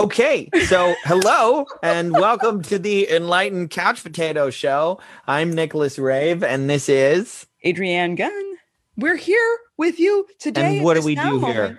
Okay, 0.00 0.48
so 0.64 0.94
hello 1.04 1.66
and 1.82 2.10
welcome 2.14 2.62
to 2.62 2.78
the 2.78 3.06
Enlightened 3.10 3.68
Couch 3.68 4.02
Potato 4.02 4.48
Show. 4.48 4.98
I'm 5.26 5.52
Nicholas 5.52 5.98
Rave, 5.98 6.42
and 6.42 6.70
this 6.70 6.88
is 6.88 7.46
Adrianne 7.66 8.16
Gunn. 8.16 8.56
We're 8.96 9.18
here 9.18 9.58
with 9.76 10.00
you 10.00 10.26
today. 10.38 10.76
And 10.76 10.84
what 10.86 10.94
do 10.94 11.02
we 11.02 11.16
do 11.16 11.38
now 11.38 11.52
here? 11.52 11.78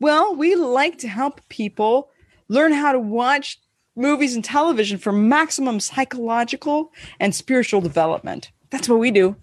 Well, 0.00 0.36
we 0.36 0.54
like 0.54 0.98
to 0.98 1.08
help 1.08 1.40
people 1.48 2.10
learn 2.48 2.74
how 2.74 2.92
to 2.92 3.00
watch 3.00 3.58
movies 3.96 4.34
and 4.34 4.44
television 4.44 4.98
for 4.98 5.10
maximum 5.10 5.80
psychological 5.80 6.92
and 7.18 7.34
spiritual 7.34 7.80
development. 7.80 8.50
That's 8.68 8.86
what 8.86 8.98
we 8.98 9.10
do. 9.10 9.34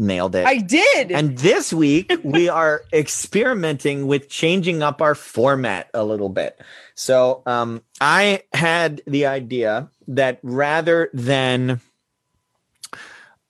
Nailed 0.00 0.34
it. 0.34 0.46
I 0.46 0.56
did. 0.56 1.12
and 1.12 1.38
this 1.38 1.72
week 1.72 2.12
we 2.24 2.48
are 2.48 2.82
experimenting 2.92 4.06
with 4.06 4.28
changing 4.28 4.82
up 4.82 5.00
our 5.00 5.14
format 5.14 5.90
a 5.94 6.02
little 6.02 6.30
bit. 6.30 6.60
So 6.94 7.42
um, 7.46 7.82
I 8.00 8.42
had 8.52 9.02
the 9.06 9.26
idea 9.26 9.90
that 10.08 10.40
rather 10.42 11.10
than 11.12 11.80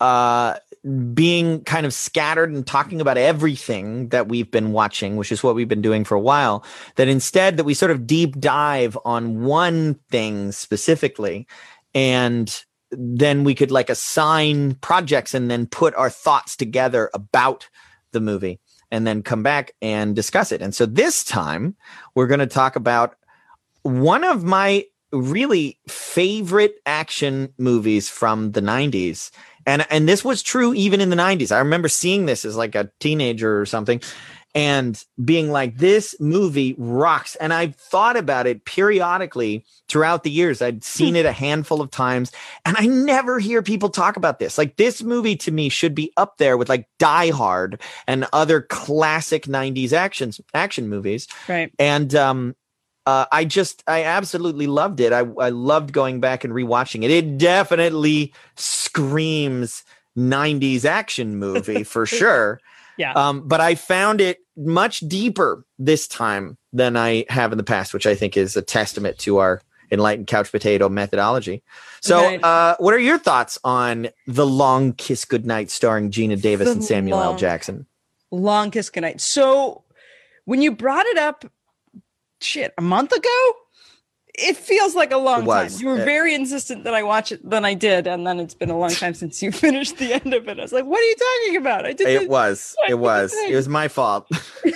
uh, 0.00 0.56
being 1.14 1.62
kind 1.64 1.86
of 1.86 1.92
scattered 1.92 2.50
and 2.50 2.66
talking 2.66 3.00
about 3.00 3.18
everything 3.18 4.08
that 4.08 4.28
we've 4.28 4.50
been 4.50 4.72
watching, 4.72 5.16
which 5.16 5.30
is 5.30 5.42
what 5.42 5.54
we've 5.54 5.68
been 5.68 5.82
doing 5.82 6.04
for 6.04 6.14
a 6.14 6.20
while, 6.20 6.64
that 6.96 7.08
instead 7.08 7.56
that 7.56 7.64
we 7.64 7.74
sort 7.74 7.90
of 7.90 8.06
deep 8.06 8.40
dive 8.40 8.98
on 9.04 9.42
one 9.44 9.94
thing 10.10 10.52
specifically 10.52 11.46
and 11.94 12.64
then 12.90 13.44
we 13.44 13.54
could 13.54 13.70
like 13.70 13.90
assign 13.90 14.74
projects 14.76 15.34
and 15.34 15.50
then 15.50 15.66
put 15.66 15.94
our 15.94 16.10
thoughts 16.10 16.56
together 16.56 17.10
about 17.14 17.68
the 18.12 18.20
movie 18.20 18.60
and 18.90 19.06
then 19.06 19.22
come 19.22 19.42
back 19.42 19.74
and 19.80 20.16
discuss 20.16 20.52
it. 20.52 20.60
And 20.62 20.74
so 20.74 20.86
this 20.86 21.22
time 21.22 21.76
we're 22.14 22.26
going 22.26 22.40
to 22.40 22.46
talk 22.46 22.76
about 22.76 23.16
one 23.82 24.24
of 24.24 24.44
my 24.44 24.84
really 25.12 25.78
favorite 25.88 26.76
action 26.86 27.52
movies 27.58 28.08
from 28.08 28.52
the 28.52 28.60
90s. 28.60 29.30
And 29.66 29.86
and 29.90 30.08
this 30.08 30.24
was 30.24 30.42
true 30.42 30.72
even 30.74 31.00
in 31.00 31.10
the 31.10 31.16
90s. 31.16 31.52
I 31.52 31.58
remember 31.58 31.88
seeing 31.88 32.26
this 32.26 32.44
as 32.44 32.56
like 32.56 32.74
a 32.74 32.90
teenager 32.98 33.60
or 33.60 33.66
something 33.66 34.00
and 34.54 35.04
being 35.24 35.50
like 35.50 35.76
this 35.78 36.14
movie 36.18 36.74
rocks 36.76 37.36
and 37.36 37.52
I've 37.52 37.76
thought 37.76 38.16
about 38.16 38.46
it 38.46 38.64
periodically 38.64 39.64
throughout 39.88 40.24
the 40.24 40.30
years. 40.30 40.60
I'd 40.60 40.82
seen 40.82 41.14
it 41.16 41.26
a 41.26 41.32
handful 41.32 41.80
of 41.80 41.90
times 41.90 42.32
and 42.64 42.76
I 42.76 42.86
never 42.86 43.38
hear 43.38 43.62
people 43.62 43.90
talk 43.90 44.16
about 44.16 44.38
this. 44.38 44.58
Like 44.58 44.76
this 44.76 45.02
movie 45.02 45.36
to 45.36 45.52
me 45.52 45.68
should 45.68 45.94
be 45.94 46.12
up 46.16 46.38
there 46.38 46.56
with 46.56 46.68
like 46.68 46.88
Die 46.98 47.30
Hard 47.30 47.80
and 48.06 48.26
other 48.32 48.62
classic 48.62 49.44
90s 49.44 49.92
actions 49.92 50.40
action 50.52 50.88
movies 50.88 51.28
right. 51.48 51.72
and 51.78 52.14
um 52.14 52.56
uh, 53.06 53.24
I 53.32 53.44
just 53.44 53.82
I 53.86 54.04
absolutely 54.04 54.66
loved 54.66 55.00
it. 55.00 55.12
I 55.12 55.20
I 55.20 55.48
loved 55.48 55.92
going 55.92 56.20
back 56.20 56.44
and 56.44 56.52
rewatching 56.52 57.02
it. 57.02 57.10
It 57.10 57.38
definitely 57.38 58.34
screams 58.56 59.84
90s 60.16 60.84
action 60.84 61.36
movie 61.36 61.82
for 61.82 62.06
sure. 62.20 62.60
Yeah. 62.96 63.12
Um, 63.12 63.46
but 63.46 63.60
I 63.60 63.74
found 63.74 64.20
it 64.20 64.38
much 64.56 65.00
deeper 65.00 65.64
this 65.78 66.06
time 66.06 66.58
than 66.72 66.96
I 66.96 67.24
have 67.28 67.52
in 67.52 67.58
the 67.58 67.64
past, 67.64 67.94
which 67.94 68.06
I 68.06 68.14
think 68.14 68.36
is 68.36 68.56
a 68.56 68.62
testament 68.62 69.18
to 69.20 69.38
our 69.38 69.62
enlightened 69.90 70.26
couch 70.26 70.52
potato 70.52 70.88
methodology. 70.88 71.62
So, 72.00 72.36
uh, 72.36 72.76
what 72.78 72.94
are 72.94 72.98
your 72.98 73.18
thoughts 73.18 73.58
on 73.64 74.08
The 74.26 74.46
Long 74.46 74.92
Kiss 74.92 75.24
Goodnight 75.24 75.70
starring 75.70 76.10
Geena 76.10 76.40
Davis 76.40 76.68
The 76.68 76.72
and 76.72 76.84
Samuel 76.84 77.20
L. 77.20 77.36
Jackson? 77.36 77.86
Long 78.30 78.70
kiss 78.70 78.90
goodnight. 78.90 79.20
So 79.20 79.82
when 80.44 80.62
you 80.62 80.70
brought 80.70 81.06
it 81.06 81.18
up, 81.18 81.44
shit, 82.40 82.72
a 82.78 82.82
month 82.82 83.12
ago, 83.12 83.52
it 84.40 84.56
feels 84.56 84.94
like 84.94 85.12
a 85.12 85.16
long 85.18 85.44
time. 85.46 85.70
You 85.78 85.86
were 85.88 86.00
Uh, 86.02 86.04
very 86.04 86.34
insistent 86.34 86.84
that 86.84 86.94
I 86.94 87.02
watch 87.02 87.30
it, 87.32 87.40
then 87.48 87.64
I 87.64 87.74
did, 87.74 88.06
and 88.06 88.26
then 88.26 88.40
it's 88.40 88.54
been 88.54 88.70
a 88.70 88.78
long 88.78 88.90
time 88.90 89.14
since 89.22 89.42
you 89.42 89.52
finished 89.52 89.98
the 89.98 90.12
end 90.14 90.32
of 90.34 90.48
it. 90.48 90.58
I 90.58 90.62
was 90.62 90.72
like, 90.72 90.84
"What 90.84 91.00
are 91.00 91.04
you 91.04 91.16
talking 91.16 91.56
about?" 91.56 91.86
I 91.86 91.92
did. 91.92 92.08
It 92.08 92.28
was. 92.28 92.74
It 92.88 92.94
was. 92.98 93.32
It 93.48 93.54
was 93.54 93.68
my 93.68 93.88
fault. 93.88 94.26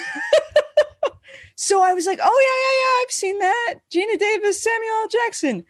So 1.56 1.80
I 1.82 1.94
was 1.94 2.04
like, 2.04 2.18
"Oh 2.22 2.40
yeah, 2.48 2.58
yeah, 2.64 2.76
yeah, 2.82 3.04
I've 3.04 3.12
seen 3.12 3.38
that." 3.38 3.74
Geena 3.90 4.18
Davis, 4.18 4.60
Samuel 4.62 4.94
L. 5.02 5.08
Jackson, 5.08 5.64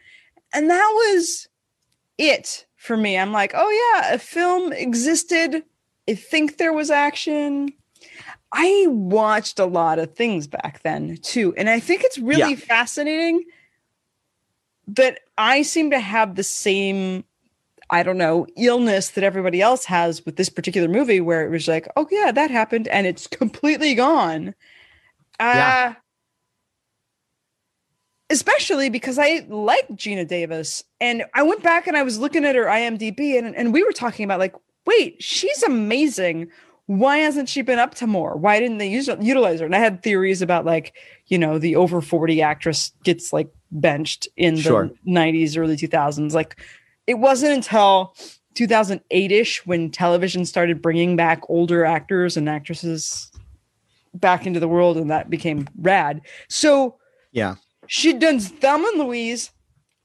and 0.52 0.70
that 0.70 0.90
was 0.94 1.46
it 2.16 2.64
for 2.76 2.96
me. 2.96 3.18
I'm 3.18 3.32
like, 3.32 3.52
"Oh 3.54 3.70
yeah, 4.02 4.14
a 4.14 4.18
film 4.18 4.72
existed. 4.72 5.62
I 6.08 6.14
think 6.14 6.56
there 6.56 6.72
was 6.72 6.90
action." 6.90 7.72
I 8.50 8.86
watched 8.88 9.58
a 9.58 9.66
lot 9.66 9.98
of 9.98 10.14
things 10.14 10.46
back 10.46 10.80
then 10.82 11.18
too, 11.18 11.54
and 11.56 11.68
I 11.68 11.80
think 11.80 12.02
it's 12.02 12.18
really 12.18 12.50
Yeah. 12.54 12.56
fascinating 12.56 13.44
that 14.88 15.20
I 15.38 15.62
seem 15.62 15.90
to 15.90 15.98
have 16.00 16.34
the 16.36 16.42
same 16.42 17.24
I 17.90 18.02
don't 18.02 18.16
know, 18.18 18.46
illness 18.56 19.10
that 19.10 19.24
everybody 19.24 19.60
else 19.60 19.84
has 19.84 20.24
with 20.24 20.36
this 20.36 20.48
particular 20.48 20.88
movie 20.88 21.20
where 21.20 21.46
it 21.46 21.50
was 21.50 21.68
like, 21.68 21.86
oh 21.96 22.08
yeah, 22.10 22.32
that 22.32 22.50
happened 22.50 22.88
and 22.88 23.06
it's 23.06 23.26
completely 23.26 23.94
gone. 23.94 24.54
Uh 25.38 25.54
Yeah. 25.56 25.94
especially 28.30 28.88
because 28.90 29.18
I 29.18 29.44
like 29.48 29.86
Geena 29.90 30.26
Davis. 30.26 30.82
And 31.00 31.24
I 31.34 31.42
went 31.42 31.62
back 31.62 31.86
and 31.86 31.96
I 31.96 32.02
was 32.02 32.18
looking 32.18 32.44
at 32.44 32.56
her 32.56 32.64
IMDb 32.64 33.38
and, 33.38 33.54
and 33.54 33.72
we 33.72 33.84
were 33.84 33.92
talking 33.92 34.24
about 34.24 34.38
like, 34.40 34.54
wait, 34.86 35.22
she's 35.22 35.62
amazing. 35.62 36.50
Why 36.86 37.18
hasn't 37.18 37.48
she 37.48 37.62
been 37.62 37.78
up 37.78 37.94
to 37.96 38.06
more? 38.06 38.36
Why 38.36 38.60
didn't 38.60 38.78
they 38.78 38.88
use 38.88 39.08
utilize 39.20 39.60
her? 39.60 39.66
And 39.66 39.74
I 39.74 39.78
had 39.78 40.02
theories 40.02 40.42
about 40.42 40.64
like, 40.66 40.94
you 41.28 41.38
know, 41.38 41.58
the 41.58 41.76
over 41.76 42.00
40 42.02 42.42
actress 42.42 42.92
gets 43.04 43.32
like 43.32 43.48
benched 43.70 44.28
in 44.36 44.56
Sure. 44.56 44.90
the 45.04 45.10
90s, 45.10 45.56
early 45.56 45.76
2000s. 45.76 46.34
Like 46.34 46.60
it 47.06 47.14
wasn't 47.14 47.52
until 47.54 48.14
2008ish 48.54 49.66
when 49.66 49.90
television 49.90 50.44
started 50.44 50.82
bringing 50.82 51.16
back 51.16 51.42
older 51.48 51.84
actors 51.86 52.36
and 52.36 52.48
actresses 52.48 53.30
back 54.12 54.46
into 54.46 54.60
the 54.60 54.68
world 54.68 54.96
and 54.96 55.10
that 55.10 55.30
became 55.30 55.66
rad. 55.80 56.20
So 56.48 56.96
Yeah. 57.32 57.54
she'd 57.86 58.18
done 58.20 58.38
Thelma 58.40 58.88
and 58.92 59.00
Louise, 59.00 59.50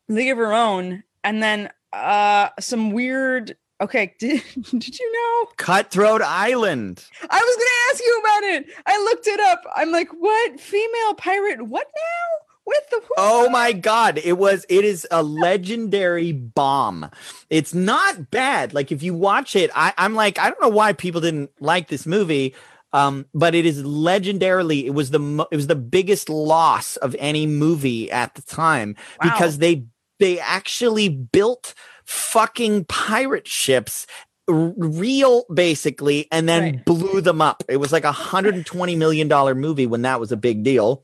League 0.08 0.30
of 0.32 0.38
Her 0.38 0.54
Own, 0.54 1.04
and 1.24 1.44
then 1.44 1.70
uh 1.92 2.50
some 2.60 2.92
weird. 2.92 3.58
Okay, 3.82 4.14
did, 4.20 4.42
did 4.78 5.00
you 5.00 5.12
know? 5.14 5.50
Cutthroat 5.58 6.22
Island. 6.22 7.04
I 7.30 7.40
was 7.40 7.56
gonna 7.56 7.92
ask 7.92 8.04
you 8.04 8.20
about 8.20 8.44
it. 8.44 8.66
I 8.86 8.98
looked 9.04 9.28
it 9.28 9.40
up. 9.40 9.62
I'm 9.76 9.92
like, 9.92 10.10
what 10.10 10.60
female 10.60 11.14
pirate? 11.16 11.62
What 11.68 11.88
now? 11.96 12.46
With 12.66 12.90
the 12.92 13.00
who? 13.08 13.14
Oh 13.18 13.50
my 13.50 13.72
god, 13.74 14.20
it 14.24 14.38
was 14.38 14.66
it 14.70 14.86
is 14.86 15.08
a 15.10 15.24
legendary 15.24 16.32
bomb. 16.34 17.10
It's 17.50 17.74
not 17.74 18.30
bad. 18.30 18.74
Like 18.76 18.92
if 18.92 19.02
you 19.02 19.14
watch 19.16 19.56
it, 19.56 19.72
I, 19.74 19.94
I'm 19.98 20.14
like, 20.14 20.38
I 20.38 20.50
don't 20.50 20.62
know 20.62 20.70
why 20.70 20.94
people 20.94 21.22
didn't 21.22 21.50
like 21.60 21.88
this 21.88 22.06
movie. 22.06 22.54
Um, 22.94 23.26
but 23.34 23.54
it 23.56 23.66
is 23.66 23.82
legendarily, 23.84 24.84
it 24.86 24.92
was 24.92 25.12
the 25.12 25.20
mo- 25.20 25.48
it 25.52 25.56
was 25.56 25.68
the 25.68 25.76
biggest 25.76 26.28
loss 26.30 26.96
of 26.98 27.16
any 27.20 27.46
movie 27.48 28.12
at 28.12 28.36
the 28.36 28.42
time 28.44 28.96
Wow. 29.24 29.32
because 29.32 29.58
they 29.60 29.86
they 30.20 30.40
actually 30.40 31.10
built 31.10 31.74
fucking 32.10 32.86
pirate 32.86 33.48
ships 33.48 34.08
real 34.48 35.46
basically 35.54 36.28
and 36.32 36.50
then 36.50 36.64
Right. 36.64 36.86
blew 36.86 37.22
them 37.22 37.40
up 37.40 37.64
it 37.70 37.78
was 37.78 37.92
like 37.92 38.04
a 38.04 38.08
120 38.08 38.96
million 38.96 39.28
dollar 39.28 39.54
movie 39.54 39.86
when 39.86 40.02
that 40.02 40.20
was 40.20 40.32
a 40.32 40.38
big 40.38 40.64
deal 40.64 41.04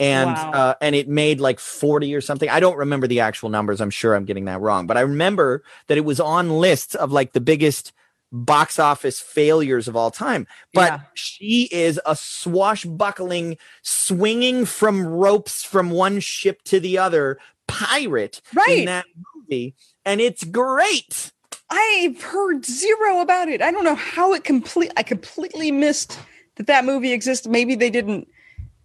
and 0.00 0.30
Wow. 0.30 0.50
uh, 0.52 0.74
and 0.80 0.96
it 0.96 1.08
made 1.08 1.38
like 1.38 1.60
40 1.60 2.12
or 2.16 2.20
something 2.20 2.48
i 2.48 2.58
don't 2.58 2.76
remember 2.76 3.06
the 3.06 3.20
actual 3.20 3.48
numbers 3.48 3.80
i'm 3.80 3.90
sure 3.90 4.16
i'm 4.16 4.24
getting 4.24 4.46
that 4.46 4.60
wrong 4.60 4.88
but 4.88 4.96
i 4.96 5.02
remember 5.02 5.62
that 5.86 5.98
it 5.98 6.04
was 6.04 6.18
on 6.18 6.50
lists 6.50 6.96
of 6.96 7.12
like 7.12 7.32
the 7.32 7.40
biggest 7.40 7.92
box 8.32 8.80
office 8.80 9.20
failures 9.20 9.86
of 9.86 9.94
all 9.94 10.10
time 10.10 10.48
but 10.74 10.90
Yeah. 10.92 11.00
she 11.14 11.68
is 11.70 12.00
a 12.06 12.16
swashbuckling 12.16 13.56
swinging 13.82 14.66
from 14.66 15.06
ropes 15.06 15.62
from 15.62 15.90
one 15.90 16.18
ship 16.18 16.62
to 16.64 16.80
the 16.80 16.98
other 16.98 17.38
pirate 17.68 18.40
Right. 18.52 18.78
in 18.80 18.84
that 18.86 19.06
movie 19.36 19.76
and 20.04 20.20
it's 20.20 20.44
great 20.44 21.32
I've 21.72 22.20
heard 22.20 22.64
zero 22.64 23.20
about 23.20 23.48
it. 23.48 23.62
I 23.62 23.70
don't 23.70 23.84
know 23.84 23.94
how 23.94 24.32
it 24.34 24.42
complete. 24.42 24.90
I 24.96 25.04
completely 25.04 25.70
missed 25.70 26.18
that 26.56 26.66
that 26.66 26.84
movie 26.84 27.12
exists. 27.12 27.46
Maybe 27.46 27.76
they 27.76 27.90
didn't 27.90 28.26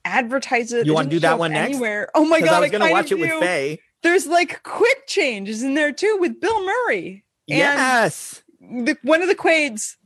advertise 0.03 0.71
it. 0.71 0.85
You 0.85 0.93
wanna 0.93 1.09
do 1.09 1.19
that 1.21 1.39
one 1.39 1.51
next? 1.51 1.71
Anywhere. 1.71 2.11
Oh 2.13 2.25
my 2.25 2.41
god! 2.41 2.53
i 2.53 2.59
was 2.59 2.69
gonna 2.71 2.91
watch 2.91 3.11
it 3.11 3.19
with 3.19 3.29
do. 3.31 3.39
faye 3.39 3.79
There's 4.03 4.27
like 4.27 4.61
quick 4.61 5.07
changes 5.07 5.63
in 5.63 5.73
there 5.73 5.91
too 5.91 6.17
with 6.19 6.39
Bill 6.39 6.63
Murray. 6.63 7.23
Yes 7.47 8.43
the, 8.59 8.97
one 9.03 9.21
of 9.21 9.27
the 9.27 9.35
Quaids. 9.35 9.97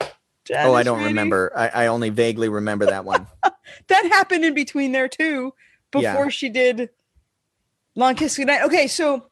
oh 0.00 0.74
i 0.74 0.82
don't 0.82 0.98
Rainey. 0.98 1.08
remember 1.08 1.52
I, 1.56 1.68
I 1.68 1.86
only 1.86 2.10
vaguely 2.10 2.48
remember 2.48 2.86
that 2.86 3.04
one 3.04 3.26
That 3.88 4.04
happened 4.06 4.44
in 4.44 4.54
between 4.54 4.92
there 4.92 5.08
too, 5.08 5.54
before 5.92 6.24
Yeah. 6.24 6.28
she 6.28 6.48
did 6.48 6.90
Long 7.96 8.14
Kiss 8.14 8.36
Goodnight. 8.36 8.62
Okay, 8.62 8.86
so 8.86 9.29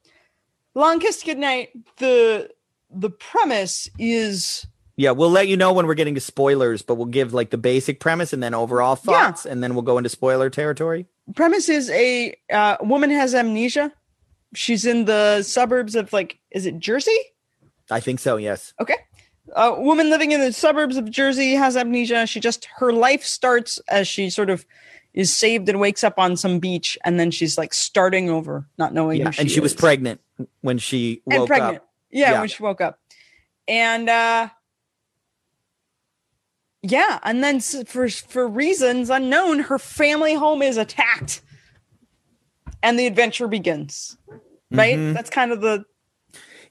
Long 0.79 1.01
Kiss 1.01 1.25
Goodnight, 1.25 1.71
the 1.97 2.51
the 2.89 3.11
premise 3.11 3.91
is 3.99 4.65
Yeah, 4.97 5.11
we'll 5.11 5.29
let 5.31 5.49
you 5.49 5.57
know 5.57 5.73
when 5.73 5.87
we're 5.87 5.95
getting 5.95 6.15
to 6.15 6.21
spoilers, 6.21 6.83
but 6.83 6.95
we'll 6.95 7.07
give 7.07 7.35
like 7.35 7.51
the 7.51 7.59
basic 7.59 7.99
premise 7.99 8.33
and 8.33 8.41
then 8.41 8.55
overall 8.55 8.97
Yeah. 9.05 9.13
thoughts, 9.27 9.45
and 9.45 9.61
then 9.63 9.75
we'll 9.75 9.83
go 9.83 9.99
into 9.99 10.09
spoiler 10.09 10.49
territory. 10.51 11.07
premise 11.35 11.69
is 11.69 11.91
a 11.91 12.35
uh, 12.53 12.77
woman 12.81 13.11
has 13.11 13.35
amnesia. 13.35 13.93
She's 14.55 14.87
in 14.87 15.05
the 15.05 15.43
suburbs 15.43 15.97
of 15.97 16.13
like, 16.13 16.39
is 16.53 16.65
it 16.65 16.79
Jersey? 16.79 17.19
I 17.91 17.99
think 17.99 18.21
so. 18.21 18.37
Yes. 18.37 18.73
Okay. 18.81 18.97
A 19.57 19.81
woman 19.81 20.11
living 20.11 20.33
in 20.33 20.41
the 20.41 20.53
suburbs 20.53 20.97
of 20.97 21.11
Jersey 21.11 21.55
has 21.55 21.77
amnesia. 21.77 22.27
She 22.27 22.41
just 22.41 22.67
her 22.77 22.93
life 22.93 23.25
starts 23.25 23.79
as 23.89 24.07
she 24.07 24.31
sort 24.31 24.51
of 24.51 24.67
is 25.15 25.35
saved 25.35 25.69
and 25.69 25.81
wakes 25.81 26.05
up 26.05 26.19
on 26.19 26.37
some 26.37 26.59
beach, 26.59 26.99
and 27.05 27.19
then 27.19 27.31
she's 27.31 27.57
like 27.59 27.73
starting 27.75 28.29
over, 28.31 28.67
not 28.79 28.93
knowing. 28.95 29.21
Yeah, 29.21 29.31
she 29.31 29.41
and 29.43 29.51
she 29.51 29.61
was 29.61 29.75
pregnant 29.75 30.21
when 30.61 30.79
she 30.79 31.23
and 31.31 31.47
pregnant. 31.47 31.77
up. 31.79 31.89
Yeah, 32.11 32.33
Yeah. 32.33 32.41
when 32.41 32.49
she 32.49 32.63
woke 32.63 32.81
up, 32.81 32.99
and 33.67 34.09
uh 34.09 34.49
yeah, 36.83 37.19
and 37.23 37.43
then 37.43 37.61
for 37.61 38.09
for 38.09 38.47
reasons 38.47 39.11
unknown, 39.11 39.61
her 39.61 39.79
family 39.79 40.35
home 40.35 40.63
is 40.63 40.77
attacked, 40.77 41.41
and 42.83 42.99
the 42.99 43.07
adventure 43.07 43.49
begins. 43.49 44.17
Right, 44.71 44.99
Mhm. 44.99 45.15
that's 45.15 45.31
kind 45.31 45.51
of 45.51 45.63
the 45.63 45.87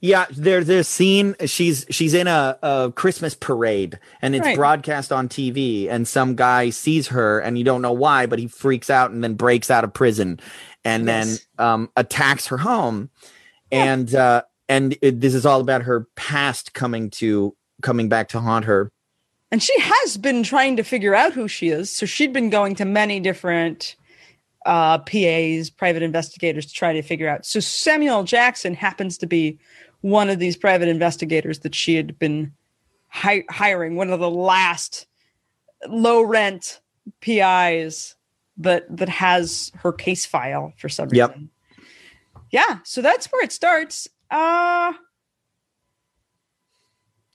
Yeah, 0.01 0.25
there's 0.31 0.69
a 0.69 0.83
scene. 0.83 1.35
She's 1.45 1.85
she's 1.89 2.13
in 2.13 2.27
a, 2.27 2.57
a 2.61 2.91
Christmas 2.95 3.33
parade, 3.35 3.99
and 4.21 4.35
it's 4.35 4.45
Right. 4.45 4.55
broadcast 4.55 5.11
on 5.11 5.27
TV. 5.27 5.87
And 5.89 6.07
some 6.07 6.35
guy 6.35 6.69
sees 6.69 7.07
her, 7.07 7.39
and 7.39 7.57
you 7.57 7.63
don't 7.63 7.81
know 7.81 7.93
why, 7.93 8.25
but 8.25 8.39
he 8.39 8.47
freaks 8.47 8.89
out 8.89 9.11
and 9.11 9.23
then 9.23 9.33
breaks 9.33 9.71
out 9.71 9.83
of 9.83 9.93
prison, 9.93 10.39
and 10.85 11.05
Yes. 11.07 11.45
then 11.57 11.65
um, 11.65 11.89
attacks 11.95 12.47
her 12.47 12.57
home. 12.57 13.09
And 13.71 14.13
uh, 14.13 14.43
and 14.69 14.97
it, 15.01 15.19
this 15.19 15.33
is 15.33 15.45
all 15.45 15.61
about 15.61 15.81
her 15.83 16.07
past 16.15 16.73
coming 16.73 17.09
to 17.11 17.55
coming 17.81 18.07
back 18.09 18.29
to 18.29 18.39
haunt 18.39 18.65
her. 18.65 18.91
And 19.51 19.63
she 19.63 19.77
has 19.79 20.17
been 20.17 20.43
trying 20.43 20.75
to 20.77 20.83
figure 20.83 21.15
out 21.15 21.33
who 21.33 21.47
she 21.47 21.69
is. 21.69 21.89
So 21.91 22.05
she'd 22.05 22.33
been 22.33 22.49
going 22.49 22.75
to 22.75 22.85
many 22.85 23.19
different 23.19 23.95
uh, 24.65 24.97
PAs, 24.99 25.69
private 25.69 26.03
investigators, 26.03 26.65
to 26.65 26.73
try 26.73 26.91
to 26.93 27.01
figure 27.01 27.29
out. 27.29 27.45
So 27.45 27.61
Samuel 27.61 28.23
Jackson 28.23 28.73
happens 28.73 29.17
to 29.19 29.25
be 29.27 29.57
one 30.07 30.29
of 30.29 30.39
these 30.39 30.55
private 30.55 30.87
investigators 30.87 31.59
that 31.59 31.75
she 31.75 31.95
had 31.95 32.17
been 32.17 32.53
hi- 33.09 33.43
hiring, 33.49 33.95
one 33.95 34.09
of 34.09 34.19
the 34.19 34.29
last 34.29 35.05
low 35.87 36.21
rent 36.21 36.79
PIs 37.21 38.15
that 38.57 38.85
that 38.97 39.09
has 39.09 39.71
her 39.75 39.91
case 39.91 40.25
file 40.25 40.73
for 40.77 40.89
some 40.89 41.09
Yep. 41.11 41.29
reason. 41.29 41.49
Yeah, 42.51 42.79
so 42.83 43.01
that's 43.01 43.27
where 43.27 43.43
it 43.43 43.51
starts. 43.51 44.07
Uh 44.31 44.93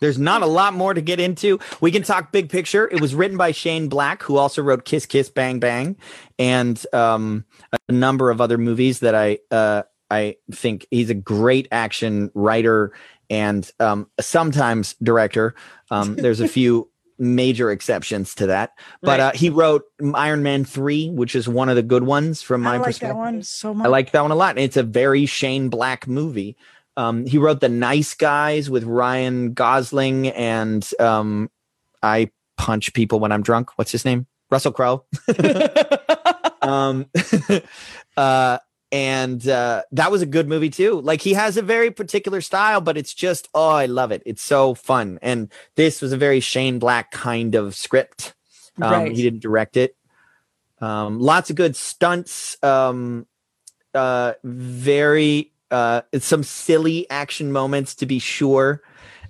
There's 0.00 0.18
not 0.18 0.42
a 0.42 0.46
lot 0.46 0.74
more 0.74 0.94
to 0.94 1.00
get 1.00 1.20
into. 1.20 1.60
We 1.80 1.92
can 1.92 2.02
talk 2.02 2.32
big 2.32 2.48
picture. 2.50 2.88
It 2.90 3.00
was 3.00 3.14
written 3.14 3.36
by 3.36 3.52
Shane 3.52 3.88
Black, 3.88 4.22
who 4.22 4.36
also 4.36 4.60
wrote 4.62 4.84
Kiss 4.84 5.06
Kiss 5.06 5.28
Bang 5.28 5.60
Bang, 5.60 5.96
and 6.40 6.84
um, 6.92 7.44
a 7.88 7.92
number 7.92 8.30
of 8.30 8.40
other 8.40 8.58
movies 8.58 8.98
that 9.00 9.14
I 9.14 9.38
uh, 9.52 9.82
I 10.12 10.36
think 10.52 10.86
he's 10.90 11.10
a 11.10 11.14
great 11.14 11.68
action 11.72 12.30
writer 12.34 12.92
and 13.30 13.68
um, 13.80 14.10
sometimes 14.20 14.94
director. 15.02 15.54
Um, 15.90 16.14
there's 16.22 16.40
a 16.40 16.48
few 16.48 16.90
major 17.18 17.70
exceptions 17.70 18.34
to 18.34 18.46
that, 18.48 18.72
but 19.00 19.18
Right. 19.18 19.20
uh, 19.20 19.32
he 19.32 19.48
wrote 19.48 19.84
Iron 20.14 20.42
Man 20.42 20.64
three, 20.64 21.08
which 21.10 21.34
is 21.34 21.48
one 21.48 21.68
of 21.68 21.76
the 21.76 21.82
good 21.82 22.02
ones 22.02 22.42
from 22.42 22.62
my 22.62 22.74
I 22.74 22.76
like 22.78 22.86
perspective. 22.86 23.16
that 23.16 23.20
one 23.20 23.42
so 23.42 23.72
much. 23.74 23.86
I 23.86 23.88
like 23.88 24.10
that 24.12 24.22
one 24.22 24.30
a 24.32 24.34
lot. 24.34 24.58
It's 24.58 24.76
a 24.76 24.82
very 24.82 25.26
Shane 25.26 25.68
Black 25.68 26.06
movie. 26.08 26.56
Um, 26.96 27.24
he 27.24 27.38
wrote 27.38 27.60
The 27.60 27.68
Nice 27.70 28.12
Guys 28.14 28.68
with 28.68 28.84
Ryan 28.84 29.54
Gosling 29.54 30.28
and 30.28 30.88
um, 31.00 31.48
I 32.02 32.30
punch 32.58 32.92
people 32.92 33.18
when 33.20 33.32
I'm 33.32 33.42
drunk. 33.42 33.70
What's 33.78 33.92
his 33.92 34.04
name? 34.04 34.26
Russell 34.50 34.72
Crowe. 34.72 35.04
um, 36.62 37.06
uh, 38.16 38.58
and 38.92 39.48
uh, 39.48 39.82
that 39.92 40.12
was 40.12 40.20
a 40.20 40.26
good 40.26 40.46
movie 40.48 40.68
too. 40.70 41.00
Like 41.00 41.22
he 41.22 41.32
has 41.32 41.56
a 41.56 41.62
very 41.62 41.90
particular 41.90 42.42
style, 42.42 42.80
but 42.82 42.98
it's 42.98 43.14
just 43.14 43.48
oh, 43.54 43.70
I 43.70 43.86
love 43.86 44.12
it. 44.12 44.22
It's 44.26 44.42
so 44.42 44.74
fun. 44.74 45.18
And 45.22 45.50
this 45.76 46.02
was 46.02 46.12
a 46.12 46.16
very 46.18 46.40
Shane 46.40 46.78
Black 46.78 47.10
kind 47.10 47.54
of 47.54 47.74
script. 47.74 48.34
Um, 48.80 48.92
Right. 48.92 49.12
He 49.16 49.22
didn't 49.22 49.40
direct 49.40 49.76
it. 49.76 49.96
Um, 50.80 51.18
lots 51.20 51.48
of 51.50 51.56
good 51.56 51.74
stunts. 51.74 52.62
Um, 52.62 53.26
uh, 53.94 54.34
very 54.44 55.52
uh, 55.70 56.02
some 56.18 56.42
silly 56.42 57.08
action 57.08 57.50
moments 57.50 57.94
to 57.96 58.06
be 58.06 58.18
sure. 58.18 58.82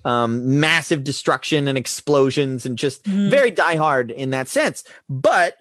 Um, 0.05 0.59
massive 0.59 1.05
destruction 1.05 1.69
and 1.69 1.79
explosions 1.79 2.67
and 2.67 2.77
just 2.77 3.05
Mhm. 3.05 3.31
very 3.31 3.53
die 3.53 3.77
hard 3.77 4.11
in 4.11 4.31
that 4.31 4.49
sense. 4.49 4.83
But 5.09 5.57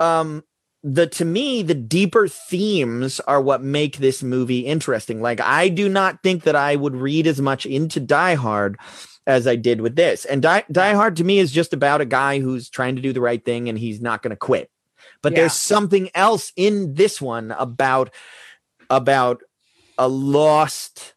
um, 0.00 0.42
the 0.88 1.08
to 1.08 1.24
me 1.24 1.62
the 1.62 1.74
deeper 1.74 2.28
themes 2.28 3.18
are 3.20 3.40
what 3.42 3.60
make 3.60 3.96
this 3.96 4.22
movie 4.22 4.60
interesting. 4.60 5.20
Like 5.20 5.40
I 5.40 5.68
do 5.68 5.88
not 5.88 6.22
think 6.22 6.44
that 6.44 6.54
I 6.54 6.76
would 6.76 6.94
read 6.94 7.26
as 7.26 7.40
much 7.40 7.66
into 7.66 7.98
Die 7.98 8.34
Hard 8.36 8.78
as 9.26 9.48
I 9.48 9.56
did 9.56 9.80
with 9.80 9.96
this. 9.96 10.24
And 10.24 10.40
Die, 10.42 10.62
Die 10.70 10.94
Hard 10.94 11.16
to 11.16 11.24
me 11.24 11.40
is 11.40 11.50
just 11.50 11.72
about 11.72 12.00
a 12.00 12.04
guy 12.04 12.38
who's 12.38 12.70
trying 12.70 12.94
to 12.94 13.02
do 13.02 13.12
the 13.12 13.20
right 13.20 13.44
thing 13.44 13.68
and 13.68 13.76
he's 13.76 14.00
not 14.00 14.22
going 14.22 14.30
to 14.30 14.36
quit. 14.36 14.70
But 15.22 15.32
Yeah. 15.32 15.40
there's 15.40 15.54
something 15.54 16.08
else 16.14 16.52
in 16.54 16.94
this 16.94 17.20
one 17.20 17.50
about 17.58 18.10
about 18.88 19.42
a 19.98 20.06
lost 20.06 21.14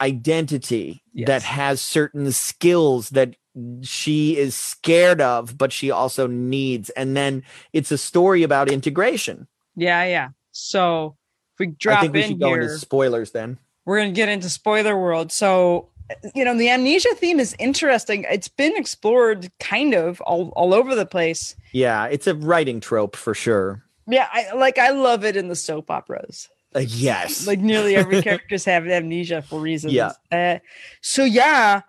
identity 0.00 1.04
Yes. 1.14 1.26
that 1.28 1.42
has 1.44 1.80
certain 1.80 2.32
skills 2.32 3.10
that 3.10 3.36
she 3.82 4.36
is 4.36 4.54
scared 4.56 5.20
of 5.20 5.58
but 5.58 5.72
she 5.72 5.90
also 5.90 6.26
needs 6.26 6.88
and 6.90 7.16
then 7.16 7.42
it's 7.72 7.90
a 7.92 7.98
story 7.98 8.42
about 8.42 8.70
integration 8.70 9.46
Yeah, 9.76 10.04
yeah. 10.04 10.28
So 10.52 11.16
if 11.54 11.58
we 11.60 11.66
drop 11.66 11.98
i 11.98 12.00
think 12.02 12.14
we 12.14 12.22
in 12.22 12.28
should 12.30 12.40
go 12.40 12.48
here, 12.48 12.62
into 12.62 12.78
spoilers 12.78 13.32
then 13.32 13.58
we're 13.84 13.98
gonna 13.98 14.12
get 14.12 14.28
into 14.28 14.48
spoiler 14.48 14.96
world. 14.98 15.32
So 15.32 15.88
you 16.34 16.44
know, 16.44 16.56
the 16.56 16.68
amnesia 16.68 17.14
theme 17.14 17.40
is 17.40 17.56
interesting. 17.58 18.26
It's 18.30 18.48
been 18.48 18.76
explored 18.76 19.50
kind 19.60 19.94
of 19.94 20.20
all, 20.22 20.50
all 20.50 20.74
over 20.74 20.94
the 20.94 21.06
place. 21.06 21.56
yeah 21.72 22.06
it's 22.06 22.26
a 22.26 22.34
writing 22.34 22.80
trope 22.80 23.16
for 23.16 23.34
sure 23.34 23.82
Yeah, 24.06 24.28
I 24.32 24.52
like 24.54 24.78
I 24.78 24.90
love 24.90 25.24
it 25.24 25.36
in 25.36 25.48
the 25.48 25.56
soap 25.56 25.90
operas. 25.90 26.48
Uh, 26.74 26.80
yes 26.80 27.46
Like 27.46 27.60
nearly 27.60 27.96
every 27.96 28.22
character's 28.28 28.64
have 28.64 28.86
amnesia 28.86 29.42
for 29.42 29.60
reasons. 29.60 29.92
Yeah. 29.94 30.12
Uh, 30.30 30.58
so 31.00 31.24
yeah, 31.24 31.82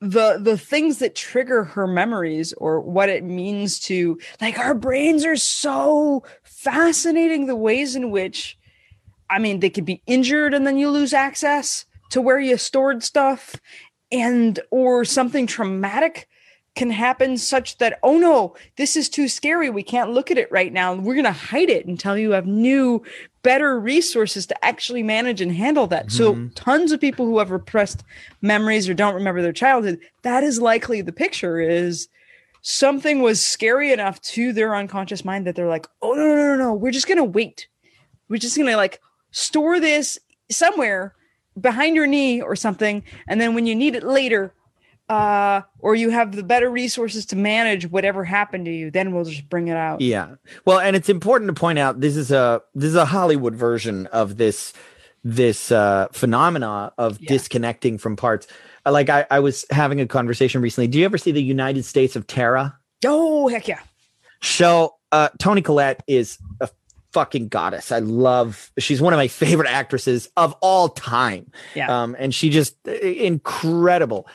the 0.00 0.38
the 0.40 0.56
things 0.56 0.98
that 0.98 1.16
trigger 1.16 1.64
her 1.64 1.86
memories 1.86 2.52
or 2.54 2.80
what 2.80 3.08
it 3.08 3.24
means 3.24 3.80
to 3.80 4.18
like 4.40 4.58
our 4.58 4.74
brains 4.74 5.24
are 5.24 5.36
so 5.36 6.22
fascinating 6.44 7.46
the 7.46 7.56
ways 7.56 7.96
in 7.96 8.10
which 8.10 8.56
I 9.28 9.40
mean 9.40 9.58
they 9.58 9.70
could 9.70 9.84
be 9.84 10.02
injured 10.06 10.54
and 10.54 10.66
then 10.66 10.78
you 10.78 10.90
lose 10.90 11.12
access 11.12 11.84
to 12.10 12.20
where 12.20 12.38
you 12.38 12.56
stored 12.56 13.02
stuff 13.02 13.56
and 14.12 14.60
or 14.70 15.04
something 15.04 15.46
traumatic 15.46 16.28
can 16.76 16.90
happen 16.90 17.36
such 17.36 17.78
that 17.78 17.98
oh 18.04 18.18
no 18.18 18.54
this 18.76 18.96
is 18.96 19.08
too 19.08 19.26
scary. 19.26 19.68
We 19.68 19.82
can't 19.82 20.12
look 20.12 20.30
at 20.30 20.38
it 20.38 20.50
right 20.52 20.72
now. 20.72 20.94
We're 20.94 21.14
going 21.14 21.24
to 21.24 21.32
hide 21.32 21.70
it 21.70 21.86
until 21.86 22.16
you 22.16 22.30
have 22.30 22.46
new 22.46 23.02
better 23.48 23.80
resources 23.80 24.46
to 24.46 24.62
actually 24.62 25.02
manage 25.02 25.40
and 25.40 25.52
handle 25.52 25.86
that 25.86 26.12
so 26.12 26.34
Mhm. 26.34 26.50
tons 26.54 26.92
of 26.92 27.00
people 27.00 27.24
who 27.24 27.38
have 27.38 27.50
repressed 27.50 28.04
memories 28.42 28.90
or 28.90 28.92
don't 28.92 29.14
remember 29.14 29.40
their 29.40 29.54
childhood 29.54 29.98
that 30.20 30.44
is 30.44 30.60
likely 30.60 31.00
the 31.00 31.14
picture 31.24 31.58
is 31.58 32.08
something 32.60 33.22
was 33.22 33.40
scary 33.40 33.90
enough 33.90 34.20
to 34.20 34.52
their 34.52 34.76
unconscious 34.76 35.24
mind 35.24 35.46
that 35.46 35.56
they're 35.56 35.66
like 35.66 35.86
oh 36.02 36.12
no 36.12 36.26
no 36.26 36.34
no 36.36 36.46
no, 36.48 36.56
no 36.56 36.74
we're 36.74 36.90
just 36.90 37.08
going 37.08 37.16
to 37.16 37.24
wait 37.24 37.68
we're 38.28 38.36
just 38.36 38.54
going 38.54 38.68
to 38.68 38.76
like 38.76 39.00
store 39.30 39.80
this 39.80 40.18
somewhere 40.50 41.14
behind 41.58 41.96
your 41.96 42.06
knee 42.06 42.42
or 42.42 42.54
something 42.54 43.02
and 43.28 43.40
then 43.40 43.54
when 43.54 43.64
you 43.64 43.74
need 43.74 43.94
it 43.94 44.02
later 44.02 44.52
uh 45.08 45.62
or 45.78 45.94
you 45.94 46.10
have 46.10 46.34
the 46.36 46.42
better 46.42 46.68
resources 46.70 47.24
to 47.26 47.36
manage 47.36 47.90
whatever 47.90 48.24
happened 48.24 48.64
to 48.66 48.70
you 48.70 48.90
then 48.90 49.14
we'll 49.14 49.24
just 49.24 49.48
bring 49.48 49.68
it 49.68 49.76
out 49.76 50.00
Yeah. 50.00 50.34
Well, 50.64 50.78
and 50.80 50.94
it's 50.96 51.08
important 51.08 51.48
to 51.48 51.54
point 51.58 51.78
out 51.78 52.00
this 52.00 52.16
is 52.16 52.30
a 52.30 52.60
this 52.74 52.88
is 52.90 52.94
a 52.94 53.06
Hollywood 53.06 53.54
version 53.54 54.06
of 54.08 54.36
this 54.36 54.72
this 55.24 55.72
uh 55.72 56.08
phenomena 56.12 56.92
of 56.98 57.18
Yeah. 57.20 57.28
disconnecting 57.28 57.98
from 57.98 58.16
parts. 58.16 58.46
Uh, 58.86 58.92
Like 58.92 59.08
I, 59.08 59.26
I 59.30 59.40
was 59.40 59.64
having 59.70 60.00
a 60.00 60.06
conversation 60.06 60.60
recently. 60.60 60.88
Do 60.88 60.98
you 60.98 61.04
ever 61.06 61.18
see 61.18 61.32
the 61.32 61.42
United 61.42 61.84
States 61.84 62.14
of 62.16 62.26
Tara 62.26 62.78
oh 63.06 63.48
heck 63.48 63.66
yeah 63.68 63.80
So 64.42 64.94
Uh 65.10 65.28
Toni 65.38 65.62
Collette 65.62 66.02
is 66.06 66.38
a 66.60 66.68
fucking 67.12 67.48
goddess. 67.48 67.90
I 67.90 68.00
love 68.00 68.70
she's 68.78 69.00
one 69.00 69.14
of 69.14 69.16
my 69.16 69.28
favorite 69.28 69.70
actresses 69.70 70.28
of 70.36 70.54
all 70.60 70.90
time. 70.90 71.50
Yeah. 71.74 71.88
Um 72.02 72.14
and 72.18 72.34
she 72.34 72.50
just 72.50 72.76
uh, 72.86 72.92
incredible. 72.92 74.28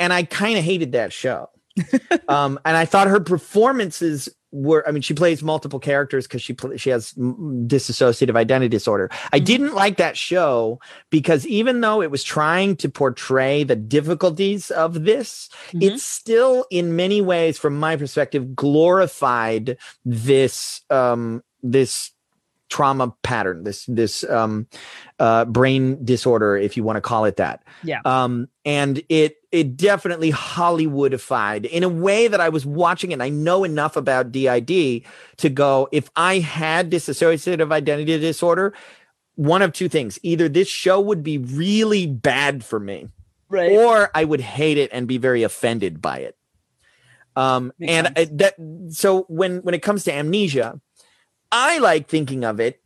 And 0.00 0.12
I 0.12 0.24
kind 0.24 0.58
of 0.58 0.64
hated 0.64 0.92
that 0.92 1.12
show. 1.12 1.48
um, 2.28 2.58
and 2.64 2.76
I 2.76 2.84
thought 2.84 3.06
her 3.06 3.20
performances 3.20 4.28
were. 4.50 4.86
I 4.86 4.90
mean, 4.90 5.02
she 5.02 5.14
plays 5.14 5.40
multiple 5.42 5.78
characters 5.78 6.26
because 6.26 6.42
she 6.42 6.52
pl- 6.52 6.76
she 6.76 6.90
has 6.90 7.12
dissociative 7.12 8.36
identity 8.36 8.68
disorder. 8.68 9.08
I 9.32 9.38
Mhm. 9.38 9.44
didn't 9.44 9.74
like 9.74 9.96
that 9.98 10.16
show 10.16 10.80
because 11.10 11.46
even 11.46 11.80
though 11.80 12.02
it 12.02 12.10
was 12.10 12.24
trying 12.24 12.74
to 12.76 12.88
portray 12.88 13.62
the 13.62 13.76
difficulties 13.76 14.72
of 14.72 15.04
this, 15.04 15.48
Mhm. 15.72 15.82
it 15.84 16.00
still, 16.00 16.66
in 16.70 16.96
many 16.96 17.20
ways, 17.22 17.56
from 17.56 17.78
my 17.78 17.94
perspective, 17.94 18.56
glorified 18.56 19.76
this 20.04 20.80
um, 20.90 21.42
this 21.62 22.10
trauma 22.68 23.14
pattern, 23.22 23.62
this 23.64 23.84
this 23.86 24.24
um, 24.24 24.66
uh, 25.20 25.44
brain 25.44 26.04
disorder, 26.04 26.56
if 26.56 26.76
you 26.76 26.82
want 26.82 26.96
to 26.96 27.00
call 27.00 27.24
it 27.24 27.36
that. 27.36 27.62
Yeah. 27.84 28.00
Um, 28.04 28.48
and 28.64 29.00
it 29.08 29.36
it 29.52 29.76
definitely 29.76 30.30
Hollywoodified 30.32 31.64
in 31.66 31.82
a 31.82 31.88
way 31.88 32.28
that 32.28 32.40
I 32.40 32.48
was 32.48 32.64
watching 32.64 33.10
it. 33.10 33.14
And 33.14 33.22
I 33.22 33.30
know 33.30 33.64
enough 33.64 33.96
about 33.96 34.30
DID 34.32 35.02
to 35.38 35.48
go 35.48 35.88
if 35.92 36.10
I 36.16 36.38
had 36.38 36.90
dissociative 36.90 37.72
identity 37.72 38.18
disorder, 38.18 38.72
one 39.34 39.62
of 39.62 39.72
two 39.72 39.88
things: 39.88 40.18
either 40.22 40.48
this 40.48 40.68
show 40.68 41.00
would 41.00 41.22
be 41.22 41.38
really 41.38 42.06
bad 42.06 42.64
for 42.64 42.78
me, 42.78 43.08
Right. 43.48 43.72
or 43.72 44.10
I 44.14 44.24
would 44.24 44.40
hate 44.40 44.78
it 44.78 44.90
and 44.92 45.08
be 45.08 45.18
very 45.18 45.42
offended 45.42 46.00
by 46.00 46.18
it. 46.18 46.36
Um, 47.36 47.72
Makes 47.78 47.92
and. 47.92 48.06
I, 48.16 48.24
that 48.32 48.54
so 48.90 49.22
when 49.28 49.58
when 49.62 49.74
it 49.74 49.82
comes 49.82 50.04
to 50.04 50.12
amnesia, 50.12 50.80
I 51.50 51.78
like 51.78 52.08
thinking 52.08 52.44
of 52.44 52.60
it 52.60 52.80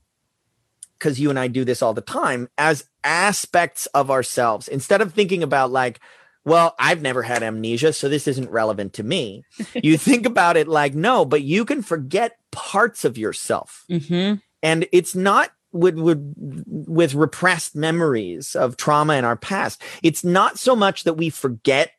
because 0.98 1.20
you 1.20 1.28
and 1.28 1.38
I 1.38 1.48
do 1.48 1.64
this 1.64 1.82
all 1.82 1.92
the 1.92 2.00
time 2.00 2.48
as 2.56 2.88
aspects 3.02 3.86
of 3.86 4.10
ourselves 4.10 4.68
instead 4.68 5.02
of 5.02 5.12
thinking 5.12 5.42
about 5.42 5.70
like, 5.70 6.00
well, 6.44 6.74
I've 6.78 7.00
never 7.00 7.22
had 7.22 7.42
amnesia, 7.42 7.92
so 7.92 8.08
this 8.08 8.28
isn't 8.28 8.50
relevant 8.50 8.92
to 8.94 9.02
me. 9.02 9.44
you 9.74 9.96
think 9.98 10.26
about 10.26 10.56
it 10.56 10.68
like, 10.68 10.94
no, 10.94 11.24
but 11.24 11.42
you 11.42 11.64
can 11.64 11.82
forget 11.82 12.36
parts 12.50 13.04
of 13.04 13.16
yourself. 13.18 13.84
Mm-hmm. 13.90 14.36
and 14.62 14.86
it's 14.92 15.14
not 15.14 15.50
with, 15.72 15.98
with 15.98 16.34
with 16.36 17.14
repressed 17.14 17.74
memories 17.74 18.54
of 18.54 18.76
trauma 18.76 19.14
in 19.14 19.24
our 19.24 19.36
past. 19.36 19.82
It's 20.04 20.22
not 20.22 20.56
so 20.56 20.76
much 20.76 21.02
that 21.02 21.14
we 21.14 21.30
forget 21.30 21.90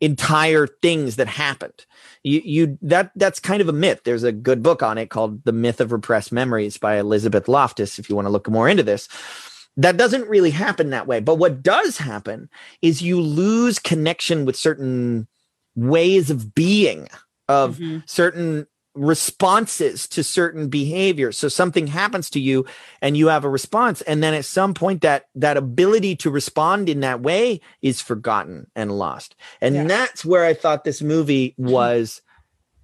entire 0.00 0.66
things 0.66 1.16
that 1.16 1.28
happened. 1.28 1.86
You 2.24 2.42
you 2.44 2.78
that 2.82 3.12
that's 3.14 3.38
kind 3.38 3.60
of 3.60 3.68
a 3.68 3.72
myth. 3.72 4.00
There's 4.04 4.24
a 4.24 4.32
good 4.32 4.62
book 4.62 4.82
on 4.82 4.98
it 4.98 5.08
called 5.08 5.44
the 5.44 5.52
myth 5.52 5.80
of 5.80 5.92
repressed 5.92 6.32
memories 6.32 6.78
by 6.78 6.98
elizabeth 6.98 7.46
loftus 7.48 7.98
if 7.98 8.10
you 8.10 8.16
want 8.16 8.26
to 8.26 8.30
look 8.30 8.48
more 8.48 8.68
into 8.68 8.82
this 8.82 9.08
that 9.76 9.96
doesn't 9.96 10.28
really 10.28 10.50
happen 10.50 10.90
that 10.90 11.06
way 11.06 11.20
but 11.20 11.36
what 11.36 11.62
does 11.62 11.98
happen 11.98 12.48
is 12.82 13.02
you 13.02 13.20
lose 13.20 13.78
connection 13.78 14.44
with 14.44 14.56
certain 14.56 15.26
ways 15.76 16.30
of 16.30 16.54
being 16.54 17.08
of 17.48 17.78
Mhm. 17.78 18.02
certain 18.08 18.66
responses 18.94 20.08
to 20.08 20.24
certain 20.24 20.68
behavior 20.68 21.30
so 21.30 21.46
something 21.46 21.86
happens 21.86 22.28
to 22.28 22.40
you 22.40 22.66
and 23.00 23.16
you 23.16 23.28
have 23.28 23.44
a 23.44 23.48
response 23.48 24.00
and 24.02 24.20
then 24.20 24.34
at 24.34 24.44
some 24.44 24.74
point 24.74 25.00
that 25.02 25.26
that 25.36 25.56
ability 25.56 26.16
to 26.16 26.28
respond 26.28 26.88
in 26.88 26.98
that 27.00 27.20
way 27.22 27.60
is 27.82 28.00
forgotten 28.02 28.66
and 28.74 28.90
lost 28.98 29.36
and 29.60 29.76
Yeah. 29.76 29.84
that's 29.84 30.24
where 30.24 30.44
i 30.44 30.52
thought 30.54 30.82
this 30.82 31.00
movie 31.00 31.54
was 31.56 32.20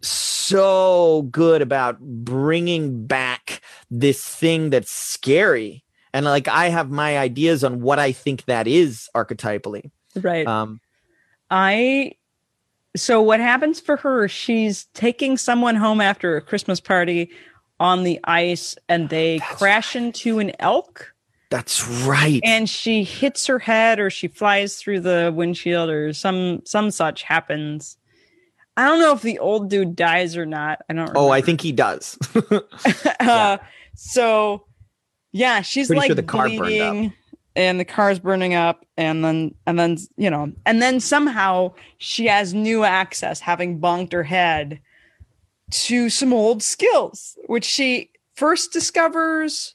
so 0.01 1.23
good 1.31 1.61
about 1.63 1.99
bringing 2.01 3.07
back 3.07 3.61
this 3.91 4.25
thing 4.25 4.71
that's 4.71 4.91
scary 4.93 5.83
and 6.17 6.25
like 6.25 6.49
i 6.49 6.69
have 6.69 6.91
my 6.91 7.19
ideas 7.19 7.63
on 7.63 7.81
what 7.81 7.99
i 7.99 8.11
think 8.13 8.45
that 8.47 8.67
is 8.67 9.09
archetypally 9.15 9.91
Right. 10.23 10.47
um 10.47 10.81
I 11.51 12.13
so 12.97 13.21
what 13.21 13.41
happens 13.41 13.79
for 13.79 13.97
her? 13.99 14.27
She's 14.27 14.87
taking 14.95 15.37
someone 15.37 15.77
home 15.77 16.01
after 16.01 16.37
a 16.37 16.41
Christmas 16.41 16.81
party 16.81 17.31
on 17.79 18.03
the 18.05 18.19
ice, 18.25 18.75
and 18.89 19.11
they 19.11 19.39
That's 19.39 19.59
crash 19.59 19.95
into 19.95 20.39
an 20.39 20.53
elk, 20.59 21.13
that's 21.51 21.87
right 21.87 22.41
and 22.43 22.69
she 22.69 23.05
hits 23.05 23.47
her 23.47 23.59
head, 23.59 24.01
or 24.01 24.11
she 24.11 24.27
flies 24.29 24.77
through 24.79 25.01
the 25.01 25.33
windshield, 25.35 25.91
or 25.91 26.13
some 26.13 26.63
some 26.65 26.91
such 26.91 27.23
happens. 27.23 27.99
I 28.77 28.87
don't 28.87 28.99
know 29.01 29.13
if 29.13 29.23
the 29.23 29.39
old 29.39 29.69
dude 29.71 29.95
dies 29.95 30.37
or 30.37 30.47
not. 30.47 30.81
I 30.89 30.95
don't. 30.95 31.13
oh 31.15 31.31
i 31.31 31.41
think 31.41 31.61
he 31.61 31.73
does 31.73 32.19
uh, 33.21 33.59
so 33.95 34.65
yeah, 35.33 35.63
she's 35.63 35.89
Pretty 35.89 36.01
like 36.01 36.07
sure 36.09 36.15
the 36.15 36.23
car 36.23 36.49
bleeding 36.49 37.13
and 37.57 37.81
the 37.81 37.85
car's 37.85 38.19
burning 38.19 38.55
up 38.55 38.85
and 38.97 39.25
then 39.25 39.55
and 39.67 39.79
then 39.79 39.97
you 40.17 40.31
know 40.31 40.53
and 40.67 40.83
then 40.83 41.01
somehow 41.01 41.73
she 41.99 42.27
has 42.27 42.55
new 42.55 42.85
access 42.85 43.41
having 43.41 43.81
bonked 43.81 44.13
her 44.13 44.23
head 44.23 44.79
to 45.71 46.09
some 46.11 46.33
old 46.33 46.63
skills 46.63 47.37
which 47.47 47.65
she 47.65 48.11
first 48.35 48.73
discovers 48.73 49.75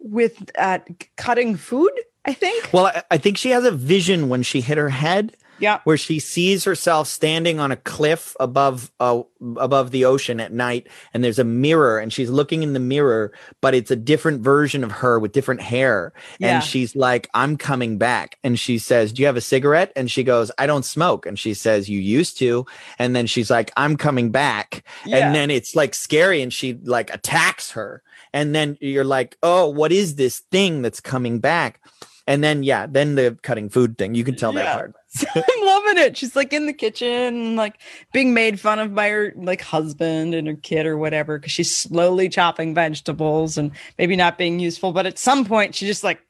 with 0.00 0.50
uh, 0.58 0.78
cutting 1.16 1.54
food 1.54 1.92
i 2.24 2.32
think. 2.32 2.70
Well, 2.72 2.86
I, 2.86 3.02
I 3.12 3.18
think 3.18 3.36
she 3.36 3.50
has 3.50 3.64
a 3.64 3.70
vision 3.70 4.28
when 4.28 4.42
she 4.42 4.60
hit 4.60 4.78
her 4.78 4.88
head 4.88 5.36
yeah. 5.58 5.80
where 5.84 5.96
she 5.96 6.18
sees 6.18 6.64
herself 6.64 7.08
standing 7.08 7.58
on 7.60 7.72
a 7.72 7.76
cliff 7.76 8.36
above 8.40 8.90
uh, 9.00 9.22
above 9.56 9.90
the 9.90 10.04
ocean 10.04 10.40
at 10.40 10.52
night 10.52 10.86
and 11.12 11.22
there's 11.22 11.38
a 11.38 11.44
mirror 11.44 11.98
and 11.98 12.12
she's 12.12 12.30
looking 12.30 12.62
in 12.62 12.72
the 12.72 12.80
mirror 12.80 13.32
but 13.60 13.74
it's 13.74 13.90
a 13.90 13.96
different 13.96 14.40
version 14.40 14.82
of 14.82 14.90
her 14.92 15.18
with 15.18 15.32
different 15.32 15.60
hair. 15.60 16.12
Yeah. 16.38 16.56
and 16.56 16.64
she's 16.64 16.96
like 16.96 17.28
I'm 17.34 17.56
coming 17.56 17.98
back. 17.98 18.38
And 18.42 18.58
she 18.58 18.78
says 18.78 19.12
do 19.12 19.22
you 19.22 19.26
have 19.26 19.36
a 19.36 19.40
cigarette? 19.40 19.92
And 19.96 20.10
she 20.10 20.24
goes 20.24 20.50
I 20.58 20.66
don't 20.66 20.84
smoke. 20.84 21.26
And 21.26 21.38
she 21.38 21.54
says 21.54 21.88
you 21.88 22.00
used 22.00 22.38
to. 22.38 22.66
And 22.98 23.14
then 23.14 23.26
she's 23.26 23.50
like 23.50 23.72
I'm 23.76 23.96
coming 23.96 24.30
back. 24.30 24.84
Yeah. 25.04 25.18
and 25.18 25.34
then 25.34 25.50
it's 25.50 25.74
like 25.76 25.94
scary 25.94 26.42
and 26.42 26.52
she 26.52 26.74
like 26.84 27.12
attacks 27.12 27.72
her. 27.72 28.02
And 28.32 28.54
then 28.54 28.78
you're 28.80 29.04
like 29.04 29.36
oh 29.42 29.68
what 29.68 29.92
is 29.92 30.16
this 30.16 30.40
thing 30.50 30.82
that's 30.82 31.00
coming 31.00 31.38
back? 31.38 31.80
And 32.26 32.42
then 32.42 32.62
yeah 32.62 32.86
then 32.86 33.14
the 33.14 33.38
cutting 33.42 33.68
food 33.68 33.98
thing 33.98 34.14
you 34.14 34.24
can 34.24 34.36
tell 34.36 34.52
that 34.52 34.64
Yeah. 34.64 34.92
I'm 35.34 35.64
loving 35.66 35.98
it. 35.98 36.16
She's 36.16 36.34
like 36.36 36.52
in 36.52 36.66
the 36.66 36.72
kitchen, 36.72 37.56
like 37.56 37.80
being 38.12 38.34
made 38.34 38.58
fun 38.60 38.78
of 38.78 38.94
by 38.94 39.08
her 39.10 39.32
like 39.36 39.60
husband 39.62 40.34
and 40.34 40.46
her 40.48 40.54
kid 40.56 40.86
or 40.86 40.96
whatever, 40.98 41.38
because 41.38 41.52
she's 41.52 41.74
slowly 41.76 42.28
chopping 42.28 42.74
vegetables 42.74 43.56
and 43.58 43.70
maybe 43.98 44.16
not 44.16 44.38
being 44.38 44.58
useful. 44.58 44.92
But 44.92 45.06
at 45.06 45.18
some 45.18 45.44
point, 45.44 45.74
she 45.74 45.86
just 45.86 46.04
like 46.04 46.20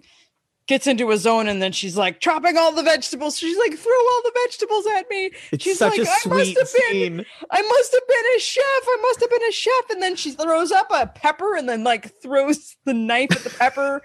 gets 0.69 0.88
into 0.88 1.12
a 1.12 1.16
zone 1.16 1.47
and 1.47 1.62
then 1.62 1.71
she's 1.71 1.97
like 1.97 2.19
chopping 2.21 2.57
all 2.59 2.73
the 2.73 2.83
vegetables. 2.83 3.38
She's 3.38 3.57
like, 3.57 3.78
throw 3.78 3.93
all 3.93 4.23
the 4.25 4.33
vegetables 4.47 4.85
at 4.97 5.09
me. 5.09 5.31
It's 5.52 5.62
She's 5.62 5.78
such 5.78 5.97
like, 5.97 6.07
a 6.07 6.11
"I 6.11 6.28
must 6.28 6.59
have 6.59 6.73
been- 6.73 6.93
scene. 6.93 7.26
I 7.52 7.62
must 7.62 7.93
have 7.93 8.09
been 8.09 8.37
a 8.37 8.40
chef. 8.40 8.62
I 8.64 8.99
must 9.02 9.21
have 9.21 9.31
been 9.31 9.45
a 9.49 9.52
chef. 9.52 9.90
And 9.90 10.02
then 10.02 10.16
she 10.16 10.33
throws 10.33 10.73
up 10.73 10.88
a 10.90 11.07
pepper 11.07 11.55
and 11.55 11.69
then 11.69 11.85
like 11.85 12.21
throws 12.21 12.76
the 12.85 12.95
knife 12.95 13.31
at 13.31 13.45
the 13.45 13.50
pepper 13.50 14.02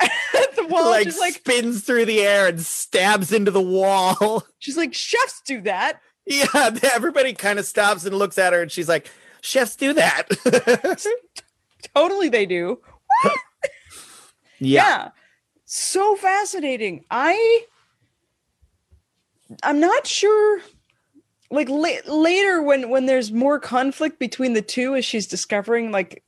the 0.56 0.66
wall. 0.68 0.90
like, 0.90 1.04
she's 1.04 1.18
like, 1.18 1.34
spins 1.34 1.82
through 1.82 2.06
the 2.06 2.20
air 2.20 2.48
and 2.48 2.60
stabs 2.60 3.32
into 3.32 3.50
the 3.50 3.60
wall. 3.60 4.44
she's 4.58 4.76
like, 4.76 4.94
chefs 4.94 5.40
do 5.44 5.60
that. 5.62 6.00
yeah, 6.26 6.46
everybody 6.94 7.32
kind 7.32 7.58
of 7.58 7.66
stops 7.66 8.04
and 8.04 8.16
looks 8.16 8.38
at 8.38 8.52
her, 8.52 8.62
and 8.62 8.70
she's 8.70 8.88
like, 8.88 9.10
"Chefs 9.40 9.74
do 9.76 9.92
that." 9.94 10.28
Totally, 11.94 12.28
they 12.28 12.46
do. 12.46 12.80
yeah. 13.24 13.30
yeah 14.58 15.08
so 15.72 16.16
fascinating 16.16 17.04
i 17.12 17.64
i'm 19.62 19.78
not 19.78 20.04
sure 20.04 20.60
like 21.52 21.68
la- 21.68 22.12
later 22.12 22.60
when 22.60 22.90
when 22.90 23.06
there's 23.06 23.30
more 23.30 23.60
conflict 23.60 24.18
between 24.18 24.52
the 24.54 24.62
two 24.62 24.96
as 24.96 25.04
she's 25.04 25.28
discovering 25.28 25.92
like 25.92 26.24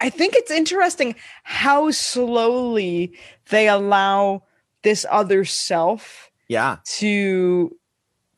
I, 0.00 0.10
think 0.10 0.34
it's 0.34 0.50
interesting 0.50 1.14
how 1.42 1.90
slowly 1.90 3.14
they 3.50 3.68
allow 3.68 4.44
this 4.82 5.06
other 5.10 5.44
self 5.44 6.30
yeah, 6.48 6.78
to 6.84 7.76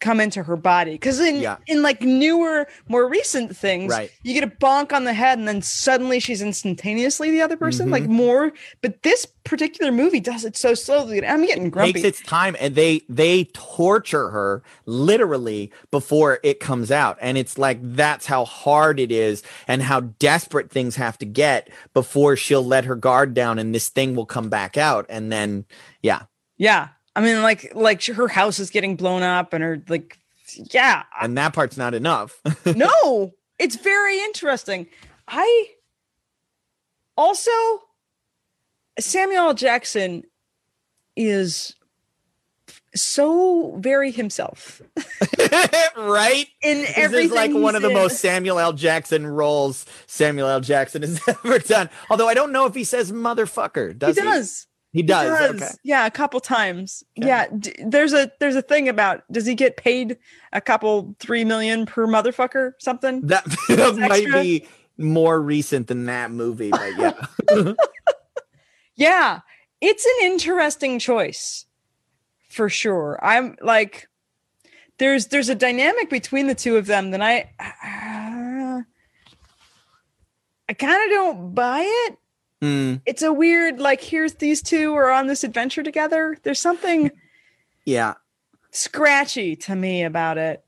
come 0.04 0.20
into 0.20 0.42
her 0.42 0.56
body. 0.56 0.92
Because 0.92 1.18
in 1.18 1.36
Yeah. 1.36 1.56
in 1.66 1.80
like 1.82 2.02
newer 2.02 2.66
more 2.88 3.08
recent 3.08 3.56
things 3.56 3.90
Right. 3.90 4.10
you 4.22 4.34
get 4.34 4.44
a 4.44 4.52
bonk 4.64 4.92
on 4.92 5.04
the 5.04 5.14
head 5.14 5.38
and 5.38 5.48
then 5.48 5.62
suddenly 5.62 6.20
she's 6.20 6.42
instantaneously 6.42 7.30
the 7.30 7.40
other 7.40 7.56
person 7.56 7.88
Mhm. 7.88 7.92
like 7.92 8.04
more. 8.06 8.52
But 8.82 9.02
this 9.02 9.26
particular 9.44 9.90
movie 9.92 10.20
does 10.20 10.44
it 10.44 10.56
so 10.56 10.72
slowly 10.74 11.24
i'm 11.26 11.44
getting 11.46 11.70
grumpy. 11.70 11.94
Takes 12.02 12.20
its 12.20 12.28
time, 12.28 12.54
and 12.60 12.74
they 12.74 13.02
they 13.08 13.44
torture 13.54 14.28
her 14.30 14.62
literally 14.86 15.70
before 15.90 16.38
it 16.42 16.60
comes 16.60 16.90
out, 16.90 17.18
and 17.20 17.36
it's 17.38 17.58
like 17.58 17.78
that's 17.82 18.26
how 18.26 18.44
hard 18.44 18.98
it 19.00 19.10
is, 19.12 19.42
and 19.68 19.82
how 19.82 20.00
desperate 20.00 20.70
things 20.70 20.96
have 20.96 21.18
to 21.18 21.26
get 21.26 21.68
before 21.94 22.36
she'll 22.36 22.64
let 22.64 22.84
her 22.84 22.94
guard 22.96 23.34
down, 23.34 23.58
and 23.58 23.74
this 23.74 23.88
thing 23.88 24.14
will 24.14 24.26
come 24.26 24.48
back 24.48 24.76
out, 24.76 25.06
and 25.08 25.30
then 25.32 25.64
yeah, 26.02 26.22
yeah 26.56 26.88
i 27.16 27.20
mean 27.20 27.42
like 27.42 27.72
like 27.74 28.04
her 28.06 28.28
house 28.28 28.58
is 28.58 28.70
getting 28.70 28.96
blown 28.96 29.22
up 29.22 29.52
and 29.52 29.62
her 29.64 29.82
like 29.88 30.18
yeah 30.72 31.02
and 31.20 31.36
that 31.38 31.52
part's 31.52 31.76
not 31.76 31.94
enough. 31.94 32.40
no, 32.76 33.32
it's 33.58 33.76
very 33.76 34.18
interesting. 34.20 34.86
I 35.26 35.68
also 37.16 37.50
Samuel 38.98 39.48
L. 39.48 39.54
Jackson 39.54 40.22
is 41.16 41.74
so 42.94 43.76
very 43.78 44.12
himself 44.12 44.80
right? 45.96 46.46
in 46.62 46.78
This 46.82 46.92
everything. 46.96 47.26
is 47.26 47.32
like 47.32 47.52
one 47.52 47.74
of 47.74 47.82
the 47.82 47.88
in. 47.88 47.94
most 47.94 48.18
Samuel 48.20 48.58
L. 48.58 48.72
Jackson 48.72 49.26
roles 49.26 49.86
Samuel 50.06 50.48
L. 50.48 50.60
Jackson 50.60 51.02
has 51.02 51.20
ever 51.28 51.58
done. 51.58 51.90
Although 52.10 52.28
I 52.28 52.34
don't 52.34 52.52
know 52.52 52.66
if 52.66 52.74
he 52.74 52.84
says 52.84 53.10
motherfucker. 53.10 53.98
Does 53.98 54.16
he 54.16 54.22
he? 54.94 55.02
does. 55.02 55.38
He 55.38 55.46
does. 55.46 55.62
Okay. 55.62 55.70
Yeah, 55.82 56.06
a 56.06 56.10
couple 56.10 56.40
times. 56.40 57.04
Okay. 57.18 57.28
Yeah, 57.28 57.46
d- 57.48 57.74
there's 57.84 58.12
a 58.12 58.30
there's 58.40 58.56
a 58.56 58.62
thing 58.62 58.88
about 58.88 59.22
does 59.30 59.44
he 59.44 59.54
get 59.54 59.76
paid 59.76 60.16
a 60.52 60.60
couple 60.60 61.14
three 61.18 61.44
million 61.44 61.84
per 61.84 62.06
motherfucker 62.06 62.72
something? 62.78 63.26
That, 63.26 63.44
that 63.68 63.96
might 63.96 64.26
be 64.26 64.66
more 64.96 65.40
recent 65.40 65.88
than 65.88 66.06
that 66.06 66.30
movie, 66.30 66.70
but 66.70 66.96
yeah. 66.96 67.74
Yeah, 68.96 69.40
it's 69.80 70.06
an 70.06 70.12
interesting 70.22 70.98
choice 70.98 71.66
for 72.48 72.68
sure. 72.68 73.18
I'm 73.22 73.56
like, 73.60 74.08
there's 74.98 75.26
there's 75.26 75.48
a 75.48 75.54
dynamic 75.54 76.10
between 76.10 76.46
the 76.46 76.54
two 76.54 76.76
of 76.76 76.86
them 76.86 77.10
that 77.10 77.20
I 77.20 77.50
uh, 77.58 78.82
I 80.68 80.72
kind 80.72 81.04
of 81.04 81.10
don't 81.10 81.54
buy 81.54 81.82
it. 81.84 82.18
Mm, 82.64 83.02
It's 83.04 83.22
a 83.22 83.32
weird 83.32 83.78
like 83.78 84.00
here's 84.00 84.34
these 84.34 84.62
two 84.62 84.94
are 84.94 85.10
on 85.10 85.26
this 85.26 85.44
adventure 85.44 85.82
together. 85.82 86.38
There's 86.42 86.60
something 86.60 87.10
yeah. 87.84 88.14
scratchy 88.70 89.54
to 89.56 89.76
me 89.76 90.02
about 90.02 90.38
it. 90.38 90.64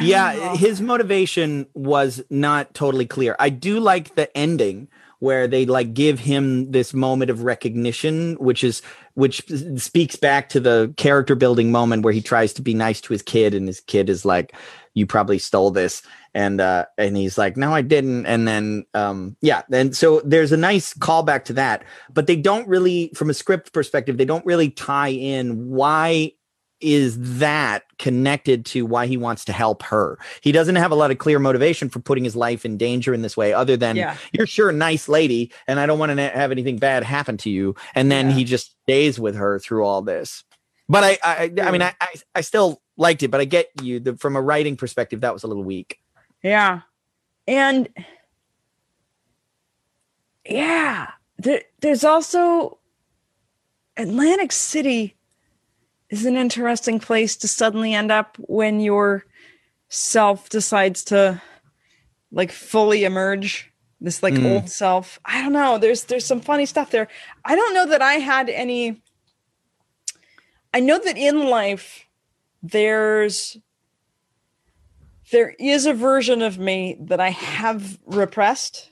Yeah, 0.00 0.32
know. 0.34 0.56
his 0.56 0.80
motivation 0.80 1.66
was 1.74 2.22
not 2.30 2.72
totally 2.72 3.04
clear. 3.04 3.36
I 3.38 3.50
do 3.50 3.80
like 3.80 4.14
the 4.14 4.34
ending 4.34 4.88
where 5.18 5.46
they 5.46 5.66
like 5.66 5.92
give 5.92 6.18
him 6.20 6.70
this 6.70 6.92
moment 6.92 7.30
of 7.30 7.44
recognition 7.44 8.34
which 8.34 8.64
is 8.64 8.82
which 9.14 9.42
speaks 9.76 10.16
back 10.16 10.48
to 10.50 10.60
the 10.60 10.92
character 10.96 11.34
building 11.34 11.70
moment 11.70 12.02
where 12.02 12.12
he 12.12 12.20
tries 12.20 12.52
to 12.52 12.62
be 12.62 12.74
nice 12.74 13.00
to 13.00 13.12
his 13.12 13.22
kid 13.22 13.54
and 13.54 13.66
his 13.66 13.80
kid 13.80 14.10
is 14.10 14.24
like 14.24 14.54
you 14.92 15.06
probably 15.06 15.38
stole 15.38 15.70
this 15.70 16.02
and 16.34 16.60
uh 16.60 16.84
and 16.98 17.16
he's 17.16 17.38
like 17.38 17.56
no 17.56 17.72
I 17.72 17.82
didn't 17.82 18.26
and 18.26 18.46
then 18.46 18.84
um 18.94 19.36
yeah 19.40 19.62
and 19.72 19.96
so 19.96 20.20
there's 20.20 20.52
a 20.52 20.56
nice 20.56 20.94
callback 20.94 21.44
to 21.46 21.52
that 21.54 21.84
but 22.12 22.26
they 22.26 22.36
don't 22.36 22.68
really 22.68 23.10
from 23.14 23.30
a 23.30 23.34
script 23.34 23.72
perspective 23.72 24.18
they 24.18 24.24
don't 24.24 24.44
really 24.44 24.70
tie 24.70 25.08
in 25.08 25.68
why 25.70 26.32
is 26.80 27.38
that 27.38 27.84
connected 27.98 28.66
to 28.66 28.84
why 28.84 29.06
he 29.06 29.16
wants 29.16 29.44
to 29.46 29.52
help 29.52 29.82
her. 29.84 30.18
He 30.42 30.52
doesn't 30.52 30.76
have 30.76 30.90
a 30.90 30.94
lot 30.94 31.10
of 31.10 31.18
clear 31.18 31.38
motivation 31.38 31.88
for 31.88 32.00
putting 32.00 32.24
his 32.24 32.36
life 32.36 32.64
in 32.64 32.76
danger 32.76 33.14
in 33.14 33.22
this 33.22 33.36
way, 33.36 33.54
other 33.54 33.76
than 33.76 33.96
yeah. 33.96 34.16
you're 34.32 34.46
sure 34.46 34.68
a 34.68 34.72
nice 34.72 35.08
lady, 35.08 35.50
and 35.66 35.80
I 35.80 35.86
don't 35.86 35.98
want 35.98 36.14
to 36.14 36.28
have 36.28 36.50
anything 36.50 36.76
bad 36.76 37.02
happen 37.02 37.38
to 37.38 37.50
you. 37.50 37.74
And 37.94 38.12
then 38.12 38.30
Yeah. 38.30 38.36
he 38.36 38.44
just 38.44 38.76
stays 38.82 39.18
with 39.18 39.34
her 39.36 39.58
through 39.58 39.84
all 39.84 40.02
this. 40.02 40.44
But 40.86 41.04
I, 41.04 41.18
I, 41.24 41.52
I 41.62 41.70
mean, 41.70 41.80
I, 41.80 41.94
I, 41.98 42.08
I 42.34 42.40
still 42.42 42.82
liked 42.98 43.22
it. 43.22 43.28
But 43.28 43.40
I 43.40 43.46
get 43.46 43.70
you 43.80 44.00
the, 44.00 44.16
from 44.18 44.36
a 44.36 44.42
writing 44.42 44.76
perspective, 44.76 45.22
that 45.22 45.32
was 45.32 45.42
a 45.42 45.46
little 45.46 45.64
weak. 45.64 45.98
Yeah. 46.44 46.82
And 47.48 47.88
yeah, 50.46 51.10
there, 51.38 51.62
there's 51.80 52.04
also 52.04 52.78
Atlantic 53.96 54.52
City 54.52 55.16
is 56.10 56.26
an 56.26 56.36
interesting 56.36 57.00
place 57.00 57.34
to 57.38 57.48
suddenly 57.48 57.94
end 57.94 58.12
up 58.12 58.36
when 58.38 58.78
your 58.78 59.24
self 59.88 60.50
decides 60.50 61.02
to 61.04 61.40
like 62.30 62.52
fully 62.52 63.04
emerge 63.04 63.72
this 64.00 64.22
like 64.22 64.34
Mm. 64.34 64.52
old 64.52 64.68
self. 64.68 65.18
I 65.24 65.40
don't 65.40 65.52
know. 65.52 65.78
There's 65.78 66.04
there's 66.04 66.26
some 66.26 66.42
funny 66.42 66.66
stuff 66.66 66.90
there. 66.90 67.08
I 67.44 67.56
don't 67.56 67.72
know 67.72 67.86
that 67.86 68.02
I 68.02 68.14
had 68.14 68.50
any 68.50 69.00
I 70.74 70.80
know 70.80 70.98
that 70.98 71.16
in 71.16 71.46
life 71.48 72.04
there's 72.62 73.56
there 75.34 75.56
is 75.58 75.84
a 75.84 75.92
version 75.92 76.42
of 76.42 76.60
me 76.60 76.96
that 77.00 77.18
I 77.18 77.30
have 77.30 77.98
repressed. 78.06 78.88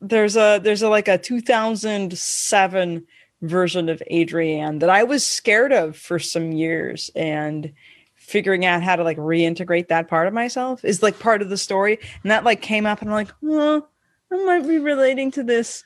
There's 0.00 0.36
a 0.36 0.60
there's 0.62 0.82
a 0.82 0.88
like 0.88 1.08
a 1.08 1.18
2007 1.18 3.06
version 3.42 3.88
of 3.88 4.00
Adrianne 4.08 4.78
that 4.78 4.90
I 4.90 5.02
was 5.02 5.26
scared 5.26 5.72
of 5.72 5.96
for 5.96 6.20
some 6.20 6.52
years 6.52 7.10
and 7.16 7.72
figuring 8.14 8.64
out 8.64 8.84
how 8.84 8.94
to 8.94 9.02
like 9.02 9.16
reintegrate 9.16 9.88
that 9.88 10.06
part 10.06 10.28
of 10.28 10.32
myself 10.32 10.84
is 10.84 11.02
like 11.02 11.18
part 11.18 11.42
of 11.42 11.48
the 11.48 11.56
story 11.56 11.98
and 12.22 12.30
that 12.30 12.44
like 12.44 12.62
came 12.62 12.86
up 12.86 13.00
and 13.00 13.10
I'm 13.10 13.16
like, 13.16 13.34
"Oh, 13.42 13.84
I 14.30 14.44
might 14.44 14.68
be 14.68 14.78
relating 14.78 15.32
to 15.32 15.42
this." 15.42 15.82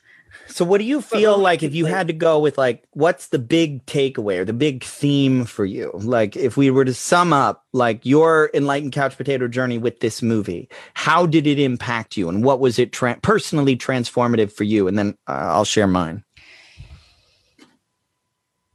So, 0.47 0.63
what 0.63 0.79
do 0.79 0.85
you 0.85 1.01
feel 1.01 1.37
like 1.37 1.63
if 1.63 1.75
you 1.75 1.85
had 1.85 2.07
to 2.07 2.13
go 2.13 2.39
with 2.39 2.57
like 2.57 2.83
what's 2.91 3.27
the 3.27 3.39
big 3.39 3.85
takeaway 3.85 4.39
or 4.39 4.45
the 4.45 4.53
big 4.53 4.83
theme 4.83 5.45
for 5.45 5.65
you? 5.65 5.91
Like, 5.93 6.35
if 6.35 6.55
we 6.55 6.69
were 6.69 6.85
to 6.85 6.93
sum 6.93 7.33
up 7.33 7.65
like 7.73 8.05
your 8.05 8.49
enlightened 8.53 8.93
couch 8.93 9.17
potato 9.17 9.47
journey 9.47 9.77
with 9.77 9.99
this 9.99 10.21
movie, 10.21 10.69
how 10.93 11.25
did 11.25 11.47
it 11.47 11.59
impact 11.59 12.15
you, 12.15 12.29
and 12.29 12.43
what 12.43 12.59
was 12.59 12.79
it 12.79 12.91
tra- 12.91 13.19
personally 13.21 13.75
transformative 13.75 14.51
for 14.51 14.63
you? 14.63 14.87
And 14.87 14.97
then 14.97 15.17
uh, 15.27 15.31
I'll 15.31 15.65
share 15.65 15.87
mine. 15.87 16.23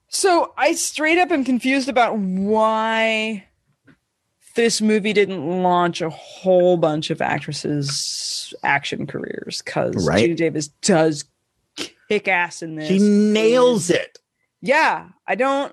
So 0.08 0.52
I 0.56 0.72
straight 0.74 1.18
up 1.18 1.30
am 1.30 1.44
confused 1.44 1.88
about 1.88 2.18
why 2.18 3.44
this 4.56 4.80
movie 4.80 5.12
didn't 5.12 5.62
launch 5.62 6.00
a 6.00 6.10
whole 6.10 6.76
bunch 6.76 7.10
of 7.10 7.22
actresses' 7.22 8.52
action 8.62 9.06
careers 9.06 9.62
because 9.64 10.06
Right. 10.06 10.20
Judy 10.20 10.34
Davis 10.34 10.68
does 10.82 11.24
kick 12.10 12.26
ass 12.28 12.60
in 12.60 12.74
this. 12.74 12.88
She 12.88 12.98
nails 12.98 13.88
it. 13.88 14.18
Yeah, 14.60 15.08
I 15.28 15.36
don't. 15.36 15.72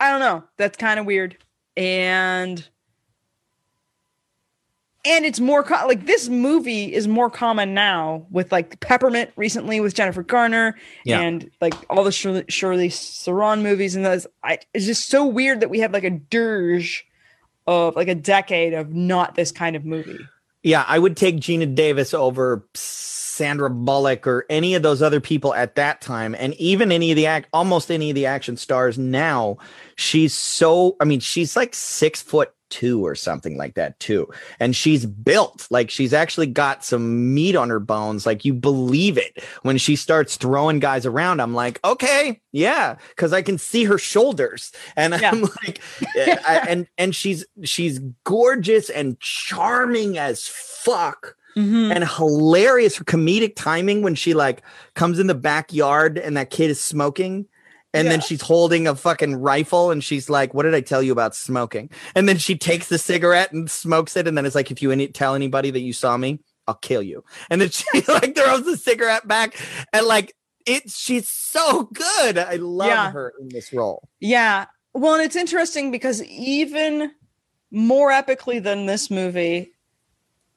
I 0.00 0.10
don't 0.10 0.20
know. 0.20 0.42
That's 0.56 0.76
kind 0.76 0.98
of 0.98 1.06
weird, 1.06 1.36
and 1.76 2.66
and 5.04 5.24
it's 5.26 5.38
more 5.38 5.62
co- 5.62 5.86
like 5.86 6.06
this 6.06 6.28
movie 6.28 6.92
is 6.92 7.06
more 7.06 7.28
common 7.28 7.74
now 7.74 8.26
with 8.30 8.50
like 8.52 8.80
Peppermint 8.80 9.30
recently 9.36 9.80
with 9.80 9.94
Jennifer 9.94 10.22
Garner 10.22 10.76
Yeah. 11.04 11.20
and 11.20 11.50
like 11.60 11.74
all 11.90 12.04
the 12.04 12.12
Shirley, 12.12 12.44
Shirley 12.48 12.88
Theron 12.88 13.62
movies 13.62 13.94
and 13.96 14.04
those. 14.04 14.26
I, 14.42 14.58
it's 14.72 14.86
just 14.86 15.08
so 15.08 15.26
weird 15.26 15.60
that 15.60 15.70
we 15.70 15.80
have 15.80 15.92
like 15.92 16.04
a 16.04 16.10
dirge 16.10 17.04
of 17.66 17.94
like 17.96 18.08
a 18.08 18.14
decade 18.14 18.74
of 18.74 18.92
not 18.94 19.34
this 19.34 19.52
kind 19.52 19.76
of 19.76 19.84
movie. 19.84 20.18
Yeah, 20.62 20.84
I 20.86 20.98
would 20.98 21.16
take 21.16 21.36
Geena 21.36 21.74
Davis 21.74 22.14
over 22.14 22.64
Sandra 22.74 23.70
Bullock 23.70 24.26
or 24.26 24.46
any 24.48 24.74
of 24.74 24.82
those 24.82 25.02
other 25.02 25.20
people 25.20 25.54
at 25.54 25.74
that 25.74 26.00
time, 26.00 26.36
and 26.38 26.54
even 26.54 26.92
any 26.92 27.10
of 27.10 27.16
the 27.16 27.26
act, 27.26 27.48
almost 27.52 27.90
any 27.90 28.10
of 28.10 28.14
the 28.14 28.26
action 28.26 28.56
stars 28.56 28.98
now. 28.98 29.58
She's 29.96 30.34
so, 30.34 30.96
I 31.00 31.04
mean, 31.04 31.20
she's 31.20 31.56
like 31.56 31.74
six 31.74 32.22
foot 32.22 32.54
two 32.72 33.04
or 33.06 33.14
something 33.14 33.56
like 33.56 33.74
that 33.74 34.00
too, 34.00 34.26
and 34.58 34.74
she's 34.74 35.04
built 35.06 35.68
like 35.70 35.90
she's 35.90 36.12
actually 36.14 36.46
got 36.48 36.84
some 36.84 37.32
meat 37.34 37.54
on 37.54 37.68
her 37.68 37.78
bones. 37.78 38.24
Like 38.26 38.44
you 38.44 38.54
believe 38.54 39.18
it 39.18 39.44
when 39.62 39.76
she 39.78 39.94
starts 39.94 40.36
throwing 40.36 40.80
guys 40.80 41.04
around. 41.06 41.40
I'm 41.40 41.54
like, 41.54 41.78
okay, 41.84 42.40
yeah, 42.50 42.96
because 43.10 43.32
I 43.32 43.42
can 43.42 43.58
see 43.58 43.84
her 43.84 43.98
shoulders, 43.98 44.72
and 44.96 45.12
Yeah. 45.20 45.30
I'm 45.30 45.42
like, 45.64 45.80
I- 46.16 46.64
and 46.68 46.86
and 46.98 47.14
she's 47.14 47.44
she's 47.62 48.00
gorgeous 48.24 48.88
and 48.90 49.20
charming 49.20 50.16
as 50.18 50.48
fuck 50.48 51.36
Mm-hmm. 51.54 51.92
and 51.92 52.08
hilarious 52.08 52.96
for 52.96 53.04
comedic 53.04 53.52
timing 53.56 54.00
when 54.00 54.14
she 54.14 54.32
like 54.32 54.62
comes 54.94 55.18
in 55.18 55.26
the 55.26 55.34
backyard 55.34 56.16
and 56.16 56.34
that 56.38 56.48
kid 56.48 56.70
is 56.70 56.80
smoking 56.80 57.44
and 57.94 58.08
then 58.08 58.20
she's 58.20 58.40
holding 58.40 58.86
a 58.86 58.94
fucking 58.94 59.36
rifle 59.36 59.90
and 59.90 60.02
she's 60.02 60.30
like 60.30 60.54
what 60.54 60.62
did 60.64 60.74
i 60.74 60.80
tell 60.80 61.02
you 61.02 61.12
about 61.12 61.34
smoking? 61.34 61.90
And 62.14 62.28
then 62.28 62.38
she 62.38 62.56
takes 62.56 62.88
the 62.88 62.98
cigarette 62.98 63.52
and 63.52 63.70
smokes 63.70 64.16
it. 64.16 64.26
And 64.26 64.36
then 64.36 64.46
it's 64.46 64.54
like 64.54 64.70
if 64.70 64.80
you 64.82 64.90
any- 64.90 65.08
tell 65.08 65.34
anybody 65.34 65.70
that 65.70 65.80
you 65.80 65.92
saw 65.92 66.16
me 66.16 66.40
i'll 66.68 66.74
kill 66.76 67.02
you. 67.02 67.24
And 67.50 67.60
then 67.60 67.70
she 67.70 67.84
like 68.08 68.34
throws 68.36 68.64
the 68.64 68.76
cigarette 68.76 69.26
back. 69.26 69.56
And 69.92 70.06
like 70.06 70.34
it 70.64 70.90
she's 70.90 71.28
so 71.28 71.84
good. 71.92 72.38
I 72.38 72.56
love 72.56 72.88
Yeah. 72.88 73.10
her 73.10 73.34
in 73.40 73.48
this 73.48 73.72
role. 73.72 74.08
Yeah. 74.20 74.66
Well, 74.94 75.14
and 75.14 75.22
it's 75.22 75.36
interesting 75.36 75.90
because 75.90 76.22
even 76.24 77.10
more 77.70 78.10
epically 78.12 78.62
than 78.62 78.86
this 78.86 79.10
movie, 79.10 79.72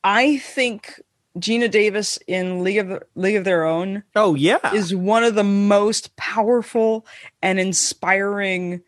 I 0.03 0.37
think 0.37 1.01
Geena 1.37 1.69
Davis 1.69 2.17
in 2.27 2.63
League 2.63 2.77
of 2.77 3.03
League 3.15 3.35
of 3.35 3.43
Their 3.43 3.65
Own 3.65 4.03
oh 4.15 4.35
yeah 4.35 4.73
is 4.73 4.95
one 4.95 5.23
of 5.23 5.35
the 5.35 5.43
most 5.43 6.15
powerful 6.15 7.05
and 7.41 7.59
inspiring 7.59 8.81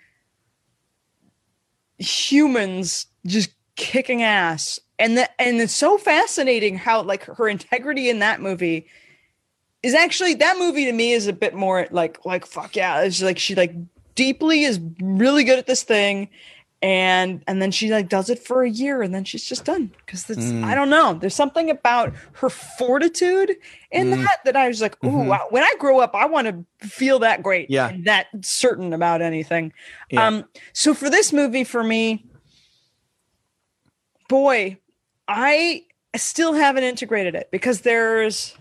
humans 1.98 3.08
just 3.26 3.50
kicking 3.76 4.24
ass. 4.24 4.80
And 5.00 5.18
that 5.18 5.34
and 5.38 5.62
it's 5.62 5.74
so 5.76 5.98
fascinating 5.98 6.78
how 6.78 7.04
like 7.04 7.24
her 7.26 7.48
integrity 7.48 8.10
in 8.10 8.20
that 8.20 8.42
movie 8.42 8.88
is 9.84 9.94
actually 9.94 10.34
that 10.36 10.58
movie 10.58 10.86
to 10.86 10.92
me 10.92 11.12
is 11.12 11.28
a 11.28 11.34
bit 11.34 11.54
more 11.54 11.88
like 11.92 12.26
like 12.26 12.46
fuck 12.46 12.76
yeah. 12.76 13.02
It's 13.02 13.22
like 13.22 13.38
she 13.38 13.56
like 13.56 13.76
deeply 14.16 14.64
is 14.64 14.80
really 15.00 15.44
good 15.44 15.60
at 15.60 15.68
this 15.68 15.84
thing 15.84 16.30
and 16.84 17.44
and 17.48 17.60
then 17.60 17.72
she 17.72 17.90
like 17.90 18.08
does 18.08 18.30
it 18.30 18.38
for 18.38 18.62
a 18.63 18.70
year 18.70 19.02
and 19.02 19.13
then 19.16 19.24
she's 19.24 19.44
just 19.44 19.66
done 19.66 19.92
because 20.06 20.30
it's 20.30 20.46
Mm. 20.46 20.63
i 20.63 20.76
don't 20.76 20.92
know 20.92 21.16
there's 21.16 21.34
something 21.34 21.72
about 21.72 22.13
her 22.34 22.50
fortitude 22.52 23.56
in 23.92 24.12
Mm. 24.12 24.24
that 24.24 24.40
that 24.46 24.56
i 24.56 24.68
was 24.68 24.80
like 24.80 25.00
Mhm. 25.02 25.26
wow. 25.26 25.48
when 25.50 25.63
i 25.63 25.74
grow 25.80 26.00
up 26.00 26.13
i 26.13 26.26
want 26.26 26.48
to 26.80 26.88
feel 26.88 27.18
that 27.20 27.42
great 27.42 27.72
Yeah. 27.72 27.90
and 27.90 28.06
that 28.06 28.28
certain 28.42 28.94
about 28.94 29.24
anything 29.24 29.74
Yeah. 30.12 30.28
um 30.28 30.46
so 30.74 30.94
for 30.94 31.10
this 31.10 31.34
movie 31.34 31.63
for 31.63 31.84
me 31.84 32.24
boy 34.30 34.78
i 35.28 35.84
still 36.16 36.54
haven't 36.54 36.84
integrated 36.84 37.34
it 37.34 37.50
because 37.52 37.82
there's 37.82 38.56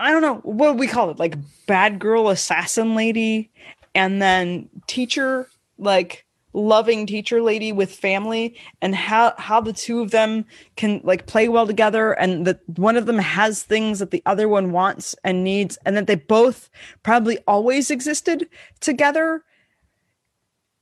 I 0.00 0.12
don't 0.12 0.22
know 0.22 0.36
what 0.44 0.72
do 0.74 0.78
we 0.78 0.86
call 0.86 1.10
it, 1.10 1.18
like 1.18 1.34
bad 1.66 1.98
girl 1.98 2.28
assassin 2.28 2.94
lady, 2.94 3.50
and 3.96 4.22
then 4.22 4.68
teacher. 4.86 5.48
Like 5.78 6.24
loving 6.52 7.06
teacher 7.06 7.40
lady 7.40 7.72
with 7.72 7.92
family 7.92 8.56
and 8.82 8.94
how 8.94 9.34
how 9.38 9.60
the 9.60 9.72
two 9.72 10.00
of 10.00 10.10
them 10.10 10.44
can 10.76 11.00
like 11.04 11.26
play 11.26 11.46
well 11.48 11.66
together 11.66 12.12
and 12.12 12.46
that 12.46 12.60
one 12.78 12.96
of 12.96 13.06
them 13.06 13.18
has 13.18 13.62
things 13.62 13.98
that 13.98 14.10
the 14.10 14.22
other 14.26 14.48
one 14.48 14.72
wants 14.72 15.14
and 15.22 15.44
needs 15.44 15.78
and 15.84 15.96
that 15.96 16.06
they 16.06 16.14
both 16.14 16.70
probably 17.02 17.38
always 17.46 17.90
existed 17.90 18.48
together 18.80 19.44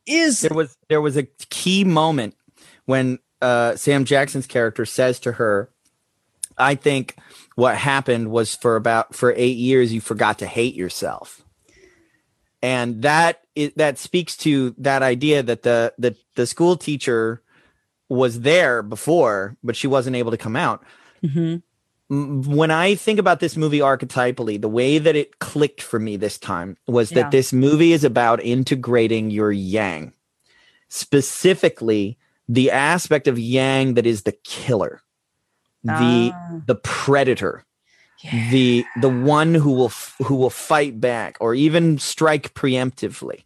is 0.06 0.40
there 0.40 0.56
was 0.56 0.76
there 0.88 1.00
was 1.00 1.16
a 1.16 1.24
key 1.50 1.85
moment 1.85 2.35
when 2.85 3.18
uh, 3.42 3.76
Sam 3.76 4.04
Jackson's 4.04 4.46
character 4.46 4.87
says 4.87 5.20
to 5.20 5.32
her, 5.32 5.70
"I 6.56 6.74
think 6.74 7.16
what 7.54 7.76
happened 7.76 8.30
was 8.30 8.54
for 8.54 8.76
about 8.76 9.14
for 9.14 9.35
eight 9.37 9.56
years 9.56 9.92
you 9.92 10.00
forgot 10.00 10.38
to 10.38 10.46
hate 10.46 10.74
yourself," 10.74 11.44
and 12.62 13.03
that 13.03 13.42
it, 13.55 13.77
that 13.77 13.99
speaks 13.99 14.37
to 14.38 14.75
that 14.79 15.03
idea 15.03 15.42
that 15.42 15.62
the 15.62 15.92
the 15.99 16.16
the 16.35 16.47
school 16.47 16.77
teacher 16.77 17.42
was 18.09 18.40
there 18.40 18.83
before, 18.83 19.57
but 19.64 19.77
she 19.77 19.87
wasn't 19.87 20.16
able 20.16 20.31
to 20.31 20.37
come 20.37 20.57
out. 20.57 20.85
Mhm. 21.25 21.62
When 22.09 22.71
I 22.71 22.95
think 22.95 23.19
about 23.19 23.40
this 23.40 23.57
movie 23.57 23.81
archetypally, 23.81 24.61
the 24.61 24.69
way 24.69 24.99
that 24.99 25.16
it 25.16 25.40
clicked 25.40 25.83
for 25.83 25.99
me 25.99 26.16
this 26.16 26.38
time 26.38 26.77
was 26.87 27.11
that 27.11 27.16
Yeah. 27.16 27.31
this 27.31 27.53
movie 27.53 27.92
is 27.92 28.05
about 28.05 28.40
integrating 28.45 29.31
your 29.33 29.51
yang, 29.51 30.12
specifically 30.88 32.16
the 32.49 32.71
aspect 32.71 33.27
of 33.27 33.38
yang 33.38 33.95
that 33.95 34.07
is 34.07 34.23
the 34.23 34.33
killer, 34.45 35.01
the 35.83 36.31
Ah, 36.33 36.61
the 36.66 36.77
predator 36.77 37.64
yeah. 38.22 38.50
the 38.50 38.85
the 39.00 39.09
one 39.09 39.55
who 39.55 39.72
will 39.72 39.92
who 40.22 40.35
will 40.37 40.50
fight 40.50 41.00
back 41.00 41.37
or 41.40 41.55
even 41.55 41.98
strike 41.98 42.55
preemptively. 42.55 43.44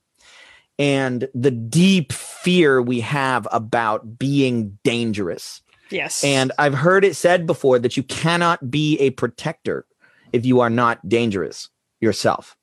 And 0.79 1.29
the 1.35 1.51
deep 1.51 2.13
fear 2.13 2.81
we 2.81 3.01
have 3.01 3.47
about 3.53 4.19
being 4.19 4.79
dangerous. 4.83 5.61
Yes. 5.91 6.25
And 6.25 6.53
i've 6.59 6.75
heard 6.75 7.05
it 7.05 7.17
said 7.17 7.47
before 7.47 7.79
that 7.81 7.97
you 7.97 8.03
cannot 8.05 8.71
be 8.71 8.97
a 8.99 9.11
protector 9.11 9.87
if 10.33 10.47
you 10.47 10.61
are 10.61 10.71
not 10.71 11.07
dangerous 11.09 11.69
yourself. 12.01 12.57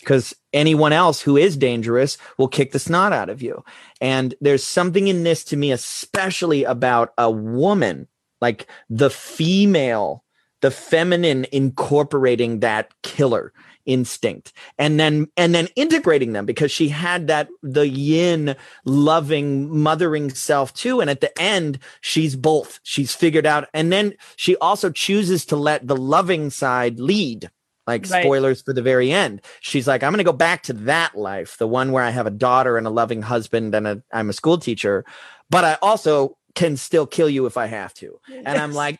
Because 0.00 0.34
anyone 0.52 0.92
else 0.92 1.20
who 1.20 1.36
is 1.36 1.56
dangerous 1.56 2.18
will 2.36 2.48
kick 2.48 2.72
the 2.72 2.80
snot 2.80 3.12
out 3.12 3.30
of 3.30 3.40
you. 3.40 3.64
And 4.00 4.34
there's 4.40 4.64
something 4.64 5.06
in 5.06 5.22
this 5.22 5.44
to 5.44 5.56
me 5.56 5.70
especially 5.70 6.64
about 6.64 7.12
a 7.16 7.30
woman 7.30 8.08
like 8.40 8.66
the 8.90 9.10
female 9.10 10.24
the 10.62 10.70
feminine 10.70 11.46
incorporating 11.52 12.60
that 12.60 12.90
killer 13.02 13.52
instinct 13.84 14.52
and 14.78 14.98
then 15.00 15.26
and 15.36 15.54
then 15.54 15.66
integrating 15.74 16.32
them 16.32 16.46
because 16.46 16.70
she 16.70 16.88
had 16.88 17.26
that 17.26 17.48
the 17.62 17.88
yin 17.88 18.54
loving 18.84 19.76
mothering 19.76 20.30
self 20.30 20.72
too. 20.72 21.00
And 21.00 21.10
at 21.10 21.20
the 21.20 21.36
end 21.40 21.78
she's 22.00 22.36
both 22.36 22.80
she's 22.84 23.14
figured 23.14 23.44
out. 23.46 23.68
And 23.74 23.92
then 23.92 24.14
she 24.36 24.56
also 24.58 24.90
chooses 24.90 25.44
to 25.46 25.56
let 25.56 25.86
the 25.86 25.96
loving 25.96 26.50
side 26.50 27.00
lead 27.00 27.50
like 27.88 28.08
Right. 28.08 28.22
spoilers 28.22 28.62
for 28.62 28.72
the 28.72 28.82
very 28.82 29.10
end. 29.10 29.42
She's 29.60 29.88
like 29.88 30.04
i'm 30.04 30.12
going 30.12 30.18
to 30.18 30.24
go 30.24 30.32
back 30.32 30.62
to 30.64 30.72
that 30.72 31.16
life 31.16 31.58
the 31.58 31.66
one 31.66 31.90
where 31.90 32.04
i 32.04 32.10
have 32.10 32.26
a 32.26 32.30
daughter 32.30 32.78
and 32.78 32.86
a 32.86 32.90
loving 32.90 33.22
husband 33.22 33.74
and 33.74 33.86
a, 33.88 34.02
i'm 34.12 34.30
a 34.30 34.32
school 34.32 34.58
teacher 34.58 35.04
but 35.50 35.64
i 35.64 35.76
also 35.82 36.36
can 36.54 36.76
still 36.76 37.06
kill 37.06 37.28
you 37.28 37.46
if 37.46 37.56
i 37.56 37.66
have 37.66 37.94
to. 37.94 38.18
And 38.30 38.48
i'm 38.48 38.72
like 38.74 38.98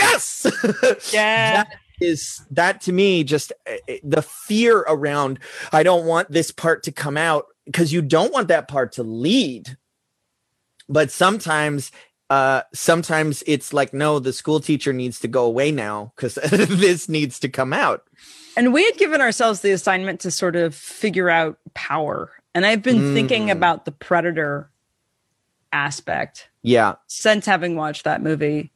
yes! 0.00 0.46
Yeah. 1.12 1.64
That 1.64 1.68
is 2.00 2.44
that 2.50 2.80
to 2.82 2.92
me 2.92 3.24
just 3.24 3.52
uh, 3.68 3.72
uh, 3.88 3.94
the 4.02 4.20
fear 4.22 4.78
around 4.80 5.38
i 5.72 5.82
don't 5.84 6.06
want 6.06 6.30
this 6.30 6.50
part 6.50 6.82
to 6.84 6.92
come 6.92 7.16
out 7.16 7.46
because 7.66 7.92
you 7.92 8.02
don't 8.02 8.32
want 8.32 8.48
that 8.48 8.68
part 8.68 8.92
to 8.92 9.02
lead. 9.02 9.76
But 10.88 11.10
sometimes 11.10 11.90
uh 12.30 12.62
sometimes 12.72 13.42
it's 13.46 13.72
like 13.72 13.92
no 13.94 14.18
the 14.18 14.32
school 14.32 14.58
teacher 14.60 14.92
needs 14.92 15.20
to 15.20 15.28
go 15.28 15.44
away 15.44 15.70
now 15.70 16.12
because 16.16 16.34
this 16.50 17.08
needs 17.08 17.38
to 17.40 17.48
come 17.48 17.72
out. 17.72 18.02
And 18.56 18.72
we 18.72 18.84
had 18.84 18.96
given 18.96 19.20
ourselves 19.20 19.60
the 19.60 19.72
assignment 19.72 20.20
to 20.20 20.30
sort 20.30 20.56
of 20.56 20.74
figure 20.74 21.28
out 21.30 21.58
power. 21.74 22.30
And 22.54 22.64
I've 22.64 22.82
been 22.82 23.14
thinking 23.14 23.46
Mm. 23.48 23.52
about 23.52 23.84
the 23.84 23.92
predator 23.92 24.70
aspect 25.72 26.48
yeah 26.64 26.94
since 27.06 27.46
having 27.46 27.76
watched 27.76 28.02
that 28.04 28.20
movie. 28.22 28.72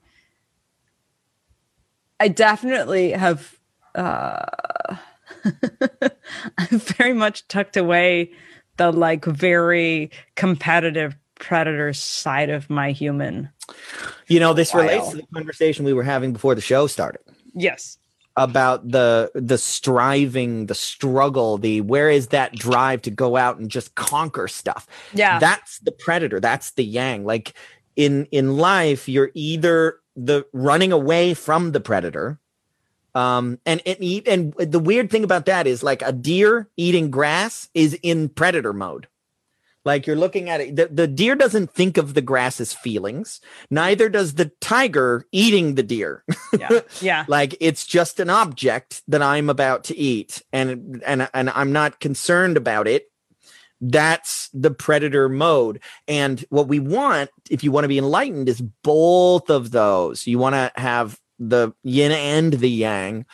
I 2.20 2.28
definitely 2.28 3.10
have 3.12 3.58
uh 3.94 4.44
I've 6.58 6.68
very 6.96 7.12
much 7.14 7.46
tucked 7.48 7.76
away 7.76 8.32
the 8.76 8.90
like 8.92 9.24
very 9.24 10.10
competitive 10.36 11.16
predator 11.36 11.92
side 11.92 12.50
of 12.50 12.68
my 12.68 12.90
human. 12.92 13.48
you 14.26 14.40
know 14.40 14.52
this 14.52 14.74
relates 14.74 15.10
to 15.10 15.16
the 15.18 15.26
conversation 15.34 15.84
we 15.84 15.92
were 15.92 16.02
having 16.02 16.32
before 16.32 16.54
the 16.54 16.60
show 16.60 16.86
started 16.86 17.20
Yes. 17.54 17.98
about 18.36 18.88
the 18.90 19.30
the 19.34 19.58
striving 19.58 20.66
the 20.66 20.74
struggle 20.74 21.58
the 21.58 21.80
where 21.82 22.10
is 22.10 22.28
that 22.28 22.52
drive 22.54 23.02
to 23.02 23.10
go 23.10 23.36
out 23.36 23.58
and 23.58 23.70
just 23.70 23.94
conquer 23.94 24.48
stuff 24.48 24.86
Yeah. 25.14 25.38
that's 25.38 25.78
the 25.80 25.92
predator 25.92 26.40
that's 26.40 26.72
the 26.72 26.84
yang 26.84 27.24
like 27.24 27.54
in 27.98 28.26
in 28.26 28.56
life 28.56 29.08
you're 29.08 29.32
either 29.34 29.98
the 30.16 30.46
running 30.52 30.92
away 30.92 31.34
from 31.34 31.72
the 31.72 31.80
predator 31.80 32.38
um 33.14 33.58
and 33.66 33.82
and 33.84 34.26
and 34.26 34.54
the 34.54 34.78
weird 34.78 35.10
thing 35.10 35.24
about 35.24 35.46
that 35.46 35.66
is 35.66 35.82
like 35.82 36.00
a 36.02 36.12
deer 36.12 36.68
eating 36.76 37.10
grass 37.10 37.68
is 37.74 37.98
in 38.02 38.28
predator 38.28 38.72
mode 38.72 39.08
like 39.84 40.06
you're 40.06 40.16
looking 40.16 40.48
at 40.48 40.60
it 40.60 40.76
the, 40.76 40.86
the 40.86 41.08
deer 41.08 41.34
doesn't 41.34 41.72
think 41.72 41.96
of 41.96 42.14
the 42.14 42.22
grass 42.22 42.60
as 42.60 42.72
feelings 42.72 43.40
neither 43.68 44.08
does 44.08 44.34
the 44.34 44.52
tiger 44.60 45.26
eating 45.32 45.74
the 45.74 45.82
deer 45.82 46.22
yeah. 46.56 46.80
Yeah. 47.00 47.24
like 47.26 47.56
it's 47.58 47.84
just 47.84 48.20
an 48.20 48.30
object 48.30 49.02
that 49.08 49.22
i'm 49.22 49.50
about 49.50 49.82
to 49.84 49.96
eat 49.96 50.40
and 50.52 51.02
and 51.04 51.28
and 51.34 51.50
i'm 51.50 51.72
not 51.72 51.98
concerned 51.98 52.56
about 52.56 52.86
it 52.86 53.10
that's 53.80 54.48
the 54.52 54.70
predator 54.70 55.28
mode. 55.28 55.80
And 56.06 56.44
what 56.50 56.68
we 56.68 56.80
want 56.80 57.30
if 57.50 57.62
you 57.62 57.72
want 57.72 57.84
to 57.84 57.88
be 57.88 57.98
enlightened 57.98 58.48
is 58.48 58.60
both 58.82 59.50
of 59.50 59.70
those. 59.70 60.26
You 60.26 60.38
want 60.38 60.54
to 60.54 60.72
have 60.76 61.18
the 61.38 61.72
yin 61.84 62.10
and 62.10 62.54
the 62.54 62.68
yang 62.68 63.24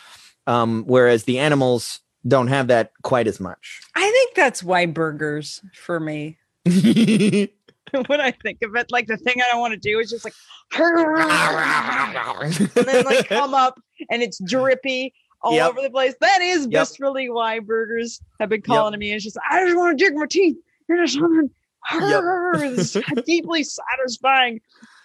um 0.46 0.84
whereas 0.86 1.24
the 1.24 1.38
animals 1.38 2.00
don't 2.28 2.48
have 2.48 2.68
that 2.68 2.92
quite 3.02 3.26
as 3.26 3.40
much. 3.40 3.80
I 3.94 4.10
think 4.10 4.34
that's 4.34 4.62
why 4.62 4.86
burgers 4.86 5.62
for 5.74 6.00
me. 6.00 6.38
when 8.06 8.20
I 8.20 8.30
think 8.30 8.62
of 8.62 8.74
it, 8.76 8.90
like 8.90 9.06
the 9.06 9.16
thing 9.16 9.36
I 9.38 9.50
don't 9.50 9.60
want 9.60 9.72
to 9.72 9.80
do 9.80 9.98
is 9.98 10.10
just 10.10 10.24
like 10.24 10.34
and 10.76 11.16
then 12.74 13.04
like 13.04 13.28
come 13.28 13.54
up 13.54 13.80
and 14.10 14.22
it's 14.22 14.38
drippy 14.44 15.14
all 15.44 15.54
Yep. 15.54 15.70
over 15.70 15.82
the 15.82 15.90
place. 15.90 16.14
That 16.20 16.40
is 16.42 16.66
Yep. 16.70 16.82
viscerally 16.82 17.32
why 17.32 17.60
burgers 17.60 18.20
have 18.40 18.48
been 18.48 18.62
calling 18.62 18.92
to 18.92 18.98
me. 18.98 19.12
It's 19.12 19.24
just 19.24 19.36
I 19.48 19.64
just 19.64 19.76
want 19.76 19.96
to 19.98 20.04
dig 20.04 20.14
my 20.16 20.26
teeth. 20.26 20.56
You're 20.88 21.04
just 21.04 21.18
something 21.18 21.50
it's 21.92 22.92
deeply 23.26 23.62
satisfying. 23.62 24.60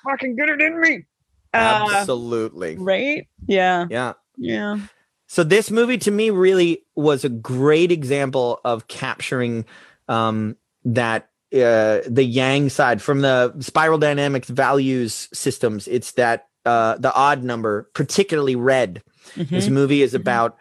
Fucking 0.05 0.35
get 0.35 0.49
it 0.49 0.61
in 0.61 0.79
me. 0.79 1.05
Uh, 1.53 1.89
absolutely 1.93 2.77
right? 2.77 3.27
Yeah. 3.47 3.87
yeah 3.89 4.13
Yeah. 4.37 4.79
So 5.27 5.43
this 5.43 5.69
movie 5.69 5.97
to 5.99 6.11
me 6.11 6.29
really 6.29 6.85
was 6.95 7.23
a 7.25 7.29
great 7.29 7.91
example 7.91 8.61
of 8.63 8.87
capturing 8.87 9.65
um, 10.07 10.55
that 10.85 11.29
uh, 11.53 11.99
the 12.07 12.23
yang 12.23 12.69
side 12.69 13.01
from 13.01 13.21
the 13.21 13.53
spiral 13.59 13.97
dynamics 13.97 14.49
values 14.49 15.27
systems. 15.33 15.87
It's 15.87 16.13
that 16.13 16.47
uh, 16.65 16.97
the 16.97 17.13
odd 17.13 17.43
number, 17.43 17.89
particularly 17.93 18.55
red. 18.55 19.01
This 19.35 19.67
Mhm. 19.67 19.71
movie 19.71 20.01
is 20.01 20.13
Mhm. 20.13 20.19
about 20.21 20.57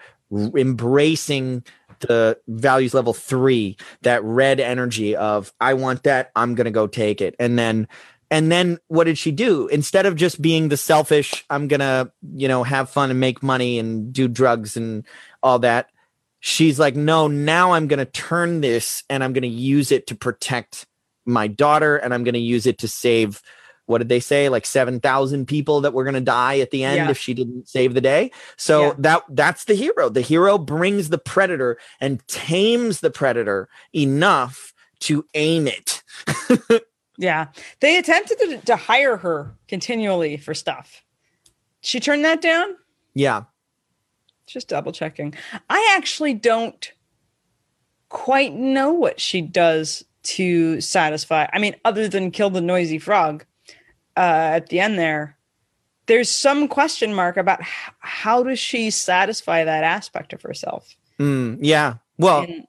embracing 0.57 1.65
the 2.01 2.39
values 2.47 2.95
level 2.95 3.13
three, 3.13 3.77
that 4.03 4.23
red 4.23 4.61
energy 4.61 5.17
of 5.17 5.53
I 5.61 5.75
want 5.75 6.05
that, 6.05 6.31
I'm 6.37 6.55
gonna 6.55 6.71
go 6.71 6.87
take 6.87 7.21
it, 7.21 7.35
and 7.39 7.59
then. 7.59 7.89
And 8.31 8.53
then 8.53 8.77
what 8.89 9.05
did 9.05 9.17
she 9.17 9.33
do? 9.33 9.69
Instead 9.69 10.05
of 10.05 10.15
just 10.15 10.43
being 10.43 10.69
the 10.69 10.77
selfish, 10.77 11.47
I'm 11.49 11.67
gonna, 11.67 12.13
you 12.37 12.47
know, 12.47 12.63
have 12.63 12.91
fun 12.91 13.09
and 13.09 13.19
make 13.19 13.43
money 13.43 13.79
and 13.79 14.13
do 14.13 14.29
drugs 14.29 14.77
and 14.77 15.05
all 15.43 15.59
that. 15.61 15.89
She's 16.41 16.79
like, 16.79 16.95
no, 16.95 17.27
now 17.27 17.73
I'm 17.73 17.87
gonna 17.89 18.05
turn 18.05 18.61
this 18.61 19.03
and 19.09 19.25
I'm 19.25 19.33
gonna 19.33 19.47
use 19.47 19.91
it 19.91 20.07
to 20.09 20.15
protect 20.15 20.85
my 21.25 21.47
daughter 21.47 21.97
and 21.97 22.13
I'm 22.13 22.23
gonna 22.23 22.37
use 22.37 22.67
it 22.67 22.77
to 22.81 22.87
save 22.89 23.41
what 23.89 23.99
did 23.99 24.09
they 24.09 24.21
say? 24.21 24.49
Like 24.49 24.67
seven 24.67 25.01
thousand 25.01 25.47
people 25.47 25.81
that 25.81 25.93
were 25.93 26.05
gonna 26.05 26.21
die 26.21 26.59
at 26.61 26.71
the 26.71 26.85
end 26.85 26.97
Yeah. 26.97 27.11
if 27.11 27.19
she 27.19 27.35
didn't 27.35 27.69
save 27.69 27.95
the 27.95 28.01
day. 28.01 28.31
So 28.57 28.83
Yeah. 28.83 28.95
that 28.99 29.23
that's 29.31 29.65
the 29.65 29.75
hero. 29.75 30.09
The 30.09 30.21
hero 30.21 30.59
brings 30.59 31.09
the 31.09 31.19
predator 31.19 31.79
and 32.01 32.27
tames 32.29 33.01
the 33.01 33.11
predator 33.11 33.69
enough 33.93 34.73
to 35.01 35.25
aim 35.35 35.67
it. 35.69 36.03
Yeah. 37.21 37.49
They 37.81 37.99
attempted 37.99 38.39
to, 38.39 38.59
to 38.67 38.77
hire 38.77 39.17
her 39.17 39.53
continually 39.67 40.37
for 40.37 40.55
stuff. 40.55 41.03
She 41.81 41.99
turned 41.99 42.25
that 42.25 42.41
down? 42.41 42.77
Yeah. 43.13 43.43
Just 44.47 44.69
double 44.69 44.93
checking. 44.93 45.35
I 45.69 45.95
actually 45.97 46.35
don't 46.35 46.93
quite 48.09 48.55
know 48.55 48.93
what 48.93 49.21
she 49.21 49.41
does 49.43 50.05
to 50.23 50.81
satisfy. 50.81 51.49
I 51.53 51.59
mean, 51.59 51.75
other 51.85 52.07
than 52.07 52.31
kill 52.31 52.51
the 52.51 52.61
noisy 52.61 52.99
frog 53.01 53.45
uh, 54.19 54.57
at 54.57 54.69
the 54.69 54.81
end 54.81 54.99
there, 54.99 55.37
there's 56.07 56.29
some 56.31 56.67
question 56.69 57.15
mark 57.15 57.37
about 57.37 57.61
h- 57.61 57.93
how 58.01 58.43
does 58.43 58.59
she 58.59 58.91
satisfy 58.91 59.65
that 59.65 59.85
aspect 59.85 60.33
of 60.33 60.43
herself. 60.43 60.97
Mm, 61.21 61.59
yeah. 61.61 61.95
Well, 62.19 62.43
And- 62.43 62.67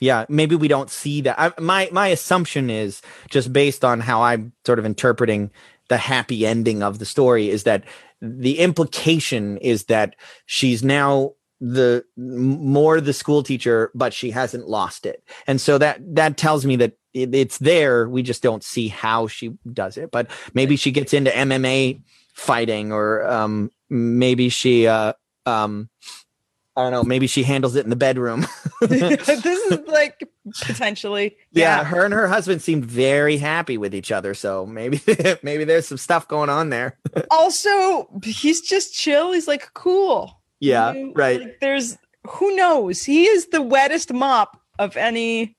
yeah. 0.00 0.24
Maybe 0.28 0.56
we 0.56 0.68
don't 0.68 0.90
see 0.90 1.20
that. 1.22 1.38
I, 1.38 1.52
my 1.60 1.88
my 1.92 2.08
assumption 2.08 2.70
is 2.70 3.02
just 3.30 3.52
based 3.52 3.84
on 3.84 4.00
how 4.00 4.22
I'm 4.22 4.52
sort 4.66 4.78
of 4.78 4.84
interpreting 4.86 5.50
the 5.88 5.98
happy 5.98 6.46
ending 6.46 6.82
of 6.82 6.98
the 6.98 7.04
story 7.04 7.50
is 7.50 7.64
that 7.64 7.84
the 8.20 8.58
implication 8.58 9.58
is 9.58 9.84
that 9.84 10.16
she's 10.46 10.82
now 10.82 11.32
the 11.64 12.04
more 12.16 13.00
the 13.00 13.12
school 13.12 13.44
teacher, 13.44 13.92
but 13.94 14.12
she 14.12 14.32
hasn't 14.32 14.68
lost 14.68 15.06
it, 15.06 15.22
and 15.46 15.60
so 15.60 15.78
that 15.78 16.00
that 16.16 16.36
tells 16.36 16.66
me 16.66 16.74
that 16.76 16.94
it, 17.14 17.34
it's 17.34 17.58
there. 17.58 18.08
We 18.08 18.22
just 18.22 18.42
don't 18.42 18.64
see 18.64 18.88
how 18.88 19.28
she 19.28 19.56
does 19.72 19.96
it. 19.96 20.10
But 20.10 20.28
maybe 20.54 20.76
she 20.76 20.90
gets 20.90 21.14
into 21.14 21.30
MMA 21.30 22.02
fighting, 22.34 22.92
or 22.92 23.26
um, 23.28 23.70
maybe 23.88 24.48
she. 24.48 24.86
Uh, 24.86 25.12
um, 25.46 25.88
I 26.74 26.82
don't 26.82 26.92
know. 26.92 27.04
Maybe 27.04 27.26
she 27.26 27.42
handles 27.42 27.76
it 27.76 27.84
in 27.84 27.90
the 27.90 27.96
bedroom. 27.96 28.46
this 28.80 29.28
is 29.28 29.78
like 29.86 30.28
potentially 30.62 31.36
yeah, 31.52 31.84
her 31.84 32.04
and 32.04 32.14
her 32.14 32.26
husband 32.26 32.62
seemed 32.62 32.84
very 32.84 33.36
happy 33.36 33.76
with 33.76 33.94
each 33.94 34.10
other. 34.10 34.34
So 34.34 34.66
maybe 34.66 35.00
maybe 35.42 35.64
there's 35.64 35.86
some 35.86 35.98
stuff 35.98 36.26
going 36.26 36.48
on 36.50 36.70
there. 36.70 36.98
also 37.30 38.08
he's 38.24 38.60
just 38.62 38.94
chill 38.94 39.32
he's 39.32 39.46
like 39.46 39.72
cool 39.74 40.41
Yeah, 40.62 40.92
You 40.92 41.12
right. 41.14 41.40
like, 41.40 41.60
there's 41.60 41.98
who 42.26 42.54
knows 42.56 43.02
he 43.02 43.24
is 43.26 43.48
the 43.48 43.60
wettest 43.60 44.12
mop 44.12 44.60
of 44.78 44.96
any 44.96 45.56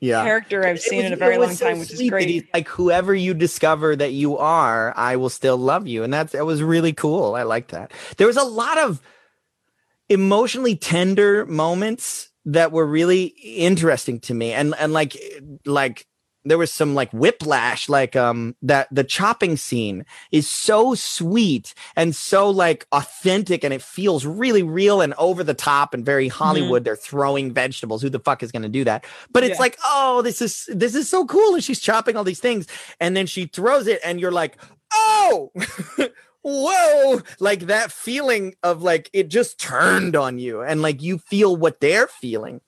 Yeah. 0.00 0.24
character 0.24 0.66
i've 0.66 0.80
seen 0.80 0.98
was- 0.98 1.06
in 1.06 1.12
a 1.12 1.16
very 1.16 1.36
long 1.38 1.52
so 1.54 1.66
time 1.68 1.78
which 1.78 1.92
is 1.92 2.08
great 2.10 2.28
he's 2.28 2.42
like 2.54 2.66
whoever 2.68 3.14
you 3.14 3.34
discover 3.34 3.94
that 3.94 4.12
you 4.12 4.36
are, 4.38 4.92
I 4.96 5.16
will 5.16 5.28
still 5.28 5.56
love 5.58 5.86
you, 5.86 6.02
and 6.02 6.12
that's 6.12 6.32
that 6.32 6.44
was 6.46 6.62
really 6.62 6.92
cool. 6.94 7.34
I 7.34 7.42
like 7.44 7.68
that. 7.68 7.92
There 8.16 8.26
was 8.26 8.36
a 8.38 8.42
lot 8.44 8.78
of 8.78 9.00
emotionally 10.08 10.76
tender 10.76 11.46
moments 11.46 12.30
that 12.46 12.72
were 12.72 12.86
really 12.86 13.24
interesting 13.42 14.20
to 14.20 14.34
me, 14.34 14.52
and 14.52 14.74
and 14.78 14.92
like 14.92 15.16
like 15.64 16.06
there 16.44 16.58
was 16.58 16.72
some 16.72 16.94
like 16.94 17.10
whiplash 17.12 17.88
like 17.88 18.14
um 18.16 18.54
that 18.62 18.86
the 18.90 19.04
chopping 19.04 19.56
scene 19.56 20.04
is 20.30 20.48
so 20.48 20.94
sweet 20.94 21.74
and 21.96 22.14
so 22.14 22.50
like 22.50 22.86
authentic 22.92 23.64
and 23.64 23.72
it 23.72 23.82
feels 23.82 24.26
really 24.26 24.62
real 24.62 25.00
and 25.00 25.14
over 25.14 25.42
the 25.42 25.54
top 25.54 25.94
and 25.94 26.04
very 26.04 26.28
hollywood. 26.28 26.84
They're 26.84 26.96
throwing 26.96 27.52
vegetables. 27.52 28.02
Who 28.02 28.10
the 28.10 28.20
fuck 28.20 28.42
is 28.42 28.52
going 28.52 28.62
to 28.62 28.68
do 28.68 28.84
that? 28.84 29.04
But 29.32 29.44
it's 29.44 29.56
Yeah. 29.56 29.62
like 29.62 29.78
oh 29.84 30.22
this 30.22 30.42
is 30.42 30.68
this 30.72 30.94
is 30.94 31.08
so 31.08 31.24
cool 31.26 31.54
and 31.54 31.64
she's 31.64 31.80
chopping 31.80 32.16
all 32.16 32.24
these 32.24 32.40
things. 32.40 32.66
And 33.00 33.16
then 33.16 33.26
she 33.26 33.46
throws 33.46 33.86
it 33.86 34.00
and 34.04 34.20
you're 34.20 34.30
like 34.32 34.58
oh 34.92 35.50
whoa. 36.42 37.20
Like 37.40 37.60
that 37.66 37.90
feeling 37.90 38.54
of 38.62 38.82
like 38.82 39.08
it 39.12 39.28
just 39.28 39.58
turned 39.58 40.14
on 40.14 40.38
you 40.38 40.60
and 40.62 40.82
like 40.82 41.02
you 41.02 41.18
feel 41.18 41.56
what 41.56 41.80
they're 41.80 42.06
feeling 42.08 42.60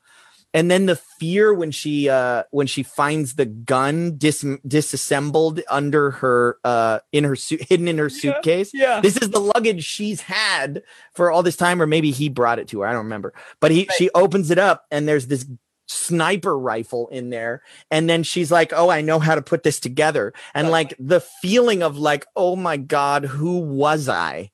and 0.56 0.70
then 0.70 0.86
the 0.86 0.96
fear 0.96 1.52
when 1.52 1.70
she 1.70 2.08
uh 2.08 2.44
when 2.50 2.66
she 2.66 2.82
finds 2.82 3.34
the 3.34 3.44
gun 3.44 4.16
dis- 4.16 4.44
disassembled 4.66 5.60
under 5.68 6.12
her 6.12 6.56
uh 6.64 6.98
in 7.12 7.24
her 7.24 7.36
suit 7.36 7.62
hidden 7.62 7.86
in 7.86 7.98
her 7.98 8.08
Yeah. 8.08 8.20
suitcase. 8.20 8.70
Yeah. 8.72 9.00
This 9.00 9.18
is 9.18 9.30
the 9.30 9.38
luggage 9.38 9.84
she's 9.84 10.22
had 10.22 10.82
for 11.12 11.30
all 11.30 11.42
this 11.42 11.56
time 11.56 11.80
or 11.82 11.86
maybe 11.86 12.10
he 12.10 12.28
brought 12.30 12.58
it 12.58 12.68
to 12.68 12.80
her 12.80 12.86
i 12.86 12.92
don't 12.92 13.04
remember. 13.04 13.34
But 13.60 13.70
he 13.70 13.86
she 13.98 14.08
opens 14.14 14.50
it 14.50 14.58
up 14.58 14.86
and 14.90 15.06
there's 15.06 15.26
this 15.26 15.46
sniper 15.88 16.58
rifle 16.58 17.06
in 17.08 17.30
there. 17.30 17.62
And 17.90 18.08
then 18.08 18.22
she's 18.22 18.50
like 18.50 18.72
oh 18.74 18.88
i 18.88 19.02
know 19.02 19.18
how 19.18 19.34
to 19.34 19.42
put 19.42 19.62
this 19.62 19.78
together. 19.78 20.32
And 20.54 20.70
like 20.70 20.94
the 20.98 21.20
feeling 21.20 21.82
of 21.82 21.98
like 21.98 22.24
oh 22.34 22.56
my 22.56 22.78
god 22.78 23.26
who 23.26 23.58
was 23.58 24.08
i? 24.08 24.50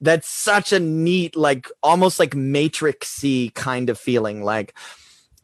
That's 0.00 0.28
such 0.28 0.72
a 0.72 0.80
neat 0.80 1.36
like 1.36 1.68
almost 1.82 2.18
like 2.18 2.30
matrixy 2.34 3.52
kind 3.54 3.90
of 3.90 3.98
feeling 3.98 4.42
like 4.42 4.74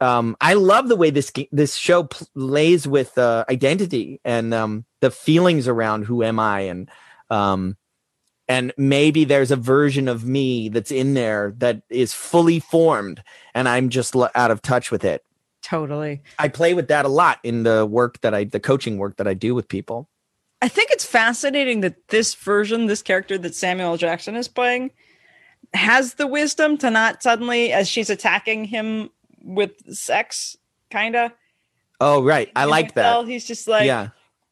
um 0.01 0.35
i 0.41 0.53
love 0.53 0.87
the 0.87 0.95
way 0.95 1.09
this 1.09 1.31
this 1.51 1.75
show 1.75 2.03
plays 2.03 2.87
with 2.87 3.17
uh 3.17 3.45
identity 3.49 4.19
and 4.23 4.53
um 4.53 4.85
the 5.01 5.11
feelings 5.11 5.67
around 5.67 6.03
who 6.03 6.23
am 6.23 6.39
i 6.39 6.61
and 6.61 6.89
um 7.29 7.77
and 8.49 8.73
maybe 8.77 9.25
there's 9.25 9.51
a 9.51 9.55
version 9.55 10.07
of 10.07 10.25
me 10.25 10.69
that's 10.69 10.91
in 10.91 11.13
there 11.13 11.53
that 11.57 11.83
is 11.89 12.13
fully 12.13 12.59
formed 12.59 13.23
and 13.53 13.69
i'm 13.69 13.89
just 13.89 14.15
l- 14.15 14.31
out 14.35 14.51
of 14.51 14.61
touch 14.61 14.91
with 14.91 15.05
it. 15.05 15.23
Totally. 15.61 16.23
I 16.39 16.47
play 16.47 16.73
with 16.73 16.87
that 16.87 17.05
a 17.05 17.09
lot 17.09 17.39
in 17.43 17.63
the 17.63 17.85
work 17.85 18.19
that 18.21 18.33
i 18.33 18.43
the 18.43 18.59
coaching 18.59 18.97
work 18.97 19.17
that 19.17 19.27
i 19.27 19.33
do 19.33 19.53
with 19.53 19.67
people. 19.69 20.09
I 20.61 20.67
think 20.67 20.89
it's 20.91 21.05
fascinating 21.05 21.81
that 21.81 22.07
this 22.09 22.33
version 22.33 22.87
this 22.87 23.01
character 23.01 23.37
that 23.37 23.55
samuel 23.55 23.97
jackson 23.97 24.35
is 24.35 24.47
playing 24.47 24.91
has 25.73 26.15
the 26.15 26.27
wisdom 26.27 26.77
to 26.79 26.89
not 26.89 27.21
suddenly 27.21 27.71
as 27.71 27.87
she's 27.87 28.09
attacking 28.09 28.65
him 28.65 29.09
with 29.43 29.95
sex 29.95 30.57
kind 30.91 31.15
of 31.15 31.31
oh 32.01 32.23
right. 32.23 32.51
I 32.55 32.65
like 32.65 32.95
that. 32.95 33.03
Well, 33.03 33.25
he's 33.25 33.45
just 33.45 33.67
like 33.67 33.85
yeah. 33.85 34.09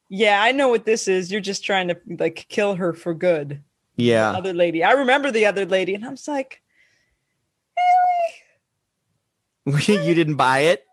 yeah 0.10 0.42
i 0.42 0.52
know 0.52 0.70
what 0.70 0.86
this 0.86 1.08
is. 1.08 1.32
You're 1.32 1.42
just 1.42 1.64
trying 1.64 1.88
to 1.90 1.98
like 2.20 2.46
kill 2.50 2.76
her 2.76 2.94
for 2.94 3.14
good. 3.14 3.64
Yeah. 3.98 4.32
Other 4.32 4.54
lady. 4.54 4.84
I 4.84 4.92
remember 4.92 5.32
the 5.32 5.48
other 5.48 5.66
lady, 5.66 5.96
and 5.96 6.06
I 6.06 6.10
was 6.10 6.28
like, 6.28 6.62
really? 9.66 10.08
you 10.08 10.14
didn't 10.14 10.36
buy 10.36 10.60
it? 10.60 10.84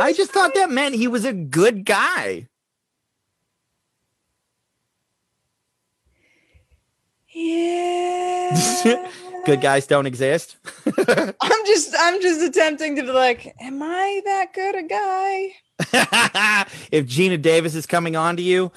I 0.00 0.12
just 0.12 0.32
thought 0.32 0.54
that 0.54 0.70
meant 0.70 0.94
he 0.94 1.08
was 1.08 1.24
a 1.24 1.32
good 1.32 1.84
guy. 1.84 2.48
Yeah. 7.32 9.10
good 9.46 9.60
guys 9.60 9.86
don't 9.86 10.06
exist 10.06 10.56
I'm 10.98 11.66
just 11.66 11.94
I'm 11.98 12.20
just 12.20 12.40
attempting 12.40 12.96
to 12.96 13.02
be 13.02 13.10
like, 13.12 13.54
am 13.60 13.82
I 13.82 14.20
that 14.24 14.54
good 14.54 14.74
a 14.76 14.82
guy? 14.82 15.54
if 16.90 17.06
Geena 17.06 17.40
Davis 17.40 17.74
is 17.74 17.86
coming 17.86 18.16
on 18.16 18.36
to 18.36 18.42
you, 18.42 18.70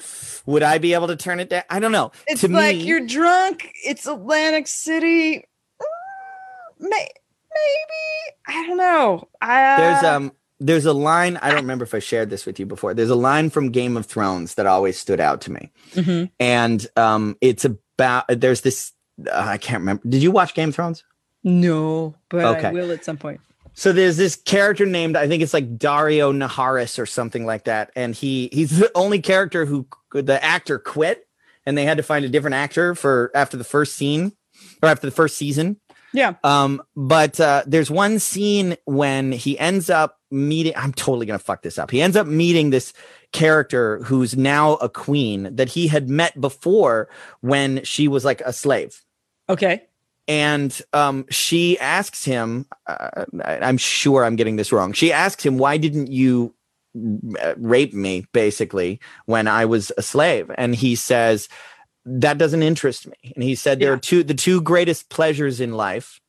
would 0.46 0.62
I 0.62 0.78
be 0.78 0.94
able 0.94 1.08
to 1.08 1.16
turn 1.16 1.40
it 1.40 1.50
down? 1.50 1.62
I 1.68 1.78
don't 1.78 1.92
know. 1.92 2.12
It's 2.26 2.42
to 2.42 2.48
like 2.48 2.76
me, 2.76 2.84
you're 2.84 3.06
drunk. 3.06 3.70
It's 3.84 4.06
Atlantic 4.06 4.66
City. 4.66 5.36
Mm, 5.38 6.88
May, 6.88 7.08
maybe 7.50 8.36
I 8.48 8.66
don't 8.66 8.76
know. 8.76 9.28
I, 9.40 9.64
uh, 9.64 9.76
there's 9.76 10.04
um 10.04 10.32
there's 10.60 10.86
a 10.86 10.92
line 10.92 11.36
I 11.38 11.50
don't 11.50 11.60
remember 11.60 11.84
if 11.84 11.94
I 11.94 11.98
shared 11.98 12.30
this 12.30 12.46
with 12.46 12.58
you 12.58 12.66
before. 12.66 12.94
There's 12.94 13.10
a 13.10 13.16
line 13.16 13.50
from 13.50 13.70
Game 13.70 13.96
of 13.96 14.06
Thrones 14.06 14.54
that 14.54 14.66
always 14.66 14.98
stood 14.98 15.20
out 15.20 15.42
to 15.42 15.52
me, 15.52 15.70
mhm. 15.92 16.30
and 16.40 16.86
um 16.96 17.36
it's 17.40 17.64
about 17.64 18.24
there's 18.28 18.62
this 18.62 18.92
uh, 19.26 19.30
I 19.32 19.58
can't 19.58 19.80
remember. 19.80 20.02
Did 20.08 20.22
you 20.22 20.30
watch 20.30 20.54
Game 20.54 20.70
of 20.70 20.74
Thrones? 20.74 21.04
no, 21.42 22.14
but 22.30 22.64
I 22.64 22.72
will 22.72 22.90
at 22.90 23.04
some 23.04 23.18
point. 23.18 23.40
So 23.74 23.92
there's 23.92 24.16
this 24.16 24.36
character 24.36 24.86
named 24.86 25.16
I 25.16 25.26
think 25.28 25.42
it's 25.42 25.52
like 25.52 25.76
Daario 25.78 26.32
Naharis 26.32 26.98
or 26.98 27.06
something 27.06 27.44
like 27.44 27.64
that, 27.64 27.90
and 27.96 28.14
he 28.14 28.48
he's 28.52 28.78
the 28.78 28.90
only 28.94 29.20
character 29.20 29.66
who 29.66 29.86
the 30.12 30.42
actor 30.42 30.78
quit, 30.78 31.26
and 31.66 31.76
they 31.76 31.84
had 31.84 31.96
to 31.96 32.02
find 32.02 32.24
a 32.24 32.28
different 32.28 32.54
actor 32.54 32.94
for 32.94 33.30
after 33.34 33.56
the 33.56 33.64
first 33.64 33.96
scene 33.96 34.32
or 34.82 34.88
after 34.88 35.06
the 35.06 35.10
first 35.14 35.36
season. 35.36 35.80
Yeah. 36.12 36.34
Um, 36.44 36.80
but 36.94 37.40
uh, 37.40 37.64
there's 37.66 37.90
one 37.90 38.20
scene 38.20 38.76
when 38.84 39.32
he 39.32 39.58
ends 39.58 39.90
up 39.90 40.20
meeting. 40.30 40.72
I'm 40.76 40.92
totally 40.92 41.26
gonna 41.26 41.40
fuck 41.40 41.62
this 41.62 41.76
up. 41.76 41.90
He 41.90 42.00
ends 42.00 42.16
up 42.16 42.28
meeting 42.28 42.70
this 42.70 42.92
character 43.34 43.98
who's 44.04 44.36
now 44.36 44.74
a 44.76 44.88
queen 44.88 45.54
that 45.56 45.68
he 45.68 45.88
had 45.88 46.08
met 46.08 46.40
before 46.40 47.08
when 47.42 47.82
she 47.84 48.08
was 48.08 48.24
like 48.24 48.40
a 48.42 48.52
slave 48.52 49.02
Okay. 49.50 49.82
and 50.28 50.80
um, 50.94 51.26
she 51.30 51.78
asks 51.80 52.24
him 52.24 52.64
uh, 52.86 53.24
i'm 53.44 53.76
sure 53.76 54.24
i'm 54.24 54.36
getting 54.36 54.56
this 54.56 54.72
wrong 54.72 54.92
she 54.94 55.12
asks 55.12 55.44
him 55.44 55.58
why 55.58 55.76
didn't 55.76 56.06
you 56.10 56.54
uh, 57.42 57.54
rape 57.58 57.92
me 57.92 58.24
basically 58.32 59.00
when 59.26 59.48
i 59.48 59.64
was 59.66 59.90
a 59.98 60.02
slave 60.02 60.50
and 60.56 60.74
he 60.76 60.94
says 60.94 61.48
that 62.06 62.38
doesn't 62.38 62.62
interest 62.62 63.06
me 63.08 63.32
and 63.34 63.42
he 63.42 63.54
said 63.56 63.80
there 63.80 63.88
Yeah. 63.90 63.96
are 63.96 64.00
two 64.10 64.22
the 64.22 64.34
two 64.46 64.60
greatest 64.62 65.08
pleasures 65.10 65.60
in 65.60 65.72
life 65.74 66.20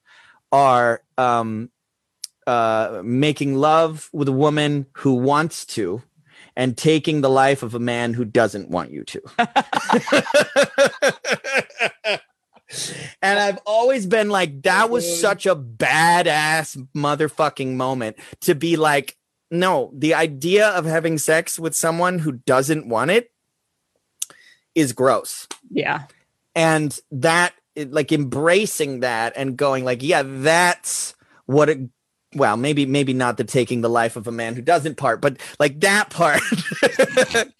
are 0.52 1.02
um, 1.18 1.70
uh, 2.48 3.02
making 3.04 3.56
love 3.56 4.10
with 4.12 4.28
a 4.28 4.32
woman 4.46 4.86
who 4.94 5.13
wants 5.13 5.65
to 5.78 6.02
and 6.56 6.78
taking 6.78 7.22
the 7.22 7.30
life 7.30 7.63
of 7.63 7.74
a 7.74 7.80
man 7.80 8.13
who 8.13 8.26
doesn't 8.26 8.70
want 8.70 8.91
you 8.91 9.04
to 9.04 9.22
and 13.22 13.39
I've 13.39 13.60
always 13.65 14.06
been 14.06 14.30
like, 14.30 14.63
that 14.63 14.89
was 14.89 15.20
such 15.20 15.46
a 15.46 15.56
badass 15.56 16.76
motherfucking 16.96 17.76
moment 17.76 18.18
to 18.41 18.56
be 18.56 18.76
like, 18.76 19.18
no, 19.52 19.91
the 19.94 20.13
idea 20.13 20.70
of 20.70 20.86
having 20.86 21.18
sex 21.18 21.60
with 21.60 21.76
someone 21.76 22.20
who 22.20 22.34
doesn't 22.34 22.88
want 22.88 23.12
it 23.12 23.32
is 24.74 24.94
gross. 24.94 25.48
Yeah. 25.70 26.04
And 26.56 26.98
that, 27.12 27.54
like, 27.76 28.12
embracing 28.12 29.02
that 29.02 29.34
and 29.36 29.58
going, 29.58 29.86
like, 29.86 30.02
yeah, 30.02 30.24
that's 30.26 31.13
what 31.46 31.70
it, 31.70 31.80
well, 32.36 32.58
maybe 32.58 32.86
maybe 32.86 33.13
not 33.13 33.38
the 33.38 33.43
taking 33.43 33.82
the 33.82 33.89
life 33.89 34.15
of 34.15 34.28
a 34.28 34.32
man 34.32 34.56
who 34.56 34.62
doesn't 34.62 34.95
part, 34.95 35.21
but 35.21 35.38
like 35.60 35.80
that 35.82 36.10
part. 36.10 36.41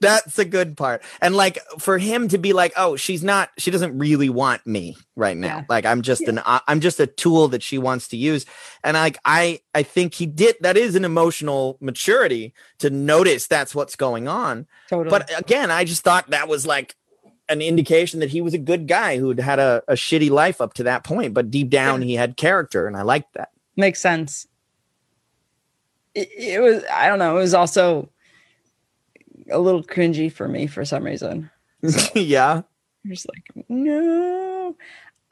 That's 0.00 0.38
a 0.38 0.44
good 0.44 0.76
part. 0.76 1.02
And 1.22 1.34
like 1.34 1.58
for 1.78 1.96
him 1.96 2.28
to 2.28 2.36
be 2.38 2.52
like, 2.52 2.74
"Oh, 2.76 2.96
she's 2.96 3.24
not 3.24 3.48
she 3.56 3.70
doesn't 3.70 3.96
really 3.98 4.28
want 4.28 4.66
me 4.66 4.94
right 5.16 5.36
now. 5.36 5.58
Yeah. 5.58 5.64
Like 5.70 5.86
I'm 5.86 6.02
just 6.02 6.20
Yeah. 6.22 6.30
an 6.30 6.40
I'm 6.44 6.80
just 6.80 7.00
a 7.00 7.06
tool 7.06 7.48
that 7.48 7.62
she 7.62 7.78
wants 7.78 8.08
to 8.08 8.18
use." 8.18 8.44
And 8.82 8.94
like 8.94 9.16
I 9.24 9.60
I 9.74 9.82
think 9.82 10.12
he 10.14 10.26
did 10.26 10.56
that 10.60 10.76
is 10.76 10.96
an 10.96 11.04
emotional 11.06 11.78
maturity 11.80 12.52
to 12.80 12.90
notice 12.90 13.46
that's 13.46 13.74
what's 13.74 13.96
going 13.96 14.28
on. 14.28 14.66
Totally. 14.90 15.08
But 15.08 15.38
again, 15.38 15.70
I 15.70 15.84
just 15.84 16.04
thought 16.04 16.28
that 16.28 16.46
was 16.46 16.66
like 16.66 16.94
an 17.48 17.62
indication 17.62 18.20
that 18.20 18.30
he 18.30 18.42
was 18.42 18.52
a 18.52 18.58
good 18.58 18.86
guy 18.86 19.16
who'd 19.18 19.40
had 19.40 19.58
a, 19.58 19.82
a 19.88 19.94
shitty 19.94 20.28
life 20.30 20.60
up 20.60 20.74
to 20.74 20.82
that 20.82 21.04
point, 21.04 21.32
but 21.32 21.50
deep 21.50 21.70
down 21.70 22.02
he 22.02 22.14
had 22.16 22.36
character 22.36 22.86
and 22.86 22.96
I 22.98 23.02
liked 23.02 23.32
that. 23.34 23.48
Makes 23.76 24.00
sense. 24.00 24.46
It, 26.14 26.28
it 26.36 26.60
was, 26.60 26.84
I 26.92 27.08
don't 27.08 27.18
know, 27.18 27.36
it 27.36 27.40
was 27.40 27.54
also 27.54 28.08
a 29.50 29.58
little 29.58 29.82
cringy 29.82 30.32
for 30.32 30.46
me 30.48 30.66
for 30.66 30.84
some 30.84 31.04
reason. 31.04 31.50
yeah. 32.14 32.62
I'm 33.04 33.10
just 33.10 33.26
like, 33.28 33.66
no. 33.68 34.76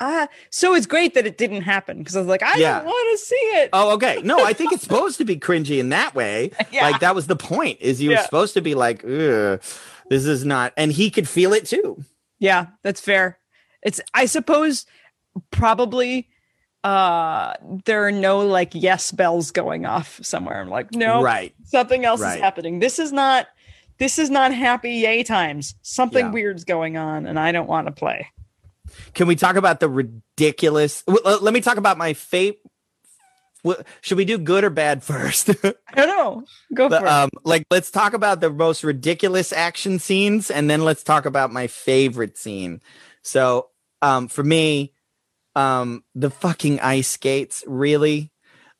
Ah, 0.01 0.27
so 0.51 0.75
it's 0.75 0.87
great 0.87 1.15
that 1.15 1.27
it 1.27 1.39
didn't 1.39 1.63
happen 1.63 1.99
because 1.99 2.17
I 2.17 2.19
was 2.19 2.27
like, 2.29 2.43
I 2.43 2.57
Yeah. 2.57 2.79
don't 2.79 2.87
want 2.87 3.19
to 3.19 3.25
see 3.25 3.37
it. 3.37 3.71
Oh, 3.73 3.93
okay. 3.95 4.21
No, 4.23 4.45
I 4.45 4.53
think 4.53 4.73
it's 4.73 4.83
supposed 4.89 5.19
to 5.19 5.25
be 5.25 5.37
cringy 5.37 5.79
in 5.79 5.91
that 5.91 6.15
way. 6.15 6.51
Yeah. 6.73 6.91
Like 6.91 7.01
that 7.01 7.15
was 7.15 7.29
the 7.29 7.37
point. 7.37 7.79
Is 7.81 8.03
you 8.03 8.11
were 8.11 8.17
supposed 8.17 8.55
to 8.55 8.61
be 8.61 8.75
like, 8.75 9.03
this 9.03 9.61
is 10.11 10.45
not, 10.45 10.73
and 10.77 10.91
he 10.91 11.11
could 11.11 11.29
feel 11.29 11.53
it 11.53 11.67
too. 11.67 12.03
Yeah, 12.41 12.67
that's 12.83 13.01
fair. 13.01 13.39
It's 13.83 14.01
I 14.15 14.27
suppose 14.27 14.87
probably 15.51 16.29
uh 16.85 17.55
there 17.85 18.07
are 18.07 18.13
no 18.13 18.41
like 18.41 18.71
yes 18.75 19.13
bells 19.13 19.51
going 19.51 19.87
off 19.87 20.19
somewhere. 20.23 20.61
I'm 20.61 20.69
like, 20.69 20.93
no, 20.95 21.23
Right. 21.23 21.55
something 21.65 22.05
else 22.05 22.21
Right. 22.21 22.37
is 22.37 22.41
happening. 22.41 22.79
This 22.81 22.99
is 22.99 23.13
not 23.13 23.47
this 23.99 24.19
is 24.19 24.31
not 24.31 24.53
happy 24.53 24.91
yay 24.95 25.23
times. 25.23 25.75
Something 25.83 26.27
Yeah. 26.27 26.33
weird's 26.33 26.65
going 26.65 26.97
on 26.97 27.27
and 27.27 27.39
I 27.39 27.53
don't 27.53 27.69
want 27.69 27.87
to 27.87 27.93
play. 27.93 28.27
Can 29.15 29.29
we 29.29 29.37
talk 29.37 29.57
about 29.57 29.79
the 29.81 29.89
ridiculous? 29.89 31.05
Let 31.07 31.55
me 31.55 31.61
talk 31.61 31.77
about 31.77 31.99
my 31.99 32.15
fate. 32.15 32.59
Should 34.01 34.19
we 34.19 34.25
do 34.25 34.39
good 34.39 34.65
or 34.65 34.71
bad 34.71 35.05
first? 35.05 35.51
I 35.65 35.75
don't 35.95 36.09
know. 36.09 36.43
Go 36.75 36.89
for 36.89 36.99
The, 36.99 37.13
um, 37.15 37.29
like, 37.45 37.65
let's 37.71 37.93
talk 37.93 38.13
about 38.13 38.41
the 38.41 38.51
most 38.51 38.83
ridiculous 38.83 39.53
action 39.53 40.01
scenes, 40.01 40.51
and 40.51 40.69
then 40.69 40.85
let's 40.85 41.05
talk 41.05 41.27
about 41.27 41.53
my 41.53 41.69
favorite 41.69 42.37
scene. 42.37 42.81
So, 43.23 43.69
um, 44.03 44.27
for 44.27 44.43
me, 44.43 44.93
um, 45.57 46.05
the 46.15 46.31
fucking 46.31 46.81
ice 46.81 47.09
skates 47.09 47.65
really. 47.67 48.31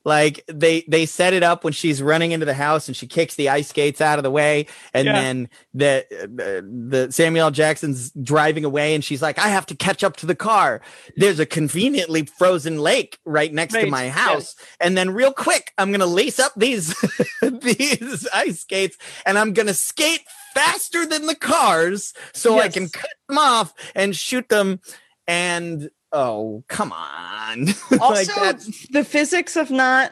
Like 0.05 0.43
they 0.51 0.83
they 0.89 1.05
set 1.05 1.33
it 1.33 1.43
up 1.43 1.63
when 1.63 1.71
she's 1.71 2.01
running 2.01 2.33
into 2.33 2.45
the 2.45 2.53
house 2.53 2.89
and 2.89 2.97
she 2.97 3.07
kicks 3.07 3.35
the 3.35 3.47
ice 3.47 3.69
skates 3.69 4.01
out 4.01 4.19
of 4.19 4.23
the 4.23 4.31
way, 4.31 4.67
and 4.93 5.05
Yeah. 5.05 5.13
then 5.13 5.49
the 5.73 6.05
the 6.91 7.09
Samuel 7.09 7.45
L. 7.45 7.51
Jackson's 7.51 8.11
driving 8.21 8.65
away, 8.65 8.95
and 8.95 9.01
she's 9.01 9.21
like, 9.21 9.39
"I 9.39 9.47
have 9.47 9.65
to 9.67 9.75
catch 9.77 10.03
up 10.03 10.17
to 10.17 10.25
the 10.25 10.35
car." 10.35 10.81
There's 11.15 11.39
a 11.39 11.45
conveniently 11.45 12.25
frozen 12.37 12.79
lake 12.79 13.17
right 13.25 13.53
next 13.53 13.75
to 13.75 13.79
Right, 13.83 13.89
my 13.89 14.03
yes. 14.07 14.13
house, 14.15 14.55
and 14.81 14.97
then 14.97 15.11
real 15.11 15.31
quick, 15.31 15.71
I'm 15.77 15.93
gonna 15.93 16.05
lace 16.05 16.37
up 16.37 16.51
these 16.57 16.93
these 17.41 18.27
ice 18.33 18.59
skates, 18.59 18.97
and 19.25 19.39
I'm 19.39 19.53
gonna 19.53 19.73
skate 19.73 20.23
faster 20.53 21.05
than 21.05 21.27
the 21.27 21.35
cars 21.35 22.13
so 22.33 22.59
I 22.59 22.67
can 22.67 22.89
cut 22.89 23.09
them 23.29 23.37
off 23.37 23.73
and 23.95 24.13
shoot 24.13 24.49
them. 24.49 24.81
And 25.29 25.89
oh, 26.13 26.63
come 26.67 26.93
on! 26.93 27.67
Also, 27.99 28.13
like 28.13 28.27
that's 28.27 28.87
the 28.87 29.03
physics 29.03 29.55
of 29.55 29.69
not 29.69 30.11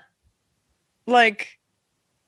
like 1.08 1.60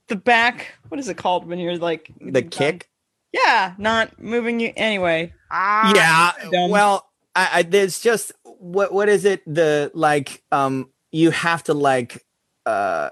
the 0.07 0.15
back. 0.15 0.67
What 0.89 0.99
is 0.99 1.07
it 1.09 1.17
called 1.17 1.47
when 1.47 1.59
you're 1.59 1.77
like 1.77 2.11
the 2.19 2.41
kick. 2.41 2.89
Yeah, 3.31 3.73
not 3.77 4.21
moving 4.21 4.59
you 4.59 4.71
anyway. 4.75 5.33
Ah, 5.51 5.91
yeah. 5.95 6.49
dumb. 6.51 6.69
Well, 6.69 7.09
I, 7.35 7.49
I 7.53 7.61
there's 7.63 7.99
just 7.99 8.31
what 8.43 8.93
what 8.93 9.09
is 9.09 9.25
it? 9.25 9.41
The 9.51 9.91
like 9.93 10.43
um 10.51 10.89
you 11.11 11.31
have 11.31 11.63
to 11.63 11.73
like 11.73 12.23
uh 12.65 13.09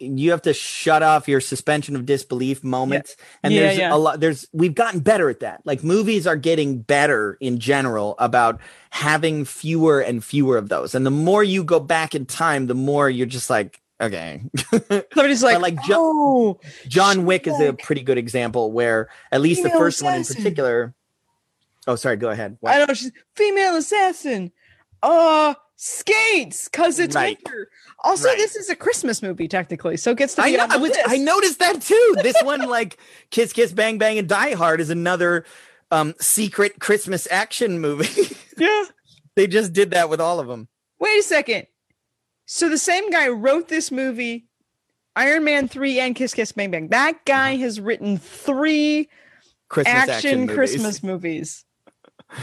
you 0.00 0.30
have 0.30 0.42
to 0.42 0.54
shut 0.54 1.02
off 1.02 1.28
your 1.28 1.40
suspension 1.40 1.94
of 1.94 2.06
disbelief 2.06 2.64
moments 2.64 3.16
and 3.42 3.52
Yeah, 3.52 3.60
there's 3.60 3.78
yeah. 3.78 3.94
a 3.94 3.98
lot 3.98 4.18
there's 4.20 4.48
we've 4.52 4.74
gotten 4.74 5.00
better 5.00 5.28
at 5.28 5.40
that 5.40 5.60
like 5.64 5.84
movies 5.84 6.26
are 6.26 6.36
getting 6.36 6.80
better 6.80 7.36
in 7.40 7.58
general 7.58 8.14
about 8.18 8.60
having 8.90 9.44
fewer 9.44 10.00
and 10.00 10.24
fewer 10.24 10.56
of 10.56 10.68
those 10.70 10.94
and 10.94 11.04
the 11.04 11.10
more 11.10 11.44
you 11.44 11.62
go 11.62 11.78
back 11.78 12.14
in 12.14 12.24
time 12.26 12.66
the 12.66 12.74
more 12.74 13.10
you're 13.10 13.26
just 13.26 13.50
like 13.50 13.80
okay 14.00 14.42
Somebody's 15.12 15.42
like, 15.42 15.60
like 15.60 15.74
Jo- 15.84 15.94
oh, 15.98 16.60
John 16.88 17.26
Wick 17.26 17.46
is 17.46 17.60
a 17.60 17.74
pretty 17.74 18.02
good 18.02 18.16
example 18.16 18.72
where 18.72 19.10
at 19.30 19.42
least 19.42 19.62
the 19.62 19.70
first 19.70 20.02
one 20.02 20.14
in 20.14 20.24
particular 20.24 20.94
oh 21.86 21.96
sorry 21.96 22.16
go 22.16 22.30
ahead 22.30 22.56
What? 22.60 22.74
I 22.74 22.84
know. 22.86 22.94
She's 22.94 23.12
female 23.36 23.76
assassin. 23.76 24.50
Uh, 25.02 25.54
skates 25.76 26.68
because 26.68 26.98
it's 26.98 27.14
Right. 27.16 27.38
winter. 27.44 27.70
Also, 28.04 28.28
Right. 28.28 28.36
this 28.36 28.54
is 28.56 28.68
a 28.68 28.76
Christmas 28.76 29.22
movie 29.22 29.48
technically, 29.48 29.96
so 29.96 30.10
it 30.10 30.18
gets 30.18 30.34
to 30.34 30.42
I 30.42 30.50
be 30.50 30.56
know. 30.58 30.64
on 30.64 30.72
I 30.72 30.76
was. 30.76 30.90
list. 30.90 31.00
I 31.06 31.16
noticed 31.18 31.58
that 31.58 31.80
too. 31.80 32.16
This 32.22 32.36
one, 32.42 32.60
like 32.68 32.98
Kiss 33.30 33.52
Kiss 33.52 33.72
Bang 33.72 33.96
Bang 33.98 34.18
and 34.18 34.28
Die 34.28 34.54
Hard, 34.54 34.80
is 34.80 34.90
another 34.90 35.44
um 35.90 36.14
secret 36.20 36.80
Christmas 36.80 37.26
action 37.30 37.80
movie. 37.80 38.36
Yeah. 38.58 38.84
they 39.36 39.46
just 39.46 39.72
did 39.72 39.92
that 39.92 40.10
with 40.10 40.20
all 40.20 40.38
of 40.38 40.46
them. 40.46 40.68
Wait 40.98 41.18
a 41.18 41.22
second. 41.22 41.66
So 42.44 42.68
the 42.68 42.76
same 42.76 43.08
guy 43.10 43.28
wrote 43.28 43.68
this 43.68 43.90
movie, 43.90 44.48
Iron 45.16 45.44
Man 45.44 45.66
three 45.66 45.98
and 45.98 46.14
Kiss 46.14 46.34
Kiss 46.34 46.52
Bang 46.52 46.70
Bang. 46.70 46.88
That 46.88 47.24
guy 47.24 47.56
has 47.56 47.80
written 47.80 48.18
three 48.18 49.08
Christmas 49.70 49.94
action, 49.94 50.12
action, 50.14 50.40
movies. 50.40 50.54
Christmas 50.56 51.02
movies. 51.02 51.64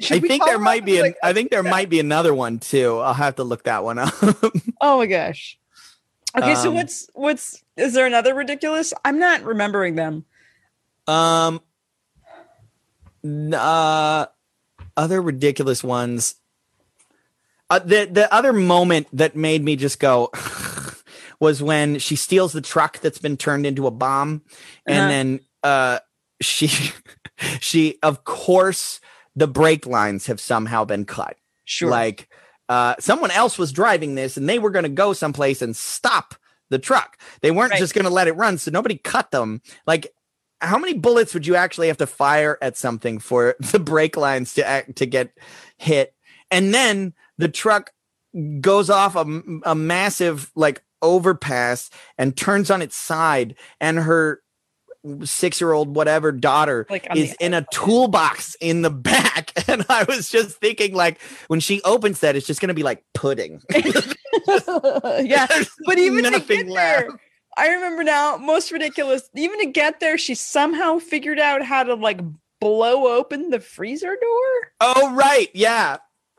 I 0.00 0.04
Should 0.06 0.22
we 0.22 0.28
think 0.28 0.44
there 0.44 0.58
might 0.58 0.84
be 0.84 0.96
an, 0.96 1.02
like, 1.02 1.16
I 1.22 1.32
think 1.32 1.50
there 1.50 1.62
might 1.62 1.88
be 1.90 2.00
another 2.00 2.34
one 2.34 2.58
too. 2.58 2.98
I'll 2.98 3.12
have 3.14 3.36
to 3.36 3.44
look 3.44 3.64
that 3.64 3.84
one 3.84 3.98
up. 3.98 4.14
Oh 4.80 4.96
my 4.98 5.06
gosh. 5.06 5.58
Okay, 6.36 6.54
so 6.54 6.68
Um, 6.70 6.74
what's 6.76 7.10
what's 7.12 7.62
is 7.76 7.92
there 7.92 8.06
another 8.06 8.34
ridiculous? 8.34 8.94
I'm 9.04 9.18
not 9.18 9.42
remembering 9.42 9.94
them. 9.96 10.24
um, 11.06 11.60
uh, 13.52 14.26
other 14.96 15.20
ridiculous 15.22 15.84
ones. 15.84 16.36
Uh, 17.68 17.78
the 17.80 18.08
the 18.10 18.32
other 18.32 18.52
moment 18.52 19.06
that 19.12 19.36
made 19.36 19.62
me 19.62 19.76
just 19.76 20.00
go 20.00 20.30
was 21.40 21.62
when 21.62 21.98
she 21.98 22.16
steals 22.16 22.52
the 22.52 22.60
truck 22.60 22.98
that's 23.00 23.18
been 23.18 23.36
turned 23.36 23.66
into 23.66 23.86
a 23.86 23.90
bomb, 23.90 24.42
and 24.86 24.98
Uh-huh. 24.98 25.08
then 25.08 25.40
uh, 25.62 25.98
she 26.40 26.68
she 27.60 27.98
of 28.02 28.24
course 28.24 29.00
the 29.36 29.46
brake 29.48 29.86
lines 29.86 30.26
have 30.26 30.40
somehow 30.40 30.84
been 30.84 31.04
cut. 31.04 31.36
Sure. 31.64 31.90
Like 31.90 32.28
uh, 32.68 32.94
someone 32.98 33.30
else 33.30 33.58
was 33.58 33.72
driving 33.72 34.14
this, 34.14 34.36
and 34.36 34.48
they 34.48 34.58
were 34.58 34.70
going 34.70 34.84
to 34.84 34.88
go 34.88 35.12
someplace 35.12 35.62
and 35.62 35.74
stop 35.76 36.34
the 36.68 36.78
truck. 36.78 37.18
They 37.40 37.50
weren't 37.50 37.72
Right. 37.72 37.80
just 37.80 37.94
going 37.94 38.04
to 38.04 38.10
let 38.10 38.28
it 38.28 38.36
run, 38.36 38.58
so 38.58 38.70
nobody 38.70 38.96
cut 38.96 39.30
them. 39.30 39.62
Like. 39.86 40.12
How 40.62 40.76
many 40.76 40.92
bullets 40.92 41.32
would 41.32 41.46
you 41.46 41.56
actually 41.56 41.86
have 41.86 41.96
to 41.96 42.06
fire 42.06 42.58
at 42.60 42.76
something 42.76 43.18
for 43.18 43.56
the 43.72 43.78
brake 43.78 44.14
lines 44.18 44.52
to 44.56 44.66
act, 44.68 44.96
to 44.96 45.06
get 45.06 45.32
hit? 45.78 46.14
And 46.50 46.74
then 46.74 47.14
the 47.38 47.48
truck 47.48 47.92
goes 48.60 48.90
off 48.90 49.16
a, 49.16 49.24
a 49.64 49.74
massive 49.74 50.52
like 50.54 50.82
overpass 51.00 51.88
and 52.18 52.36
turns 52.36 52.70
on 52.70 52.82
its 52.82 52.94
side 52.94 53.54
and 53.80 53.96
her 54.00 54.42
six 55.24 55.60
year 55.60 55.72
old 55.72 55.94
whatever 55.94 56.30
daughter 56.32 56.86
Like 56.90 57.06
is 57.16 57.34
in 57.40 57.54
a 57.54 57.66
toolbox 57.72 58.56
in 58.60 58.82
the 58.82 58.90
back. 58.90 59.52
And 59.68 59.84
i 59.88 60.04
was 60.04 60.28
just 60.28 60.56
thinking 60.58 60.94
like 60.94 61.20
when 61.46 61.60
she 61.60 61.80
opens 61.82 62.20
that 62.20 62.34
it's 62.34 62.46
just 62.46 62.60
going 62.60 62.68
to 62.68 62.74
be 62.74 62.82
like 62.82 63.04
pudding. 63.14 63.62
Yeah, 65.22 65.46
but 65.86 65.98
even 65.98 66.24
to 66.24 66.30
get 66.40 66.46
there, 66.46 66.66
left. 66.66 67.10
I 67.56 67.68
remember 67.68 68.02
now, 68.02 68.36
most 68.36 68.72
ridiculous. 68.72 69.28
Even 69.36 69.58
to 69.60 69.66
get 69.66 70.00
there, 70.00 70.16
she 70.16 70.34
somehow 70.34 70.98
figured 70.98 71.38
out 71.38 71.62
how 71.62 71.82
to 71.82 71.94
like 71.94 72.20
blow 72.60 73.16
open 73.16 73.50
the 73.50 73.60
freezer 73.60 74.16
door. 74.20 74.72
oh 74.80 75.14
right. 75.14 75.48
Yeah. 75.54 75.98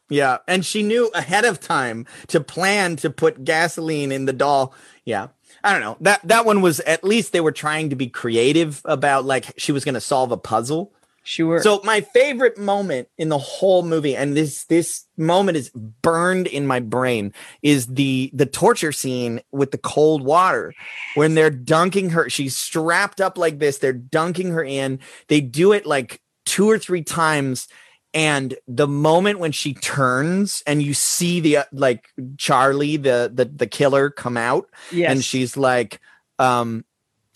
Yeah. 0.09 0.39
And 0.47 0.65
she 0.65 0.83
knew 0.83 1.09
ahead 1.15 1.45
of 1.45 1.59
time 1.59 2.05
to 2.27 2.41
plan 2.41 2.97
to 2.97 3.09
put 3.09 3.43
gasoline 3.45 4.11
in 4.11 4.25
the 4.25 4.33
doll. 4.33 4.73
Yeah 5.05 5.27
i 5.63 5.71
don't 5.71 5.81
know 5.81 5.97
that 6.01 6.21
that 6.23 6.45
one 6.45 6.61
was 6.61 6.79
at 6.81 7.03
least 7.03 7.31
they 7.33 7.41
were 7.41 7.51
trying 7.51 7.89
to 7.89 7.95
be 7.95 8.07
creative 8.07 8.81
about 8.85 9.25
like 9.25 9.53
she 9.57 9.71
was 9.71 9.85
going 9.85 9.95
to 9.95 10.01
solve 10.01 10.31
a 10.31 10.37
puzzle 10.37 10.91
Sure. 11.23 11.61
So 11.61 11.81
my 11.83 12.01
favorite 12.01 12.57
moment 12.57 13.07
in 13.17 13.29
the 13.29 13.37
whole 13.37 13.83
movie, 13.83 14.15
and 14.15 14.35
this 14.35 14.63
this 14.65 15.05
moment 15.17 15.57
is 15.57 15.69
burned 15.69 16.47
in 16.47 16.65
my 16.65 16.79
brain, 16.79 17.31
is 17.61 17.85
the 17.87 18.31
the 18.33 18.47
torture 18.47 18.91
scene 18.91 19.41
with 19.51 19.71
the 19.71 19.77
cold 19.77 20.23
water 20.23 20.73
when 21.13 21.35
they're 21.35 21.51
dunking 21.51 22.09
her. 22.11 22.27
She's 22.29 22.57
strapped 22.57 23.21
up 23.21 23.37
like 23.37 23.59
this. 23.59 23.77
They're 23.77 23.93
dunking 23.93 24.49
her 24.49 24.63
in. 24.63 24.99
They 25.27 25.41
do 25.41 25.73
it 25.73 25.85
like 25.85 26.21
two 26.45 26.69
or 26.69 26.79
three 26.79 27.03
times, 27.03 27.67
and 28.13 28.55
the 28.67 28.87
moment 28.87 29.39
when 29.39 29.51
she 29.51 29.73
turns 29.73 30.63
and 30.67 30.81
you 30.83 30.93
see 30.93 31.39
the 31.39 31.57
uh, 31.57 31.63
like 31.71 32.09
Charlie 32.37 32.97
the 32.97 33.31
the 33.33 33.45
the 33.45 33.67
killer 33.67 34.09
come 34.09 34.37
out 34.37 34.67
Yes. 34.91 35.11
and 35.11 35.23
she's 35.23 35.55
like 35.55 35.99
um 36.39 36.83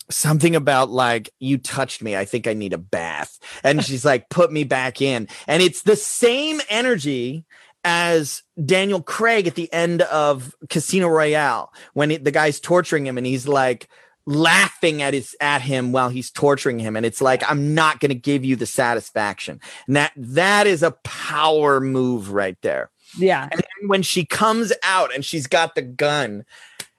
something 0.08 0.54
about 0.54 0.90
like 0.90 1.30
you 1.40 1.58
touched 1.58 2.00
me. 2.02 2.14
I 2.16 2.24
think 2.24 2.46
i 2.46 2.52
need 2.54 2.72
a 2.72 2.78
bath. 2.78 3.38
And 3.64 3.84
she's 3.84 4.04
like 4.04 4.28
put 4.28 4.52
me 4.52 4.62
back 4.64 5.00
in. 5.02 5.26
And 5.48 5.62
it's 5.62 5.82
the 5.82 5.96
same 5.96 6.60
energy 6.68 7.44
as 7.82 8.42
daniel 8.64 9.00
craig 9.00 9.46
at 9.46 9.54
the 9.54 9.72
end 9.72 10.02
of 10.02 10.52
casino 10.68 11.06
royale 11.06 11.72
when 11.94 12.10
it, 12.10 12.24
the 12.24 12.32
guy's 12.32 12.58
torturing 12.58 13.06
him 13.06 13.16
and 13.16 13.24
he's 13.26 13.46
like 13.46 13.88
laughing 14.26 15.02
at 15.02 15.14
his 15.14 15.36
at 15.40 15.62
him 15.62 15.92
while 15.92 16.08
he's 16.08 16.30
torturing 16.30 16.78
him 16.78 16.96
and 16.96 17.06
it's 17.06 17.20
like 17.20 17.48
i'm 17.48 17.74
not 17.74 18.00
going 18.00 18.08
to 18.08 18.14
give 18.14 18.44
you 18.44 18.56
the 18.56 18.66
satisfaction 18.66 19.60
and 19.86 19.96
that 19.96 20.12
that 20.16 20.66
is 20.66 20.82
a 20.82 20.90
power 21.04 21.80
move 21.80 22.32
right 22.32 22.56
there 22.62 22.90
yeah. 23.16 23.48
and 23.50 23.60
then 23.60 23.88
when 23.88 24.02
she 24.02 24.24
comes 24.24 24.72
out 24.82 25.14
and 25.14 25.24
she's 25.24 25.46
got 25.46 25.74
the 25.74 25.82
gun 25.82 26.44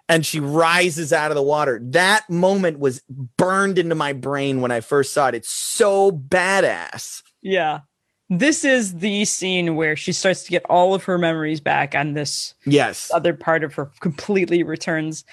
and 0.10 0.26
she 0.26 0.40
rises 0.40 1.12
out 1.12 1.32
of 1.32 1.36
the 1.36 1.44
water, 1.44 1.80
that 1.84 2.30
moment 2.30 2.80
was 2.80 3.02
burned 3.38 3.78
into 3.78 3.96
my 3.96 4.14
brain 4.14 4.62
when 4.62 4.72
I 4.72 4.80
first 4.80 5.14
saw 5.14 5.28
it. 5.28 5.36
It's 5.36 5.50
so 5.50 6.12
badass. 6.12 7.24
Yeah. 7.42 7.82
This 8.30 8.66
is 8.66 8.96
the 8.96 9.26
scene 9.26 9.76
where 9.76 9.96
she 9.96 10.12
starts 10.12 10.44
to 10.44 10.52
get 10.52 10.66
all 10.70 10.94
of 10.94 11.04
her 11.06 11.18
memories 11.18 11.62
back 11.62 11.96
and 11.96 12.16
this 12.16 12.54
Yes. 12.66 13.10
other 13.14 13.34
part 13.34 13.64
of 13.64 13.74
her 13.76 13.92
completely 14.02 14.64
returns. 14.64 15.24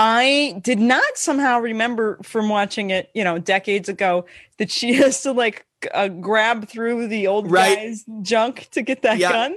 I 0.00 0.60
did 0.62 0.78
not 0.78 1.16
somehow 1.18 1.58
remember 1.58 2.18
from 2.22 2.48
watching 2.48 2.90
it, 2.90 3.10
you 3.14 3.24
know, 3.24 3.38
decades 3.38 3.88
ago 3.88 4.26
that 4.58 4.70
she 4.70 4.92
has 4.94 5.22
to 5.22 5.32
like 5.32 5.66
uh, 5.92 6.06
grab 6.06 6.68
through 6.68 7.08
the 7.08 7.26
old 7.26 7.50
Right. 7.50 7.76
guy's 7.76 8.04
junk 8.22 8.68
to 8.72 8.82
get 8.82 9.02
that 9.02 9.18
Yeah. 9.18 9.32
gun. 9.32 9.56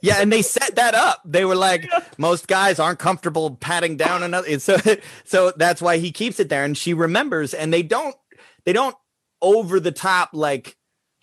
Yeah, 0.00 0.16
and 0.20 0.32
they 0.32 0.42
set 0.42 0.76
that 0.76 0.94
up. 0.94 1.20
They 1.24 1.44
were 1.44 1.54
like, 1.56 1.88
most 2.18 2.48
guys 2.48 2.78
aren't 2.80 2.98
comfortable 3.00 3.56
patting 3.56 3.96
down 3.96 4.22
another. 4.24 4.58
So, 4.60 4.76
so 5.24 5.52
that's 5.56 5.82
why 5.82 5.98
he 5.98 6.10
keeps 6.12 6.38
it 6.40 6.48
there, 6.48 6.64
and 6.64 6.76
she 6.76 6.92
remembers. 6.94 7.52
And 7.54 7.72
they 7.72 7.82
don't, 7.82 8.14
they 8.64 8.72
don't 8.72 8.96
over 9.40 9.78
the 9.80 9.92
top 9.92 10.30
like, 10.32 10.76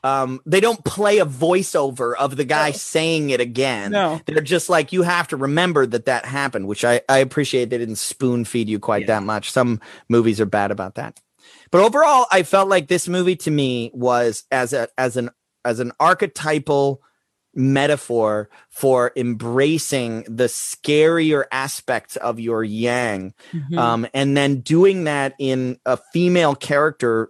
um, 0.03 0.39
they 0.45 0.59
don't 0.59 0.83
play 0.85 1.19
a 1.19 1.25
voiceover 1.25 2.15
of 2.15 2.35
the 2.37 2.45
guy 2.45 2.69
No. 2.69 2.73
saying 2.77 3.29
it 3.31 3.41
again. 3.41 3.91
No. 3.91 4.21
They're 4.25 4.41
just 4.41 4.69
like 4.69 4.93
you 4.93 5.01
have 5.03 5.27
to 5.29 5.37
remember 5.37 5.85
that 5.85 6.05
that 6.05 6.25
happened, 6.25 6.67
which 6.67 6.85
I 6.85 7.01
I 7.09 7.17
appreciate. 7.19 7.69
They 7.69 7.77
didn't 7.77 7.97
spoon 7.97 8.45
feed 8.45 8.69
you 8.69 8.79
quite 8.79 9.01
Yeah. 9.01 9.07
that 9.19 9.23
much. 9.23 9.51
Some 9.51 9.81
movies 10.07 10.39
are 10.39 10.45
bad 10.45 10.71
about 10.71 10.95
that, 10.95 11.19
but 11.71 11.81
overall, 11.81 12.25
I 12.31 12.43
felt 12.43 12.69
like 12.69 12.87
this 12.87 13.07
movie 13.07 13.35
to 13.37 13.51
me 13.51 13.91
was 13.93 14.43
as 14.51 14.71
a 14.73 14.87
as 14.97 15.17
an 15.17 15.29
as 15.65 15.79
an 15.79 15.91
archetypal 15.99 17.01
metaphor 17.59 18.49
for 18.69 19.11
embracing 19.17 20.23
the 20.27 20.45
scarier 20.45 21.43
aspects 21.51 22.15
of 22.17 22.39
your 22.39 22.63
yang 22.63 23.33
Mhm. 23.53 23.77
um, 23.77 24.07
and 24.13 24.37
then 24.37 24.61
doing 24.61 25.03
that 25.03 25.33
in 25.39 25.77
a 25.85 25.97
female 26.13 26.55
character 26.55 27.29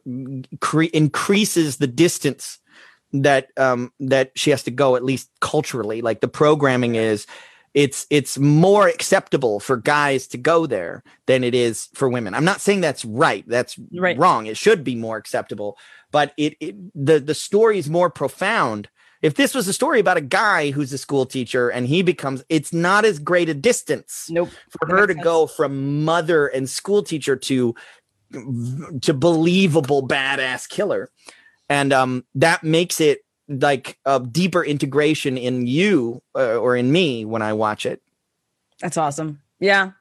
cre- 0.61 0.83
increases 0.93 1.77
the 1.77 1.87
distance 1.87 2.59
that 3.11 3.47
um, 3.57 3.91
that 3.99 4.31
she 4.35 4.51
has 4.51 4.61
to 4.63 4.71
go 4.71 4.95
at 4.95 5.03
least 5.03 5.29
culturally 5.41 6.01
like 6.01 6.21
the 6.21 6.27
programming 6.27 6.93
is 6.95 7.25
it's 7.73 8.05
it's 8.11 8.37
more 8.37 8.87
acceptable 8.87 9.59
for 9.59 9.77
guys 9.77 10.27
to 10.27 10.37
go 10.37 10.65
there 10.67 11.03
than 11.25 11.43
it 11.43 11.55
is 11.55 11.87
for 11.93 12.07
women 12.09 12.33
i'm 12.35 12.45
not 12.45 12.61
saying 12.61 12.81
that's 12.81 13.03
right 13.05 13.43
that's 13.47 13.79
Right. 13.93 14.17
wrong 14.17 14.45
it 14.47 14.57
should 14.57 14.83
be 14.83 14.95
more 14.95 15.17
acceptable 15.17 15.77
but 16.11 16.33
it, 16.37 16.55
it 16.59 16.75
the 16.95 17.19
the 17.19 17.35
story 17.35 17.77
is 17.79 17.89
more 17.89 18.09
profound 18.11 18.89
if 19.21 19.35
this 19.35 19.53
was 19.53 19.67
a 19.67 19.73
story 19.73 19.99
about 19.99 20.17
a 20.17 20.21
guy 20.21 20.71
who's 20.71 20.93
a 20.93 20.97
school 20.97 21.25
teacher 21.25 21.69
and 21.69 21.87
he 21.87 22.01
becomes 22.01 22.43
it's 22.49 22.71
not 22.73 23.05
as 23.05 23.19
great 23.19 23.49
a 23.49 23.53
distance 23.53 24.27
nope. 24.29 24.49
for 24.69 24.87
her 24.87 25.07
to 25.07 25.13
makes 25.13 25.23
go 25.23 25.45
from 25.47 26.03
mother 26.05 26.47
and 26.47 26.69
school 26.69 27.03
teacher 27.03 27.35
to 27.35 27.75
to 29.01 29.13
believable 29.13 30.07
badass 30.07 30.69
killer 30.69 31.09
and 31.67 31.91
um 31.91 32.23
that 32.35 32.63
makes 32.63 33.01
it 33.01 33.19
like 33.47 33.97
a 34.05 34.19
deeper 34.19 34.63
integration 34.63 35.37
in 35.37 35.65
you 35.67 36.21
uh, 36.35 36.55
or 36.57 36.75
in 36.77 36.91
me 36.91 37.25
when 37.25 37.41
i 37.41 37.51
watch 37.51 37.85
it 37.85 38.01
That's 38.81 38.95
awesome. 38.97 39.41
Yeah. 39.59 39.91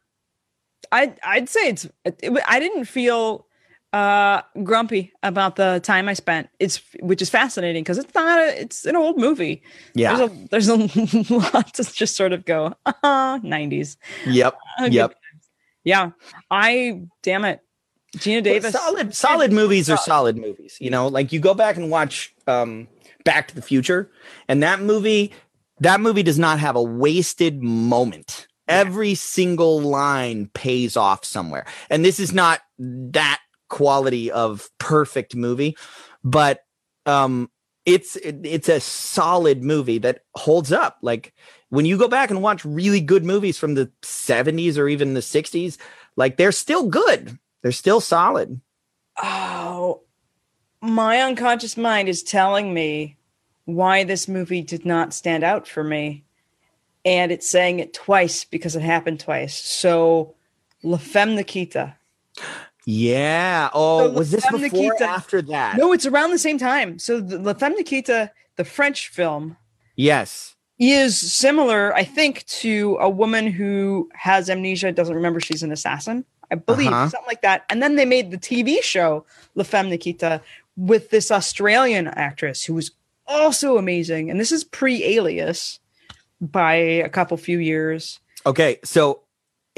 I 0.92 1.14
I'd 1.24 1.48
say 1.48 1.68
it's 1.70 1.84
it, 2.04 2.20
it- 2.22 2.42
I 2.46 2.60
didn't 2.60 2.84
feel 2.84 3.47
uh 3.92 4.42
grumpy 4.62 5.12
about 5.22 5.56
the 5.56 5.80
time 5.82 6.08
I 6.08 6.12
spent. 6.14 6.48
It's 6.58 6.80
which 7.00 7.22
is 7.22 7.30
fascinating 7.30 7.82
because 7.84 7.96
it's 7.98 8.14
not 8.14 8.38
a 8.38 8.60
it's 8.60 8.84
an 8.84 8.96
old 8.96 9.16
movie. 9.18 9.62
yeah 9.94 10.28
There's 10.50 10.68
a 10.68 10.78
there's 10.78 11.30
a 11.30 11.34
lot 11.34 11.72
to 11.74 11.84
just 11.84 12.14
sort 12.16 12.32
of 12.32 12.44
go, 12.44 12.74
uh 12.86 13.38
90s. 13.40 13.96
yep 14.26 14.56
Uh, 14.80 14.88
Yep. 14.90 15.14
Yeah. 15.84 16.10
I 16.50 17.02
damn 17.22 17.44
it. 17.46 17.60
Geena 18.16 18.42
Davis. 18.42 18.72
solid 18.72 19.14
solid 19.14 19.52
movies 19.52 19.88
are 19.90 19.96
solid 19.98 20.36
movies 20.36 20.76
you 20.80 20.90
know 20.90 21.08
like 21.08 21.30
you 21.32 21.40
go 21.40 21.52
back 21.54 21.76
and 21.76 21.90
watch 21.90 22.34
um 22.46 22.88
back 23.24 23.48
to 23.48 23.54
the 23.54 23.60
future 23.62 24.10
and 24.48 24.62
that 24.62 24.80
movie 24.80 25.30
that 25.80 26.00
movie 26.00 26.22
does 26.22 26.38
not 26.38 26.58
have 26.58 26.74
a 26.74 26.82
wasted 26.82 27.62
moment 27.62 28.46
Yeah. 28.66 28.76
every 28.78 29.14
single 29.14 29.80
line 29.82 30.50
pays 30.54 30.96
off 30.96 31.24
somewhere 31.26 31.66
and 31.90 32.02
this 32.02 32.18
is 32.18 32.32
not 32.32 32.60
that 32.78 33.40
quality 33.68 34.30
of 34.30 34.68
perfect 34.78 35.34
movie 35.34 35.76
but 36.24 36.64
um 37.06 37.50
it's 37.84 38.16
it- 38.16 38.40
it's 38.44 38.68
a 38.68 38.80
solid 38.80 39.62
movie 39.62 39.98
that 39.98 40.22
holds 40.34 40.72
up 40.72 40.98
like 41.02 41.32
when 41.70 41.84
you 41.86 41.98
go 41.98 42.08
back 42.08 42.30
and 42.30 42.42
watch 42.42 42.64
really 42.64 43.00
good 43.00 43.24
movies 43.24 43.58
from 43.58 43.74
the 43.74 43.90
70s 44.02 44.78
or 44.78 44.88
even 44.88 45.14
the 45.14 45.20
60s 45.20 45.76
like 46.16 46.36
they're 46.36 46.52
still 46.52 46.86
good 46.88 47.38
they're 47.62 47.72
still 47.72 48.00
solid 48.00 48.60
Oh, 49.20 50.02
my 50.80 51.20
unconscious 51.20 51.76
mind 51.76 52.08
is 52.08 52.22
telling 52.22 52.72
me 52.72 53.16
why 53.64 54.04
this 54.04 54.28
movie 54.28 54.62
did 54.62 54.86
not 54.86 55.12
stand 55.12 55.42
out 55.42 55.66
for 55.66 55.82
me. 55.82 56.24
And 57.04 57.32
it's 57.32 57.48
saying 57.48 57.80
it 57.80 57.92
twice 57.94 58.44
because 58.44 58.76
it 58.76 58.82
happened 58.82 59.18
twice. 59.20 59.54
So, 59.54 60.34
La 60.82 60.98
Femme 60.98 61.34
Nikita. 61.34 61.96
Yeah. 62.90 63.68
Oh, 63.74 64.06
So 64.08 64.10
was 64.12 64.30
this 64.30 64.44
Femme 64.46 64.62
before 64.62 64.78
or 64.80 64.82
Nikita- 64.94 65.04
after 65.04 65.42
that? 65.42 65.76
No, 65.76 65.92
it's 65.92 66.06
around 66.06 66.30
the 66.30 66.38
same 66.38 66.56
time. 66.56 66.98
So, 66.98 67.20
the 67.20 67.38
La 67.38 67.52
Femme 67.52 67.74
Nikita, 67.74 68.30
the 68.56 68.64
French 68.64 69.08
film, 69.08 69.58
Yes. 69.94 70.54
is 70.78 71.18
similar, 71.18 71.94
I 71.94 72.04
think, 72.04 72.46
to 72.46 72.96
a 72.98 73.10
woman 73.10 73.46
who 73.48 74.08
has 74.14 74.48
amnesia, 74.48 74.90
doesn't 74.90 75.14
remember 75.14 75.38
she's 75.38 75.62
an 75.62 75.70
assassin. 75.70 76.24
I 76.50 76.54
believe 76.54 76.88
Uh-huh. 76.88 77.10
something 77.10 77.26
like 77.26 77.42
that. 77.42 77.64
And 77.68 77.82
then 77.82 77.96
they 77.96 78.06
made 78.06 78.30
the 78.30 78.38
TV 78.38 78.80
show 78.82 79.26
La 79.54 79.64
Femme 79.64 79.90
Nikita 79.90 80.40
with 80.78 81.10
this 81.10 81.30
Australian 81.30 82.06
actress 82.08 82.64
who 82.64 82.72
was 82.72 82.92
also 83.26 83.76
amazing. 83.76 84.30
And 84.30 84.40
this 84.40 84.50
is 84.50 84.64
pre-Alias 84.64 85.78
by 86.40 86.72
a 86.74 87.10
couple 87.10 87.36
few 87.36 87.58
years. 87.58 88.18
Okay. 88.46 88.78
So 88.82 89.20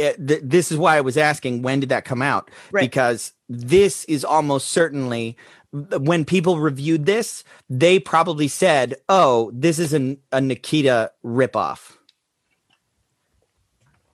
it, 0.01 0.27
th- 0.29 0.41
this 0.43 0.73
is 0.73 0.79
why 0.79 0.97
I 0.97 1.01
was 1.03 1.17
asking 1.17 1.63
when 1.63 1.81
did 1.81 1.91
that 1.91 2.05
come 2.05 2.23
out? 2.23 2.51
Right. 2.73 2.81
Because 2.81 3.33
this 3.49 4.05
is 4.05 4.25
almost 4.25 4.69
certainly 4.69 5.37
when 5.73 6.25
people 6.25 6.59
reviewed 6.59 7.07
this, 7.07 7.45
they 7.69 7.99
probably 8.01 8.49
said, 8.49 8.97
"Oh, 9.09 9.51
this 9.55 9.79
is 9.79 9.93
an, 9.93 10.19
a 10.33 10.41
Nikita 10.41 11.13
ripoff." 11.25 11.97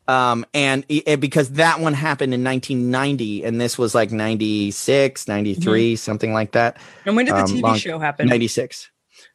Um, 0.08 0.46
and, 0.54 0.84
i- 0.90 1.02
and 1.06 1.20
because 1.20 1.50
that 1.54 1.80
one 1.80 1.92
happened 1.94 2.32
in 2.32 2.44
1990 2.44 3.42
and 3.44 3.60
this 3.60 3.76
was 3.76 3.92
like 3.94 4.12
96, 4.12 5.26
93, 5.26 5.96
something 5.96 6.32
like 6.32 6.52
that. 6.52 6.76
And 7.04 7.16
when 7.16 7.26
did 7.26 7.34
the 7.34 7.40
Um, 7.40 7.46
TV 7.48 7.62
long- 7.62 7.78
show 7.78 7.98
happen? 7.98 8.28
96. 8.28 8.88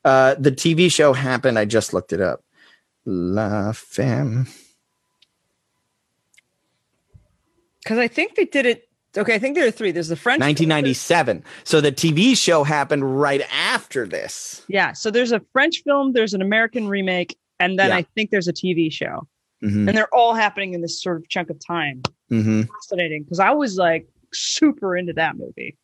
Uh, 0.05 0.35
the 0.39 0.51
TV 0.51 0.89
show 0.89 1.11
happened. 1.11 1.59
I 1.59 1.65
just 1.65 1.93
looked 1.93 2.13
it 2.13 2.21
up. 2.21 2.43
La 3.05 3.73
Femme. 3.73 4.47
Because 7.84 7.97
I 7.97 8.07
think 8.07 8.36
they 8.36 8.45
did 8.45 8.65
it. 8.65 8.88
Okay, 9.17 9.36
I 9.36 9.39
think 9.39 9.55
there 9.55 9.67
are 9.67 9.71
three. 9.71 9.91
There's 9.91 10.07
the 10.07 10.15
French. 10.15 10.39
1997. 10.39 11.43
So 11.65 11.82
the 11.82 11.91
TV 11.91 12.38
show 12.38 12.63
happened 12.63 13.19
right 13.19 13.41
after 13.53 14.07
this. 14.07 14.63
Yeah. 14.69 14.93
So 14.93 15.11
there's 15.11 15.32
a 15.34 15.41
French 15.51 15.84
film, 15.84 16.13
there's 16.13 16.34
an 16.34 16.41
American 16.41 16.88
remake, 16.88 17.38
and 17.59 17.77
then 17.77 17.89
Yeah. 17.89 17.97
I 17.97 18.05
think 18.15 18.29
there's 18.29 18.47
a 18.47 18.53
TV 18.53 18.89
show. 18.91 19.27
Mhm, 19.63 19.88
And 19.88 19.97
they're 19.97 20.13
all 20.13 20.34
happening 20.34 20.73
in 20.73 20.82
this 20.82 21.01
sort 21.01 21.17
of 21.17 21.27
chunk 21.29 21.49
of 21.49 21.57
time. 21.65 22.01
mhm. 22.32 22.67
fascinating 22.82 23.23
because 23.23 23.39
I 23.41 23.51
was 23.51 23.75
like 23.77 24.07
super 24.34 24.95
into 24.95 25.11
that 25.13 25.36
movie. 25.36 25.75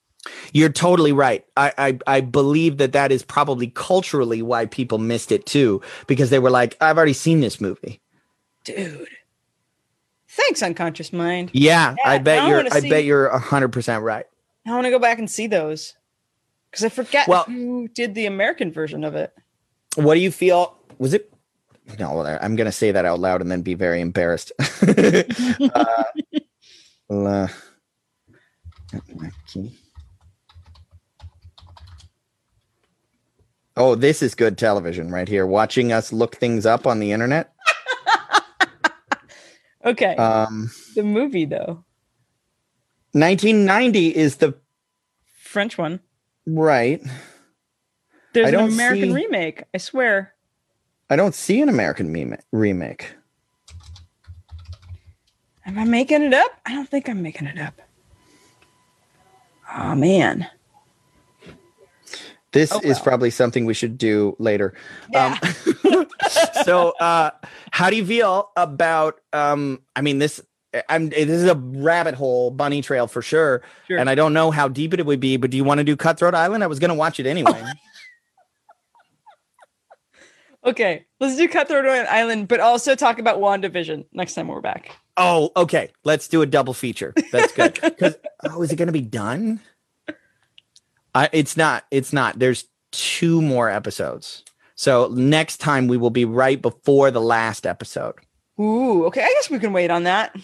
You're 0.54 0.70
totally 0.70 1.12
right. 1.12 1.44
I, 1.58 1.74
I 1.78 2.00
I 2.18 2.22
believe 2.22 2.78
that 2.78 2.94
that 2.94 3.12
is 3.12 3.22
probably 3.24 3.68
culturally 3.68 4.42
why 4.42 4.66
people 4.66 4.98
missed 4.98 5.32
it 5.34 5.46
too, 5.46 5.82
because 6.08 6.30
they 6.30 6.40
were 6.40 6.50
like, 6.50 6.76
"I've 6.82 6.96
already 6.98 7.14
seen 7.14 7.42
this 7.42 7.60
movie." 7.62 8.00
Dude. 8.64 9.08
Thanks, 10.38 10.62
unconscious 10.62 11.12
mind. 11.12 11.50
Yeah, 11.54 11.96
I 12.06 12.20
bet 12.20 12.44
I 12.44 12.50
you're. 12.50 12.66
I 12.72 12.80
see- 12.80 12.90
bet 12.90 13.04
you're 13.06 13.36
hundred 13.38 13.70
percent 13.70 14.04
right. 14.04 14.26
I 14.68 14.72
want 14.72 14.86
to 14.86 14.92
go 14.92 15.00
back 15.00 15.18
and 15.18 15.30
see 15.30 15.48
those 15.48 15.96
because 16.70 16.86
I 16.86 16.90
forget 16.90 17.28
Well- 17.28 17.46
who 17.46 17.88
did 17.88 18.14
the 18.14 18.28
American 18.28 18.72
version 18.72 19.04
of 19.04 19.16
it. 19.16 19.34
what 19.96 20.14
do 20.14 20.20
you 20.20 20.32
feel? 20.32 20.78
Was 21.00 21.14
it? 21.14 21.34
No, 21.98 22.22
I'm 22.22 22.56
going 22.58 22.66
to 22.66 22.72
say 22.72 22.92
that 22.92 23.06
out 23.06 23.20
loud 23.20 23.42
and 23.42 23.50
then 23.50 23.62
be 23.62 23.74
very 23.74 24.02
embarrassed. 24.02 24.52
uh, 24.82 26.04
la, 27.10 27.48
oh, 33.76 33.96
this 33.96 34.22
is 34.22 34.36
good 34.36 34.58
television 34.58 35.12
right 35.12 35.28
here. 35.28 35.46
Watching 35.46 35.92
us 35.92 36.12
look 36.12 36.36
things 36.36 36.66
up 36.66 36.86
on 36.86 37.00
the 37.00 37.12
internet. 37.12 37.54
Okay. 39.88 40.16
Um, 40.16 40.72
the 40.96 41.04
movie, 41.04 41.46
though. 41.46 41.84
1990 43.14 44.16
is 44.16 44.38
the 44.38 44.56
French 45.40 45.78
one. 45.78 46.00
Right. 46.46 47.02
There's 48.34 48.50
an 48.50 48.56
American 48.56 49.10
see, 49.10 49.16
remake. 49.16 49.64
I 49.74 49.78
swear. 49.78 50.34
I 51.10 51.16
don't 51.16 51.34
see 51.34 51.62
an 51.62 51.70
American 51.70 52.12
meme- 52.12 52.38
remake. 52.52 53.16
Am 55.66 55.78
I 55.78 55.86
making 55.86 56.22
it 56.22 56.34
up? 56.34 56.52
I 56.66 56.74
don't 56.74 56.88
think 56.88 57.10
I'm 57.10 57.22
making 57.22 57.48
it 57.48 57.60
up. 57.60 57.82
Oh 59.76 59.96
man. 59.96 60.48
This 62.58 62.72
oh, 62.72 62.80
well. 62.82 62.92
is 62.92 63.00
probably 63.00 63.30
something 63.30 63.68
we 63.68 63.76
should 63.76 64.00
do 64.00 64.36
later. 64.40 64.74
Yeah. 65.14 65.38
Um, 65.86 66.08
so, 66.66 66.90
uh, 67.00 67.30
how 67.70 67.92
do 67.92 67.96
you 67.96 68.04
feel 68.04 68.50
about? 68.58 69.22
Um, 69.32 69.84
I 69.96 70.02
mean, 70.02 70.18
this 70.18 70.42
I'm 70.90 71.10
this 71.10 71.30
is 71.30 71.44
a 71.44 71.54
rabbit 71.54 72.16
hole 72.16 72.50
bunny 72.50 72.82
trail 72.82 73.06
for 73.06 73.22
sure, 73.22 73.62
sure. 73.88 74.00
and 74.00 74.10
I 74.10 74.16
don't 74.16 74.34
know 74.34 74.50
how 74.50 74.68
deep 74.68 74.96
it 74.96 75.06
would 75.06 75.20
be. 75.20 75.38
But 75.38 75.52
do 75.52 75.58
you 75.58 75.64
want 75.64 75.78
to 75.78 75.84
do 75.84 75.96
Cutthroat 75.96 76.34
Island? 76.34 76.64
I 76.64 76.68
was 76.68 76.80
going 76.80 76.90
to 76.90 76.96
watch 76.96 77.20
it 77.20 77.28
anyway. 77.28 77.64
okay, 80.66 81.06
let's 81.20 81.38
do 81.38 81.48
Cutthroat 81.48 81.86
Island, 81.86 82.48
but 82.48 82.60
also 82.60 82.96
talk 82.96 83.20
about 83.20 83.38
WandaVision 83.38 84.06
next 84.14 84.34
time 84.34 84.48
we're 84.48 84.62
back. 84.62 84.98
Oh, 85.16 85.52
okay. 85.56 85.92
Let's 86.04 86.28
do 86.28 86.42
a 86.42 86.48
double 86.48 86.74
feature. 86.74 87.14
That's 87.32 87.54
good. 87.54 88.16
Oh, 88.44 88.62
is 88.62 88.72
it 88.72 88.76
going 88.76 88.88
to 88.88 88.94
be 88.94 89.02
done? 89.02 89.60
I, 91.18 91.30
it's 91.32 91.58
not. 91.58 91.84
It's 91.90 92.14
not. 92.14 92.38
There's 92.38 92.66
two 92.92 93.42
more 93.42 93.72
episodes. 93.72 94.44
So 94.76 95.08
next 95.08 95.58
time 95.58 95.88
we 95.88 95.98
will 95.98 96.12
be 96.12 96.26
right 96.26 96.62
before 96.62 97.10
the 97.10 97.22
last 97.22 97.66
episode. 97.66 98.14
Ooh, 98.60 99.06
okay. 99.06 99.24
I 99.24 99.34
guess 99.34 99.50
we 99.50 99.58
can 99.58 99.74
wait 99.74 99.90
on 99.90 100.04
that. 100.04 100.36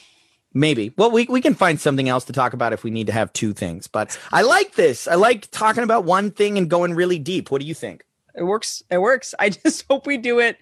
Maybe. 0.51 0.91
Well, 0.97 1.11
we, 1.11 1.27
we 1.29 1.41
can 1.41 1.53
find 1.53 1.79
something 1.79 2.09
else 2.09 2.25
to 2.25 2.33
talk 2.33 2.53
about 2.53 2.73
if 2.73 2.83
we 2.83 2.89
need 2.89 3.05
to 3.05 3.13
have 3.13 3.31
two 3.33 3.53
things. 3.53 3.85
But 3.85 4.19
I 4.31 4.41
like 4.41 4.73
this. 4.73 5.07
I 5.07 5.13
like 5.13 5.49
talking 5.51 5.83
about 5.83 6.05
one 6.05 6.31
thing 6.31 6.57
and 6.57 6.67
going 6.67 6.95
really 6.95 7.19
deep. 7.19 7.51
What 7.51 7.61
do 7.61 7.67
you 7.67 7.75
think? 7.75 8.03
It 8.35 8.43
works. 8.43 8.81
It 8.89 8.97
works. 8.97 9.35
I 9.37 9.49
just 9.49 9.85
hope 9.87 10.07
we 10.07 10.17
do 10.17 10.39
it 10.39 10.57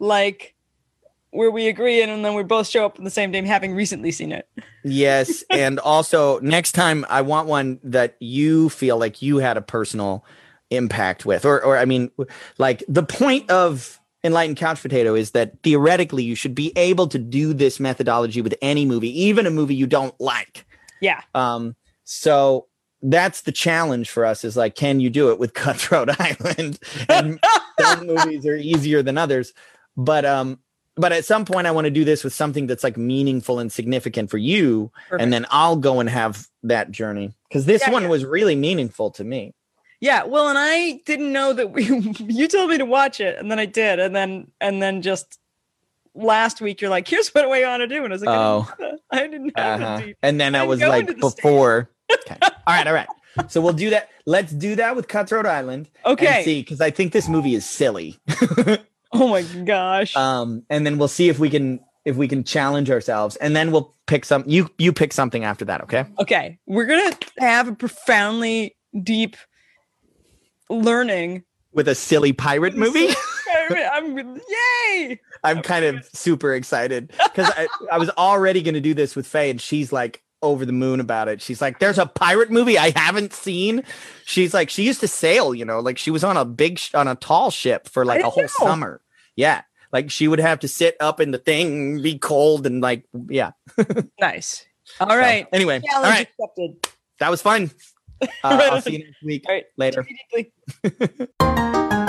like 0.00 0.56
where 1.32 1.50
we 1.50 1.66
agree 1.66 2.02
and 2.02 2.24
then 2.24 2.34
we 2.34 2.42
both 2.42 2.68
show 2.68 2.84
up 2.84 2.98
on 2.98 3.04
the 3.04 3.10
same 3.10 3.32
day 3.32 3.44
having 3.44 3.74
recently 3.74 4.12
seen 4.12 4.32
it. 4.32 4.48
Yes. 4.84 5.42
and 5.50 5.80
also 5.80 6.38
next 6.40 6.72
time 6.72 7.04
I 7.08 7.22
want 7.22 7.48
one 7.48 7.80
that 7.82 8.16
you 8.20 8.68
feel 8.68 8.98
like 8.98 9.20
you 9.22 9.38
had 9.38 9.56
a 9.56 9.62
personal 9.62 10.24
impact 10.70 11.26
with. 11.26 11.44
Or 11.44 11.62
or 11.64 11.76
I 11.78 11.86
mean 11.86 12.10
like 12.58 12.84
the 12.86 13.02
point 13.02 13.50
of 13.50 13.98
enlightened 14.22 14.58
couch 14.58 14.80
potato 14.80 15.14
is 15.14 15.32
that 15.32 15.60
theoretically 15.62 16.22
you 16.22 16.34
should 16.34 16.54
be 16.54 16.72
able 16.76 17.08
to 17.08 17.18
do 17.18 17.52
this 17.52 17.80
methodology 17.80 18.40
with 18.40 18.54
any 18.62 18.84
movie, 18.84 19.20
even 19.22 19.46
a 19.46 19.50
movie 19.50 19.74
you 19.74 19.86
don't 19.86 20.18
like. 20.20 20.64
Yeah. 21.00 21.22
Um, 21.34 21.74
so 22.04 22.68
that's 23.02 23.42
the 23.42 23.52
challenge 23.52 24.10
for 24.10 24.24
us 24.24 24.44
is 24.44 24.56
like, 24.56 24.76
can 24.76 25.00
you 25.00 25.10
do 25.10 25.30
it 25.30 25.38
with 25.38 25.54
Cutthroat 25.54 26.08
Island? 26.20 26.78
And 27.08 27.40
some 27.80 28.06
movies 28.06 28.46
are 28.46 28.56
easier 28.56 29.02
than 29.02 29.18
others. 29.18 29.52
But 29.96 30.24
um, 30.24 30.60
but 31.02 31.10
at 31.10 31.24
some 31.24 31.44
point 31.44 31.66
I 31.66 31.72
want 31.72 31.86
to 31.86 31.90
do 31.90 32.04
this 32.04 32.22
with 32.22 32.32
something 32.32 32.68
that's 32.68 32.84
like 32.84 32.96
meaningful 32.96 33.58
and 33.58 33.72
significant 33.72 34.30
for 34.30 34.38
you. 34.38 34.92
Perfect. 35.08 35.20
And 35.20 35.32
then 35.32 35.46
I'll 35.50 35.74
go 35.74 35.98
and 35.98 36.08
have 36.08 36.46
that 36.62 36.92
journey. 36.92 37.32
Because 37.48 37.66
this 37.66 37.82
yeah, 37.84 37.90
one 37.90 38.04
yeah. 38.04 38.08
was 38.08 38.24
really 38.24 38.54
meaningful 38.54 39.10
to 39.10 39.24
me. 39.24 39.52
Yeah, 40.00 40.22
well, 40.22 40.48
and 40.48 40.56
I 40.56 41.00
didn't 41.04 41.32
know 41.32 41.54
that 41.54 41.72
we. 41.72 41.86
You 42.20 42.46
told 42.46 42.70
me 42.70 42.78
to 42.78 42.84
watch 42.84 43.20
it, 43.20 43.36
and 43.36 43.50
then 43.50 43.58
I 43.58 43.66
did, 43.66 43.98
and 43.98 44.14
then 44.14 44.52
and 44.60 44.80
then 44.80 45.02
just 45.02 45.40
last 46.14 46.60
week 46.60 46.80
you're 46.80 46.90
like, 46.90 47.08
"Here's 47.08 47.28
what 47.30 47.46
I 47.46 47.48
want 47.48 47.80
to 47.80 47.88
do," 47.88 48.04
and 48.04 48.12
I 48.12 48.14
was 48.14 48.24
like, 48.24 48.36
"Oh, 48.36 48.72
I 49.10 49.26
didn't 49.26 49.58
have 49.58 49.82
uh-huh. 49.82 50.12
And 50.22 50.40
then 50.40 50.54
I 50.54 50.64
was 50.64 50.80
like, 50.80 51.18
before. 51.18 51.90
okay. 52.12 52.36
All 52.42 52.74
right, 52.76 52.86
all 52.86 52.94
right. 52.94 53.08
So 53.48 53.60
we'll 53.60 53.72
do 53.72 53.90
that. 53.90 54.08
Let's 54.24 54.52
do 54.52 54.76
that 54.76 54.94
with 54.94 55.08
Cutthroat 55.08 55.46
Island. 55.46 55.88
Okay. 56.06 56.44
see, 56.44 56.60
because 56.60 56.80
I 56.80 56.90
think 56.90 57.12
this 57.12 57.28
movie 57.28 57.56
is 57.56 57.68
silly. 57.68 58.20
oh 59.20 59.28
my 59.28 59.42
gosh. 59.42 60.16
Um, 60.16 60.64
and 60.70 60.86
then 60.86 60.98
we'll 60.98 61.08
see 61.08 61.28
if 61.28 61.38
we 61.38 61.50
can 61.50 61.80
if 62.04 62.16
we 62.16 62.26
can 62.26 62.44
challenge 62.44 62.90
ourselves, 62.90 63.36
and 63.36 63.54
then 63.54 63.70
we'll 63.70 63.94
pick 64.06 64.24
some. 64.24 64.44
You 64.46 64.70
you 64.78 64.92
pick 64.92 65.12
something 65.12 65.44
after 65.44 65.64
that. 65.66 65.82
Okay. 65.82 66.04
Okay. 66.18 66.58
We're 66.66 66.86
gonna 66.86 67.16
have 67.38 67.68
a 67.68 67.74
profoundly 67.74 68.76
deep 69.02 69.36
learning 70.68 71.44
with 71.72 71.88
a 71.88 71.94
silly 71.94 72.32
pirate 72.32 72.76
movie. 72.76 73.08
I'm 73.70 74.18
yay! 74.18 75.20
I'm 75.44 75.62
kind 75.62 75.84
of 75.84 76.04
super 76.12 76.54
excited 76.54 77.12
because 77.24 77.50
I, 77.56 77.68
I 77.90 77.98
was 77.98 78.10
already 78.10 78.62
going 78.62 78.74
to 78.74 78.80
do 78.80 78.94
this 78.94 79.14
with 79.14 79.26
Faye, 79.26 79.50
and 79.50 79.60
she's 79.60 79.92
like 79.92 80.22
over 80.42 80.66
the 80.66 80.72
moon 80.72 81.00
about 81.00 81.28
it. 81.28 81.40
She's 81.40 81.60
like, 81.60 81.78
"There's 81.78 81.98
a 81.98 82.06
pirate 82.06 82.50
movie 82.50 82.78
I 82.78 82.92
haven't 82.96 83.32
seen." 83.32 83.84
She's 84.24 84.52
like, 84.52 84.70
she 84.70 84.82
used 84.82 85.00
to 85.00 85.08
sail, 85.08 85.54
you 85.54 85.64
know, 85.64 85.80
like 85.80 85.98
she 85.98 86.10
was 86.10 86.24
on 86.24 86.36
a 86.36 86.44
big 86.44 86.78
sh- 86.78 86.94
on 86.94 87.08
a 87.08 87.14
tall 87.14 87.50
ship 87.50 87.88
for 87.88 88.04
like 88.04 88.22
a 88.22 88.30
whole 88.30 88.44
know. 88.44 88.48
summer. 88.48 89.00
Yeah, 89.36 89.62
like 89.92 90.10
she 90.10 90.26
would 90.28 90.40
have 90.40 90.60
to 90.60 90.68
sit 90.68 90.96
up 91.00 91.20
in 91.20 91.30
the 91.30 91.38
thing, 91.38 92.02
be 92.02 92.18
cold, 92.18 92.66
and 92.66 92.80
like, 92.80 93.04
yeah. 93.28 93.52
nice. 94.20 94.64
All 95.00 95.16
right. 95.16 95.44
So, 95.44 95.48
anyway, 95.52 95.80
Challenge 95.80 96.04
all 96.04 96.10
right. 96.10 96.28
Accepted. 96.28 96.88
That 97.20 97.30
was 97.30 97.42
fun. 97.42 97.70
Uh, 98.22 98.26
I'll 98.44 98.80
see 98.82 98.92
you 98.92 99.04
next 99.04 99.22
week. 99.22 99.44
All 99.46 99.54
right. 99.54 99.64
Later. 99.76 100.06